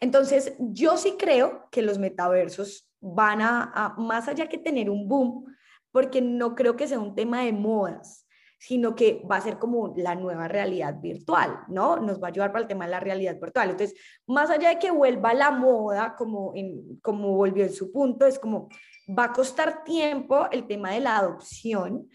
Entonces, 0.00 0.54
yo 0.58 0.96
sí 0.96 1.16
creo 1.18 1.68
que 1.70 1.82
los 1.82 1.98
metaversos 1.98 2.90
van 3.00 3.40
a, 3.42 3.94
más 3.98 4.28
allá 4.28 4.48
que 4.48 4.58
tener 4.58 4.90
un 4.90 5.06
boom, 5.06 5.44
porque 5.92 6.20
no 6.20 6.54
creo 6.54 6.74
que 6.74 6.88
sea 6.88 6.98
un 6.98 7.14
tema 7.14 7.42
de 7.42 7.52
modas, 7.52 8.25
sino 8.58 8.94
que 8.94 9.22
va 9.30 9.36
a 9.36 9.40
ser 9.40 9.58
como 9.58 9.92
la 9.96 10.14
nueva 10.14 10.48
realidad 10.48 11.00
virtual, 11.00 11.60
¿no? 11.68 11.96
Nos 11.96 12.20
va 12.22 12.28
a 12.28 12.30
ayudar 12.30 12.52
para 12.52 12.62
el 12.62 12.68
tema 12.68 12.86
de 12.86 12.92
la 12.92 13.00
realidad 13.00 13.38
virtual. 13.40 13.70
Entonces, 13.70 13.98
más 14.26 14.50
allá 14.50 14.70
de 14.70 14.78
que 14.78 14.90
vuelva 14.90 15.34
la 15.34 15.50
moda, 15.50 16.14
como, 16.16 16.52
en, 16.54 16.98
como 17.02 17.36
volvió 17.36 17.64
en 17.64 17.72
su 17.72 17.92
punto, 17.92 18.26
es 18.26 18.38
como 18.38 18.68
Va 19.08 19.24
a 19.24 19.32
costar 19.32 19.84
tiempo 19.84 20.48
el 20.50 20.66
tema 20.66 20.90
de 20.90 21.00
la 21.00 21.18
adopción, 21.18 22.10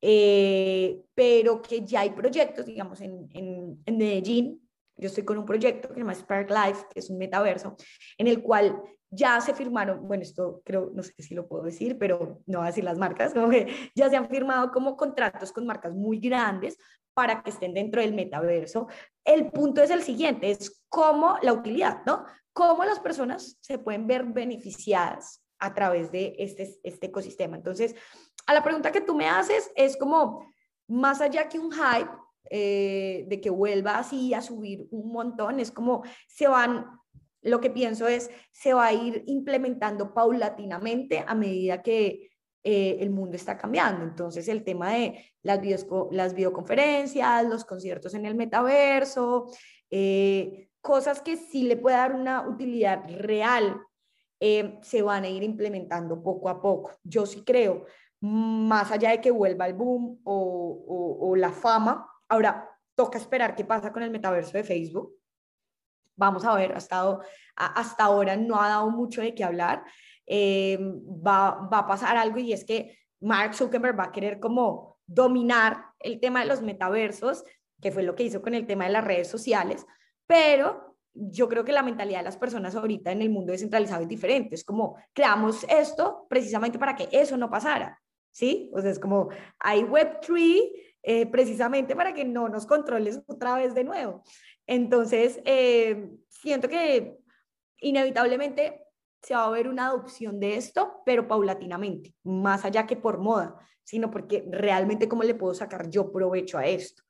eh, 0.00 1.02
pero 1.12 1.60
que 1.60 1.84
ya 1.84 2.00
hay 2.00 2.10
proyectos, 2.10 2.66
digamos, 2.66 3.00
en, 3.00 3.28
en, 3.32 3.98
Medellín. 3.98 4.62
Yo 4.96 5.08
estoy 5.08 5.24
con 5.24 5.38
un 5.38 5.44
proyecto 5.44 5.88
que 5.88 5.94
se 5.94 6.00
llama 6.00 6.14
Spark 6.14 6.48
Life, 6.48 6.86
que 6.92 7.00
es 7.00 7.10
un 7.10 7.18
metaverso, 7.18 7.76
en 8.16 8.28
el 8.28 8.42
cual 8.42 8.80
ya 9.10 9.40
se 9.40 9.54
firmaron, 9.54 10.06
bueno, 10.06 10.22
esto 10.22 10.62
creo, 10.64 10.90
no 10.94 11.02
sé 11.02 11.12
si 11.18 11.34
lo 11.34 11.46
puedo 11.46 11.64
decir, 11.64 11.98
pero 11.98 12.40
no 12.46 12.58
voy 12.58 12.66
a 12.66 12.70
decir 12.70 12.84
las 12.84 12.98
marcas, 12.98 13.32
como 13.32 13.48
que 13.48 13.66
ya 13.94 14.10
se 14.10 14.16
han 14.16 14.28
firmado 14.28 14.70
como 14.70 14.96
contratos 14.96 15.52
con 15.52 15.66
marcas 15.66 15.94
muy 15.94 16.18
grandes 16.18 16.76
para 17.14 17.42
que 17.42 17.50
estén 17.50 17.72
dentro 17.72 18.00
del 18.00 18.14
metaverso. 18.14 18.88
El 19.24 19.50
punto 19.50 19.82
es 19.82 19.90
el 19.90 20.02
siguiente, 20.02 20.50
es 20.50 20.82
cómo 20.88 21.38
la 21.42 21.52
utilidad, 21.52 22.02
¿no? 22.04 22.24
Cómo 22.52 22.84
las 22.84 23.00
personas 23.00 23.56
se 23.60 23.78
pueden 23.78 24.06
ver 24.06 24.24
beneficiadas 24.24 25.42
a 25.58 25.72
través 25.72 26.12
de 26.12 26.34
este, 26.38 26.78
este 26.82 27.06
ecosistema. 27.06 27.56
Entonces, 27.56 27.94
a 28.46 28.54
la 28.54 28.62
pregunta 28.62 28.92
que 28.92 29.00
tú 29.00 29.14
me 29.14 29.28
haces 29.28 29.70
es 29.74 29.96
como, 29.96 30.46
más 30.88 31.20
allá 31.20 31.48
que 31.48 31.58
un 31.58 31.72
hype, 31.72 32.10
eh, 32.48 33.24
de 33.26 33.40
que 33.40 33.50
vuelva 33.50 33.98
así 33.98 34.32
a 34.32 34.40
subir 34.40 34.86
un 34.90 35.10
montón, 35.12 35.58
es 35.58 35.72
como 35.72 36.04
se 36.28 36.46
van, 36.46 36.86
lo 37.46 37.60
que 37.60 37.70
pienso 37.70 38.08
es, 38.08 38.30
se 38.52 38.74
va 38.74 38.86
a 38.86 38.92
ir 38.92 39.22
implementando 39.26 40.12
paulatinamente 40.12 41.24
a 41.26 41.34
medida 41.34 41.82
que 41.82 42.30
eh, 42.62 42.98
el 43.00 43.10
mundo 43.10 43.36
está 43.36 43.56
cambiando. 43.56 44.04
Entonces, 44.04 44.48
el 44.48 44.64
tema 44.64 44.92
de 44.92 45.24
las, 45.42 45.60
las 46.10 46.34
videoconferencias, 46.34 47.46
los 47.46 47.64
conciertos 47.64 48.14
en 48.14 48.26
el 48.26 48.34
metaverso, 48.34 49.46
eh, 49.90 50.68
cosas 50.80 51.20
que 51.22 51.36
sí 51.36 51.62
le 51.62 51.76
puede 51.76 51.96
dar 51.96 52.14
una 52.14 52.48
utilidad 52.48 53.04
real 53.08 53.80
eh, 54.38 54.78
se 54.82 55.00
van 55.02 55.24
a 55.24 55.28
ir 55.28 55.42
implementando 55.42 56.22
poco 56.22 56.48
a 56.48 56.60
poco. 56.60 56.92
Yo 57.02 57.24
sí 57.24 57.42
creo, 57.44 57.86
más 58.20 58.90
allá 58.90 59.10
de 59.10 59.20
que 59.20 59.30
vuelva 59.30 59.66
el 59.66 59.74
boom 59.74 60.20
o, 60.24 61.34
la 61.36 61.52
fama, 61.52 62.08
ahora 62.28 62.68
toca 62.94 63.18
esperar 63.18 63.54
qué 63.54 63.64
pasa 63.64 63.92
con 63.92 64.02
el 64.02 64.10
metaverso 64.10 64.56
de 64.56 64.64
Facebook. 64.64 65.12
Vamos 66.16 66.44
a 66.44 66.54
ver, 66.54 66.72
ha 66.72 66.78
estado, 66.78 67.22
hasta 67.54 68.04
ahora 68.04 68.36
no 68.36 68.60
ha 68.60 68.68
dado 68.68 68.90
mucho 68.90 69.20
de 69.20 69.34
qué 69.34 69.44
hablar. 69.44 69.84
Eh, 70.26 70.78
va, 70.80 71.68
va 71.72 71.78
a 71.78 71.86
pasar 71.86 72.16
algo 72.16 72.38
y 72.38 72.52
es 72.52 72.64
que 72.64 72.98
Mark 73.20 73.54
Zuckerberg 73.54 73.98
va 73.98 74.04
a 74.04 74.12
querer 74.12 74.40
como 74.40 74.98
dominar 75.06 75.86
el 76.00 76.20
tema 76.20 76.40
de 76.40 76.46
los 76.46 76.62
metaversos, 76.62 77.44
que 77.80 77.92
fue 77.92 78.02
lo 78.02 78.14
que 78.14 78.24
hizo 78.24 78.42
con 78.42 78.54
el 78.54 78.66
tema 78.66 78.84
de 78.84 78.90
las 78.90 79.04
redes 79.04 79.28
sociales, 79.28 79.86
pero 80.26 80.96
yo 81.16 81.48
creo 81.48 81.64
que 81.64 81.72
la 81.72 81.82
mentalidad 81.82 82.18
de 82.18 82.24
las 82.24 82.36
personas 82.36 82.74
ahorita 82.74 83.10
en 83.10 83.22
el 83.22 83.30
mundo 83.30 83.52
descentralizado 83.52 84.02
es 84.02 84.08
diferente. 84.08 84.54
Es 84.54 84.64
como, 84.64 84.96
creamos 85.12 85.64
esto 85.68 86.26
precisamente 86.28 86.78
para 86.78 86.94
que 86.94 87.08
eso 87.10 87.36
no 87.36 87.50
pasara, 87.50 88.00
¿sí? 88.30 88.70
O 88.74 88.80
sea, 88.80 88.90
es 88.90 88.98
como, 88.98 89.30
hay 89.58 89.82
Web3 89.82 90.72
eh, 91.02 91.26
precisamente 91.26 91.96
para 91.96 92.12
que 92.12 92.24
no 92.24 92.48
nos 92.48 92.66
controles 92.66 93.22
otra 93.26 93.56
vez 93.56 93.74
de 93.74 93.84
nuevo. 93.84 94.24
Entonces, 94.66 95.40
eh, 95.44 96.10
siento 96.28 96.68
que 96.68 97.18
inevitablemente 97.80 98.86
se 99.22 99.34
va 99.34 99.46
a 99.46 99.50
ver 99.50 99.68
una 99.68 99.86
adopción 99.86 100.38
de 100.38 100.56
esto, 100.56 101.02
pero 101.04 101.26
paulatinamente, 101.26 102.14
más 102.22 102.64
allá 102.64 102.86
que 102.86 102.96
por 102.96 103.18
moda, 103.18 103.56
sino 103.82 104.10
porque 104.10 104.44
realmente 104.50 105.08
cómo 105.08 105.22
le 105.22 105.34
puedo 105.34 105.54
sacar 105.54 105.88
yo 105.90 106.12
provecho 106.12 106.58
a 106.58 106.66
esto. 106.66 107.02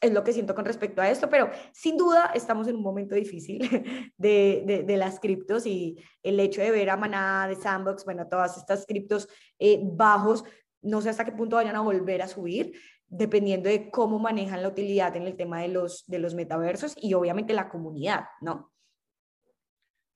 es 0.00 0.12
lo 0.12 0.24
que 0.24 0.32
siento 0.32 0.54
con 0.54 0.64
respecto 0.64 1.00
a 1.00 1.10
esto, 1.10 1.28
pero 1.30 1.50
sin 1.72 1.96
duda 1.96 2.32
estamos 2.34 2.66
en 2.68 2.76
un 2.76 2.82
momento 2.82 3.14
difícil 3.14 3.58
de, 4.18 4.84
de, 4.86 4.96
las 4.96 5.20
criptos 5.20 5.66
y 5.66 5.96
el 6.22 6.38
hecho 6.40 6.60
de 6.60 6.70
ver 6.70 6.90
a 6.90 6.96
Maná, 6.96 7.46
de 7.48 7.54
Sandbox, 7.54 8.04
bueno, 8.04 8.26
todas 8.28 8.56
estas 8.56 8.84
criptos 8.86 9.28
eh, 9.58 9.80
bajos, 9.82 10.44
no 10.82 11.00
sé 11.00 11.08
hasta 11.08 11.24
qué 11.24 11.32
punto 11.32 11.56
vayan 11.56 11.76
a 11.76 11.80
volver 11.80 12.20
a 12.20 12.28
subir, 12.28 12.72
dependiendo 13.08 13.68
de 13.68 13.90
cómo 13.90 14.18
manejan 14.18 14.62
la 14.62 14.68
utilidad 14.68 15.16
en 15.16 15.24
el 15.24 15.36
tema 15.36 15.62
de 15.62 15.68
los, 15.68 16.04
de 16.06 16.18
los 16.18 16.34
metaversos 16.34 16.94
y 17.00 17.14
obviamente 17.14 17.52
la 17.52 17.68
comunidad, 17.68 18.24
¿no? 18.40 18.72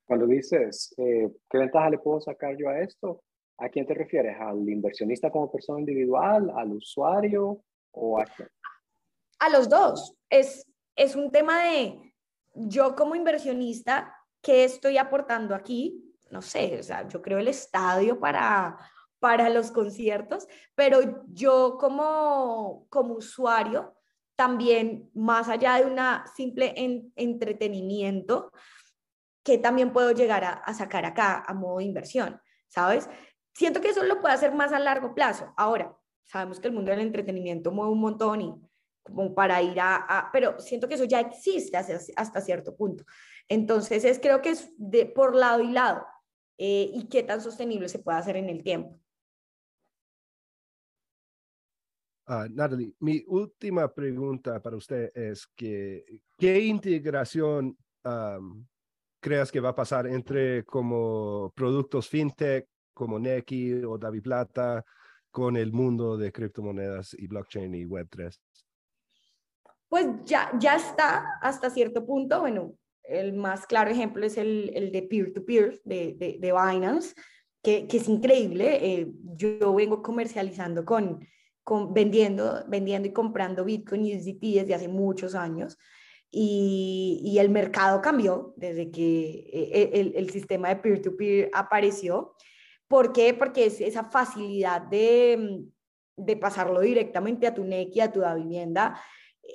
Cuando 0.05 0.25
dices, 0.25 0.93
eh, 0.97 1.29
¿qué 1.49 1.57
ventaja 1.57 1.89
le 1.89 1.99
puedo 1.99 2.19
sacar 2.19 2.57
yo 2.57 2.69
a 2.69 2.79
esto? 2.79 3.23
¿A 3.57 3.69
quién 3.69 3.85
te 3.85 3.93
refieres? 3.93 4.35
¿Al 4.39 4.67
inversionista 4.67 5.29
como 5.29 5.51
persona 5.51 5.79
individual? 5.79 6.51
¿Al 6.55 6.71
usuario? 6.71 7.61
¿O 7.91 8.19
a 8.19 8.25
A 9.39 9.49
los 9.49 9.69
dos. 9.69 10.15
Es, 10.29 10.65
es 10.95 11.15
un 11.15 11.31
tema 11.31 11.63
de 11.63 12.09
yo 12.55 12.95
como 12.95 13.15
inversionista, 13.15 14.15
¿qué 14.41 14.63
estoy 14.63 14.97
aportando 14.97 15.53
aquí? 15.53 16.15
No 16.31 16.41
sé, 16.41 16.77
o 16.79 16.83
sea, 16.83 17.07
yo 17.07 17.21
creo 17.21 17.39
el 17.39 17.47
estadio 17.47 18.19
para, 18.19 18.77
para 19.19 19.49
los 19.49 19.71
conciertos, 19.71 20.47
pero 20.75 21.25
yo 21.27 21.77
como, 21.79 22.87
como 22.89 23.15
usuario, 23.15 23.95
también 24.35 25.09
más 25.13 25.49
allá 25.49 25.75
de 25.75 25.85
una 25.85 26.25
simple 26.35 26.73
entretenimiento, 27.15 28.51
que 29.43 29.57
también 29.57 29.91
puedo 29.91 30.11
llegar 30.11 30.43
a, 30.43 30.51
a, 30.53 30.73
sacar 30.73 31.05
acá 31.05 31.43
a 31.45 31.53
modo 31.53 31.79
de 31.79 31.85
inversión, 31.85 32.39
¿sabes? 32.67 33.09
Siento 33.53 33.81
que 33.81 33.89
eso 33.89 34.03
lo 34.03 34.21
puede 34.21 34.35
hacer 34.35 34.53
más 34.53 34.71
a 34.71 34.79
largo 34.79 35.13
plazo. 35.13 35.53
Ahora, 35.57 35.97
sabemos 36.25 36.59
que 36.59 36.67
el 36.67 36.73
mundo 36.73 36.91
del 36.91 37.01
entretenimiento 37.01 37.71
mueve 37.71 37.91
un 37.91 38.01
montón 38.01 38.41
y 38.41 38.53
como 39.03 39.33
para 39.33 39.61
ir 39.61 39.79
a, 39.79 40.29
pero 40.31 40.59
siento 40.59 40.87
que 40.87 40.95
eso 40.95 41.05
ya 41.05 41.19
existe 41.19 41.77
hasta, 41.77 42.41
cierto 42.41 42.75
punto. 42.75 43.03
Entonces, 43.47 44.05
es, 44.05 44.19
creo 44.19 44.41
que 44.41 44.51
es 44.51 44.71
de 44.77 45.05
por 45.05 45.35
lado 45.35 45.61
y 45.61 45.71
lado 45.71 46.05
eh, 46.57 46.89
y 46.93 47.07
qué 47.07 47.23
tan 47.23 47.41
sostenible 47.41 47.89
se 47.89 47.99
puede 47.99 48.19
hacer 48.19 48.37
en 48.37 48.49
el 48.49 48.63
tiempo. 48.63 48.99
Uh, 52.29 52.45
Natalie, 52.51 52.93
mi 52.99 53.23
última 53.25 53.91
pregunta 53.91 54.61
para 54.61 54.75
usted 54.75 55.11
es 55.15 55.47
que, 55.55 56.05
¿qué 56.37 56.59
integración 56.59 57.75
creas 59.19 59.51
que 59.51 59.59
va 59.59 59.69
a 59.69 59.75
pasar 59.75 60.05
entre 60.05 60.63
como 60.63 61.51
productos 61.55 62.07
fintech 62.07 62.67
como 62.93 63.17
Neki 63.17 63.83
o 63.83 63.97
David 63.97 64.21
Plata 64.21 64.85
con 65.31 65.57
el 65.57 65.71
mundo 65.71 66.17
de 66.17 66.31
criptomonedas 66.31 67.15
y 67.17 67.25
blockchain 67.25 67.73
y 67.73 67.85
Web3? 67.85 68.39
Pues 69.87 70.05
ya, 70.25 70.51
ya 70.59 70.75
está 70.75 71.39
hasta 71.41 71.71
cierto 71.71 72.05
punto. 72.05 72.41
Bueno, 72.41 72.75
el 73.05 73.33
más 73.33 73.65
claro 73.65 73.89
ejemplo 73.89 74.23
es 74.23 74.37
el, 74.37 74.69
el 74.75 74.91
de 74.91 75.01
peer-to-peer 75.01 75.81
de, 75.83 76.13
de, 76.13 76.37
de, 76.39 76.51
Binance, 76.51 77.15
que, 77.63 77.87
que 77.87 77.97
es 77.97 78.07
increíble. 78.07 78.85
Eh, 78.85 79.11
yo 79.35 79.73
vengo 79.73 80.03
comercializando 80.03 80.85
con 80.85 81.25
vendiendo, 81.91 82.63
vendiendo 82.67 83.07
y 83.07 83.13
comprando 83.13 83.65
Bitcoin 83.65 84.05
y 84.05 84.15
USDT 84.15 84.41
desde 84.61 84.75
hace 84.75 84.87
muchos 84.87 85.35
años. 85.35 85.77
Y, 86.31 87.37
el 87.39 87.49
mercado 87.49 88.01
cambió 88.01 88.53
desde 88.57 88.91
que 88.91 89.49
eh, 89.51 89.89
el, 89.93 90.13
el 90.15 90.29
sistema 90.29 90.69
de 90.69 90.75
peer-to-peer 90.75 91.49
apareció. 91.53 92.35
¿Por 92.87 93.13
qué? 93.13 93.33
Porque 93.33 93.65
es 93.65 93.81
esa 93.81 94.03
facilidad 94.05 94.81
de, 94.81 95.63
de 96.15 96.37
pasarlo 96.37 96.81
directamente 96.81 97.47
a 97.47 97.53
tu 97.53 97.63
NEC 97.63 97.95
y 97.95 97.99
a 98.01 98.11
tu 98.11 98.21
vivienda 98.35 98.99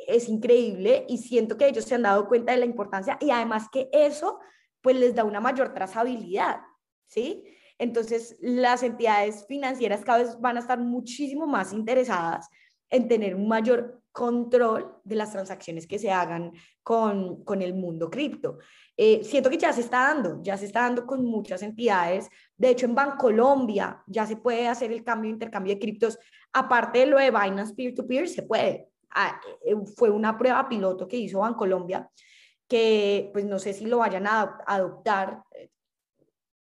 es 0.06 0.28
increíble 0.28 1.04
y 1.08 1.18
siento 1.18 1.56
que 1.56 1.66
ellos 1.66 1.84
se 1.84 1.94
han 1.94 2.02
dado 2.02 2.26
cuenta 2.26 2.52
de 2.52 2.58
la 2.58 2.64
importancia 2.64 3.16
y 3.20 3.30
además 3.30 3.68
que 3.70 3.88
eso 3.92 4.40
pues 4.80 4.96
les 4.96 5.14
da 5.14 5.24
una 5.24 5.40
mayor 5.40 5.72
trazabilidad, 5.72 6.60
¿sí? 7.06 7.44
Entonces, 7.79 8.37
las 8.41 8.83
entidades 8.83 9.47
financieras 9.47 10.05
cada 10.05 10.18
vez 10.18 10.41
van 10.41 10.57
a 10.57 10.61
estar 10.61 10.79
muchísimo 10.79 11.47
más 11.47 11.72
interesadas 11.72 12.49
en 12.91 13.09
tener 13.09 13.35
un 13.35 13.49
mayor 13.49 14.03
control 14.12 15.01
de 15.03 15.16
las 15.16 15.33
transacciones 15.33 15.89
que 15.89 15.99
se 15.99 16.11
hagan 16.11 16.53
con, 16.85 17.43
con 17.43 17.62
el 17.62 17.75
mundo 17.75 18.09
cripto. 18.09 18.59
Eh, 18.97 19.25
siento 19.25 19.51
que 19.51 19.59
ya 19.59 19.72
se 19.72 19.81
está 19.81 20.14
dando, 20.14 20.41
ya 20.41 20.57
se 20.57 20.66
está 20.66 20.83
dando 20.83 21.05
con 21.05 21.25
muchas 21.25 21.62
entidades. 21.62 22.29
De 22.57 22.70
hecho, 22.70 22.87
en 22.87 22.95
Bancolombia 22.95 24.03
ya 24.07 24.25
se 24.25 24.37
puede 24.37 24.68
hacer 24.68 24.93
el 24.93 25.03
cambio, 25.03 25.31
intercambio 25.31 25.75
de 25.75 25.81
criptos. 25.81 26.16
Aparte 26.53 27.01
de 27.01 27.07
lo 27.07 27.18
de 27.18 27.33
Binance 27.33 27.75
Peer-to-Peer, 27.75 28.29
se 28.29 28.45
puede. 28.45 28.89
Ah, 29.11 29.41
eh, 29.64 29.75
fue 29.97 30.11
una 30.11 30.39
prueba 30.39 30.68
piloto 30.68 31.09
que 31.09 31.16
hizo 31.16 31.41
Bancolombia, 31.41 32.09
que 32.68 33.31
pues 33.33 33.45
no 33.45 33.59
sé 33.59 33.72
si 33.72 33.87
lo 33.87 33.99
vayan 33.99 34.29
a 34.29 34.59
adoptar 34.64 35.43
eh, 35.57 35.70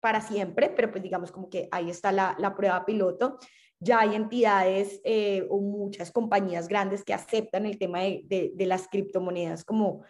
para 0.04 0.20
siempre, 0.20 0.70
pero 0.70 0.92
pues 0.92 1.02
digamos 1.02 1.32
como 1.32 1.50
que 1.50 1.70
ahí 1.72 1.90
está 1.90 2.12
la, 2.12 2.36
la 2.38 2.54
prueba 2.54 2.86
piloto. 2.86 3.40
Ya 3.80 4.02
hay 4.02 4.16
entidades 4.16 5.00
eh, 5.06 5.48
o 5.50 5.62
muchas 5.62 6.12
compañías 6.12 6.68
grandes 6.68 7.06
que 7.06 7.14
aceptan 7.14 7.66
el 7.66 7.80
tema 7.80 8.02
de, 8.02 8.52
de, 8.54 8.66
las 8.66 8.90
criptomonedas 8.90 9.64
como, 9.64 10.04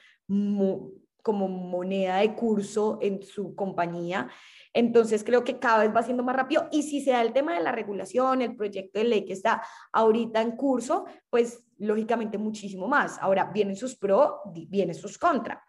como 1.22 1.48
moneda 1.48 2.18
de 2.18 2.34
curso 2.34 2.98
en 3.04 3.22
su 3.22 3.54
compañía. 3.54 4.30
Entonces 4.74 5.24
creo 5.24 5.44
que 5.44 5.60
cada 5.60 5.84
vez 5.84 5.96
va 5.96 6.02
siendo 6.02 6.24
más 6.24 6.36
rápido 6.36 6.68
y 6.72 6.82
si 6.82 7.02
se 7.02 7.12
da 7.12 7.22
el 7.22 7.32
tema 7.32 7.54
de 7.54 7.62
la 7.62 7.72
regulación, 7.72 8.42
el 8.42 8.56
proyecto 8.56 8.98
de 8.98 9.06
ley 9.06 9.26
que 9.26 9.34
está 9.34 9.62
ahorita 9.92 10.42
en 10.42 10.56
curso, 10.56 11.06
pues 11.30 11.64
lógicamente 11.78 12.40
muchísimo 12.40 12.88
más. 12.88 13.20
Ahora 13.22 13.52
vienen 13.54 13.76
sus 13.76 13.96
pro, 13.96 14.42
vienen 14.52 14.96
sus 14.96 15.20
contra. 15.20 15.64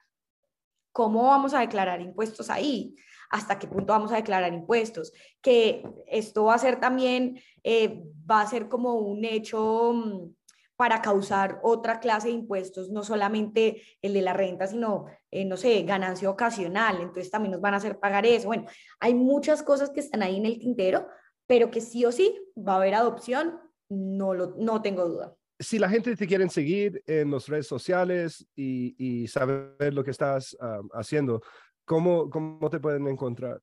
¿Cómo 0.95 1.25
vamos 1.25 1.53
a 1.53 1.61
declarar 1.61 2.01
impuestos 2.01 2.49
ahí? 2.49 2.97
hasta 3.35 3.59
qué 3.59 3.67
punto 3.67 3.93
vamos 3.93 4.13
a 4.13 4.17
declarar 4.17 4.55
impuestos, 4.55 5.13
que 5.43 5.83
esto 6.07 6.45
va 6.45 6.55
a 6.55 6.59
ser 6.59 6.79
también, 6.79 7.41
eh, 7.65 8.01
va 8.31 8.43
a 8.43 8.47
ser 8.47 8.69
como 8.69 8.95
un 8.95 9.25
hecho 9.25 9.93
mm, 9.93 10.33
para 10.77 11.03
causar 11.03 11.59
otra 11.65 11.99
clase 11.99 12.29
de 12.29 12.35
impuestos, 12.35 12.91
no 12.91 13.03
solamente 13.03 13.83
el 14.03 14.13
de 14.13 14.23
la 14.23 14.35
renta, 14.35 14.69
sino, 14.69 15.07
eh, 15.33 15.45
no 15.45 15.57
sé, 15.57 15.83
ganancia 15.83 16.31
ocasional, 16.31 17.01
entonces 17.01 17.29
también 17.29 17.51
nos 17.51 17.61
van 17.61 17.75
a 17.75 17.79
hacer 17.79 17.99
pagar 17.99 18.25
eso. 18.25 18.47
Bueno, 18.47 18.67
hay 19.01 19.15
muchas 19.15 19.65
cosas 19.65 19.91
que 19.91 20.01
están 20.01 20.23
ahí 20.23 20.37
en 20.37 20.47
el 20.47 20.61
tintero, 20.61 21.09
pero 21.47 21.73
que 21.73 21.81
sí 21.81 22.05
o 22.05 22.13
sí 22.13 22.41
va 22.57 22.75
a 22.75 22.77
haber 22.77 22.95
adopción, 22.95 23.61
no, 23.89 24.33
lo, 24.33 24.55
no 24.59 24.81
tengo 24.81 25.09
duda. 25.09 25.35
Si 25.59 25.79
la 25.79 25.89
gente 25.89 26.17
te 26.17 26.27
quiere 26.27 26.49
seguir 26.49 27.03
en 27.07 27.31
las 27.31 27.47
redes 27.47 27.67
sociales 27.67 28.47
y, 28.57 29.27
saber 29.29 29.95
lo 29.95 30.03
que 30.03 30.11
estás 30.11 30.57
ah, 30.61 30.81
haciendo, 30.95 31.43
¿Cómo, 31.85 32.31
cómo 32.31 32.71
te 32.71 32.81
pueden 32.81 33.07
encontrar? 33.07 33.61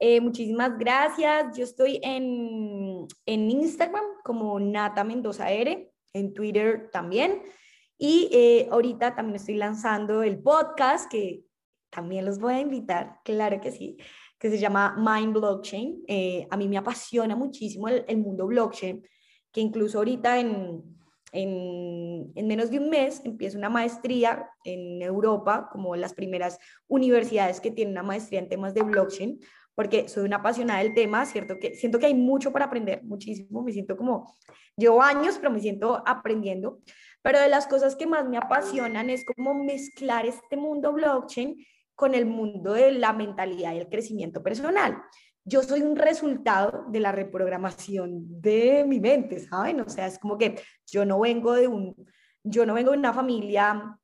Eh, 0.00 0.20
muchísimas 0.20 0.76
gracias. 0.78 1.56
Yo 1.56 1.64
estoy 1.64 2.00
en, 2.02 3.06
en, 3.24 3.50
Instagram 3.50 4.04
como 4.24 4.58
Nata 4.58 5.04
Mendoza 5.04 5.50
R, 5.50 5.92
en 6.12 6.34
Twitter 6.34 6.90
también. 6.92 7.42
Y 7.96 8.28
eh, 8.32 8.68
ahorita 8.70 9.14
también 9.14 9.36
estoy 9.36 9.54
lanzando 9.54 10.24
el 10.24 10.42
podcast 10.42 11.08
que 11.08 11.44
también 11.90 12.24
los 12.24 12.40
voy 12.40 12.54
a 12.54 12.60
invitar, 12.60 13.20
claro 13.24 13.60
que 13.60 13.70
sí, 13.70 13.96
que 14.36 14.50
se 14.50 14.58
llama 14.58 14.96
Mind 14.98 15.32
Blockchain. 15.32 16.02
Eh, 16.08 16.48
a 16.50 16.56
mí 16.56 16.66
me 16.66 16.76
apasiona 16.76 17.36
muchísimo 17.36 17.86
el 17.86 18.18
mundo 18.18 18.48
blockchain, 18.48 19.06
que 19.54 19.60
incluso 19.60 19.98
ahorita 19.98 20.40
en, 20.40 20.82
en, 21.32 22.46
menos 22.46 22.70
de 22.70 22.78
un 22.80 22.90
mes 22.90 23.22
empiezo 23.24 23.56
una 23.56 23.70
maestría 23.70 24.50
en 24.64 25.00
Europa, 25.00 25.68
como 25.70 25.94
las 25.94 26.12
primeras 26.12 26.58
universidades 26.88 27.60
que 27.60 27.70
tienen 27.70 27.92
una 27.92 28.02
maestría 28.02 28.40
en 28.40 28.48
temas 28.48 28.74
de 28.74 28.82
blockchain, 28.82 29.40
porque 29.76 30.08
soy 30.08 30.24
una 30.24 30.36
apasionada 30.36 30.82
del 30.82 30.92
tema, 30.92 31.24
cierto 31.24 31.58
que 31.60 31.74
siento 31.76 32.00
que 32.00 32.06
hay 32.06 32.14
mucho 32.14 32.52
para 32.52 32.66
aprender, 32.66 33.04
muchísimo, 33.04 33.62
me 33.62 33.72
siento 33.72 33.96
como, 33.96 34.36
llevo 34.76 35.00
años, 35.00 35.36
pero 35.38 35.52
me 35.52 35.60
siento 35.60 36.02
aprendiendo, 36.04 36.80
pero 37.22 37.38
de 37.40 37.48
las 37.48 37.68
cosas 37.68 37.94
que 37.94 38.08
más 38.08 38.28
me 38.28 38.36
apasionan 38.36 39.08
es 39.08 39.24
como 39.24 39.54
mezclar 39.54 40.26
este 40.26 40.56
mundo 40.56 40.92
blockchain 40.92 41.64
con 41.94 42.14
el 42.14 42.26
mundo 42.26 42.72
de 42.72 42.90
la 42.90 43.12
mentalidad 43.12 43.72
y 43.74 43.78
el 43.78 43.88
crecimiento 43.88 44.42
personal 44.42 45.00
yo 45.44 45.62
soy 45.62 45.82
un 45.82 45.96
resultado 45.96 46.86
de 46.88 47.00
la 47.00 47.12
reprogramación 47.12 48.40
de 48.40 48.84
mi 48.86 49.00
mente, 49.00 49.40
¿saben? 49.40 49.80
O 49.80 49.88
sea, 49.88 50.06
es 50.06 50.18
como 50.18 50.38
que 50.38 50.60
yo 50.86 51.04
no 51.04 51.20
vengo 51.20 51.52
de 51.52 51.68
un, 51.68 51.94
yo 52.42 52.64
no 52.64 52.74
vengo 52.74 52.92
de 52.92 52.98
una 52.98 53.12
familia 53.12 53.98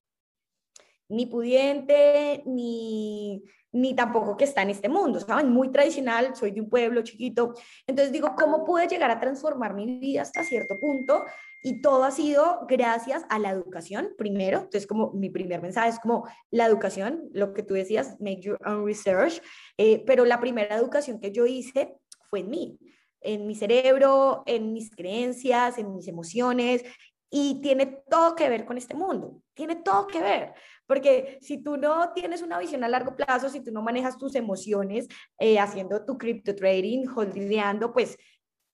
ni 1.08 1.26
pudiente, 1.26 2.42
ni, 2.46 3.42
ni 3.72 3.94
tampoco 3.94 4.36
que 4.36 4.44
está 4.44 4.62
en 4.62 4.70
este 4.70 4.88
mundo, 4.88 5.18
¿saben? 5.18 5.50
Muy 5.50 5.72
tradicional, 5.72 6.36
soy 6.36 6.52
de 6.52 6.60
un 6.60 6.68
pueblo 6.68 7.02
chiquito. 7.02 7.54
Entonces 7.86 8.12
digo, 8.12 8.34
¿cómo 8.36 8.64
pude 8.64 8.86
llegar 8.86 9.10
a 9.10 9.18
transformar 9.18 9.74
mi 9.74 9.98
vida 9.98 10.22
hasta 10.22 10.44
cierto 10.44 10.78
punto? 10.78 11.24
Y 11.62 11.82
todo 11.82 12.04
ha 12.04 12.10
sido 12.10 12.66
gracias 12.68 13.24
a 13.28 13.38
la 13.38 13.50
educación, 13.50 14.14
primero. 14.16 14.58
Entonces, 14.58 14.86
como 14.86 15.12
mi 15.12 15.28
primer 15.28 15.60
mensaje 15.60 15.90
es 15.90 16.00
como 16.00 16.26
la 16.50 16.66
educación, 16.66 17.28
lo 17.32 17.52
que 17.52 17.62
tú 17.62 17.74
decías, 17.74 18.18
make 18.18 18.40
your 18.40 18.58
own 18.66 18.86
research. 18.86 19.42
Eh, 19.76 20.02
pero 20.06 20.24
la 20.24 20.40
primera 20.40 20.74
educación 20.76 21.20
que 21.20 21.32
yo 21.32 21.44
hice 21.46 21.96
fue 22.30 22.40
en 22.40 22.50
mí, 22.50 22.78
en 23.20 23.46
mi 23.46 23.54
cerebro, 23.54 24.42
en 24.46 24.72
mis 24.72 24.90
creencias, 24.90 25.76
en 25.78 25.94
mis 25.94 26.08
emociones. 26.08 26.82
y 27.32 27.60
tiene 27.60 28.02
todo 28.10 28.34
que 28.34 28.48
ver 28.48 28.64
con 28.64 28.76
este 28.76 28.94
mundo, 28.96 29.40
tiene 29.54 29.76
todo 29.76 30.08
que 30.08 30.20
ver, 30.20 30.52
porque 30.84 31.38
si 31.40 31.62
tú 31.62 31.76
no 31.76 32.12
tienes 32.12 32.42
una 32.42 32.58
visión 32.58 32.82
a 32.82 32.88
largo 32.88 33.14
plazo, 33.14 33.48
si 33.48 33.60
tú 33.60 33.70
no 33.70 33.82
manejas 33.82 34.18
tus 34.18 34.34
emociones 34.34 35.06
eh, 35.38 35.60
haciendo 35.60 36.04
tu 36.04 36.18
crypto 36.18 36.56
trading, 36.56 37.06
holdeando, 37.14 37.92
pues 37.92 38.18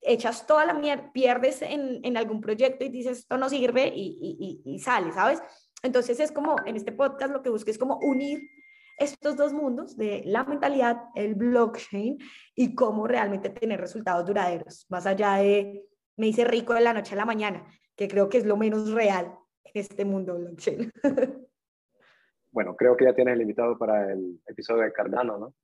echas 0.07 0.46
toda 0.46 0.64
la 0.64 0.74
mierda, 0.74 1.12
pierdes 1.12 1.62
en, 1.62 2.00
en, 2.02 2.16
algún 2.16 2.40
proyecto 2.40 2.84
y 2.84 2.88
dices, 2.88 3.18
esto 3.18 3.36
no 3.36 3.48
sirve 3.48 3.92
y, 3.94 4.62
y, 4.64 4.74
y 4.74 4.78
sale, 4.78 5.12
¿sabes? 5.12 5.42
Entonces 5.82 6.20
es 6.20 6.32
como, 6.32 6.57
en 6.64 6.76
este 6.76 6.92
podcast 6.92 7.32
lo 7.32 7.42
que 7.42 7.50
busco 7.50 7.70
es 7.70 7.78
como 7.78 7.98
unir 7.98 8.40
estos 8.98 9.36
dos 9.36 9.52
mundos 9.52 9.96
de 9.96 10.22
la 10.24 10.44
mentalidad, 10.44 10.96
el 11.14 11.34
blockchain 11.34 12.18
y 12.54 12.74
cómo 12.74 13.07
realmente 13.07 13.50
tener 13.50 13.80
resultados 13.80 14.24
duraderos, 14.24 14.86
más 14.88 15.07
allá 15.07 15.34
de 15.34 15.84
me 16.16 16.28
hice 16.28 16.44
rico 16.44 16.72
de 16.72 16.80
la 16.80 16.94
noche 16.94 17.14
a 17.14 17.18
la 17.18 17.26
mañana, 17.26 17.66
que 17.94 18.09
creo 18.09 18.28
que 18.28 18.38
es 18.38 18.46
lo 18.46 18.57
menos 18.57 18.90
real 18.92 19.38
en 19.64 19.72
este 19.74 20.04
mundo 20.04 20.36
blockchain. 20.38 20.90
Bueno, 22.52 22.74
creo 22.74 22.96
que 22.96 23.04
ya 23.04 23.14
tienes 23.14 23.34
el 23.34 23.42
invitado 23.42 23.76
para 23.76 24.11
el 24.11 24.40
episodio 24.46 24.84
de 24.84 24.90
Cardano, 24.90 25.36
¿no? 25.36 25.54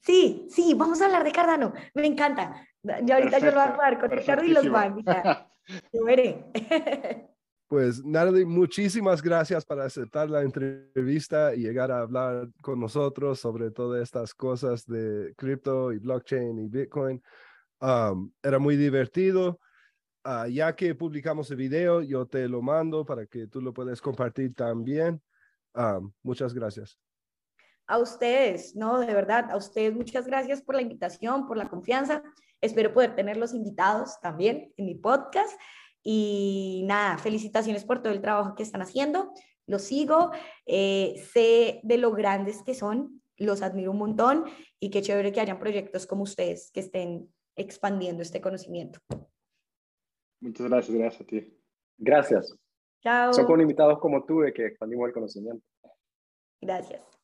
Sí, 0.00 0.46
sí, 0.50 0.74
vamos 0.74 1.00
a 1.00 1.06
hablar 1.06 1.24
de 1.24 1.32
Cardano. 1.32 1.72
Me 1.94 2.06
encanta. 2.06 2.66
Ya 2.82 3.16
ahorita 3.16 3.38
yo 3.38 3.46
lo 3.46 3.52
voy 3.52 3.62
a 3.62 3.72
jugar 3.72 4.00
con 4.00 4.10
Ricardo 4.10 4.44
y 4.44 4.48
los 4.48 4.68
voy 4.68 4.80
a 4.80 4.86
invitar. 4.86 5.50
Yo 5.92 6.04
veré. 6.04 6.50
Pues 7.68 8.04
Natalie, 8.04 8.44
muchísimas 8.44 9.22
gracias 9.22 9.64
por 9.64 9.80
aceptar 9.80 10.28
la 10.28 10.42
entrevista 10.42 11.54
y 11.54 11.60
llegar 11.60 11.92
a 11.92 12.00
hablar 12.00 12.48
con 12.62 12.80
nosotros 12.80 13.38
sobre 13.38 13.70
todas 13.70 14.02
estas 14.02 14.34
cosas 14.34 14.84
de 14.86 15.32
cripto 15.36 15.92
y 15.92 15.98
blockchain 15.98 16.58
y 16.58 16.68
Bitcoin. 16.68 17.22
Um, 17.80 18.32
era 18.42 18.58
muy 18.58 18.76
divertido. 18.76 19.60
Uh, 20.24 20.48
ya 20.48 20.74
que 20.74 20.96
publicamos 20.96 21.48
el 21.52 21.58
video, 21.58 22.02
yo 22.02 22.26
te 22.26 22.48
lo 22.48 22.60
mando 22.60 23.04
para 23.04 23.26
que 23.26 23.46
tú 23.46 23.60
lo 23.60 23.72
puedas 23.72 24.00
compartir 24.00 24.52
también. 24.52 25.22
Um, 25.74 26.12
muchas 26.24 26.52
gracias. 26.52 26.98
A 27.90 27.98
ustedes, 27.98 28.76
no, 28.76 29.00
de 29.00 29.12
verdad, 29.12 29.50
a 29.50 29.56
ustedes 29.56 29.92
muchas 29.92 30.24
gracias 30.24 30.62
por 30.62 30.76
la 30.76 30.82
invitación, 30.82 31.48
por 31.48 31.56
la 31.56 31.68
confianza. 31.68 32.22
Espero 32.60 32.94
poder 32.94 33.16
tenerlos 33.16 33.52
invitados 33.52 34.20
también 34.20 34.72
en 34.76 34.86
mi 34.86 34.94
podcast. 34.94 35.60
Y 36.00 36.84
nada, 36.86 37.18
felicitaciones 37.18 37.84
por 37.84 38.00
todo 38.00 38.12
el 38.12 38.20
trabajo 38.20 38.54
que 38.54 38.62
están 38.62 38.80
haciendo. 38.80 39.32
Los 39.66 39.82
sigo, 39.82 40.30
eh, 40.66 41.20
sé 41.32 41.80
de 41.82 41.98
lo 41.98 42.12
grandes 42.12 42.62
que 42.62 42.74
son, 42.74 43.22
los 43.36 43.60
admiro 43.60 43.90
un 43.90 43.98
montón 43.98 44.44
y 44.78 44.90
qué 44.90 45.02
chévere 45.02 45.32
que 45.32 45.40
hayan 45.40 45.58
proyectos 45.58 46.06
como 46.06 46.22
ustedes 46.22 46.70
que 46.70 46.78
estén 46.78 47.28
expandiendo 47.56 48.22
este 48.22 48.40
conocimiento. 48.40 49.00
Muchas 50.40 50.68
gracias, 50.68 50.96
gracias 50.96 51.22
a 51.22 51.26
ti. 51.26 51.60
Gracias. 51.98 52.56
Chao. 53.02 53.32
Son 53.32 53.46
con 53.46 53.60
invitados 53.60 53.98
como 53.98 54.24
tú 54.24 54.42
de 54.42 54.52
que 54.52 54.66
expandimos 54.66 55.08
el 55.08 55.12
conocimiento. 55.12 55.66
Gracias. 56.60 57.19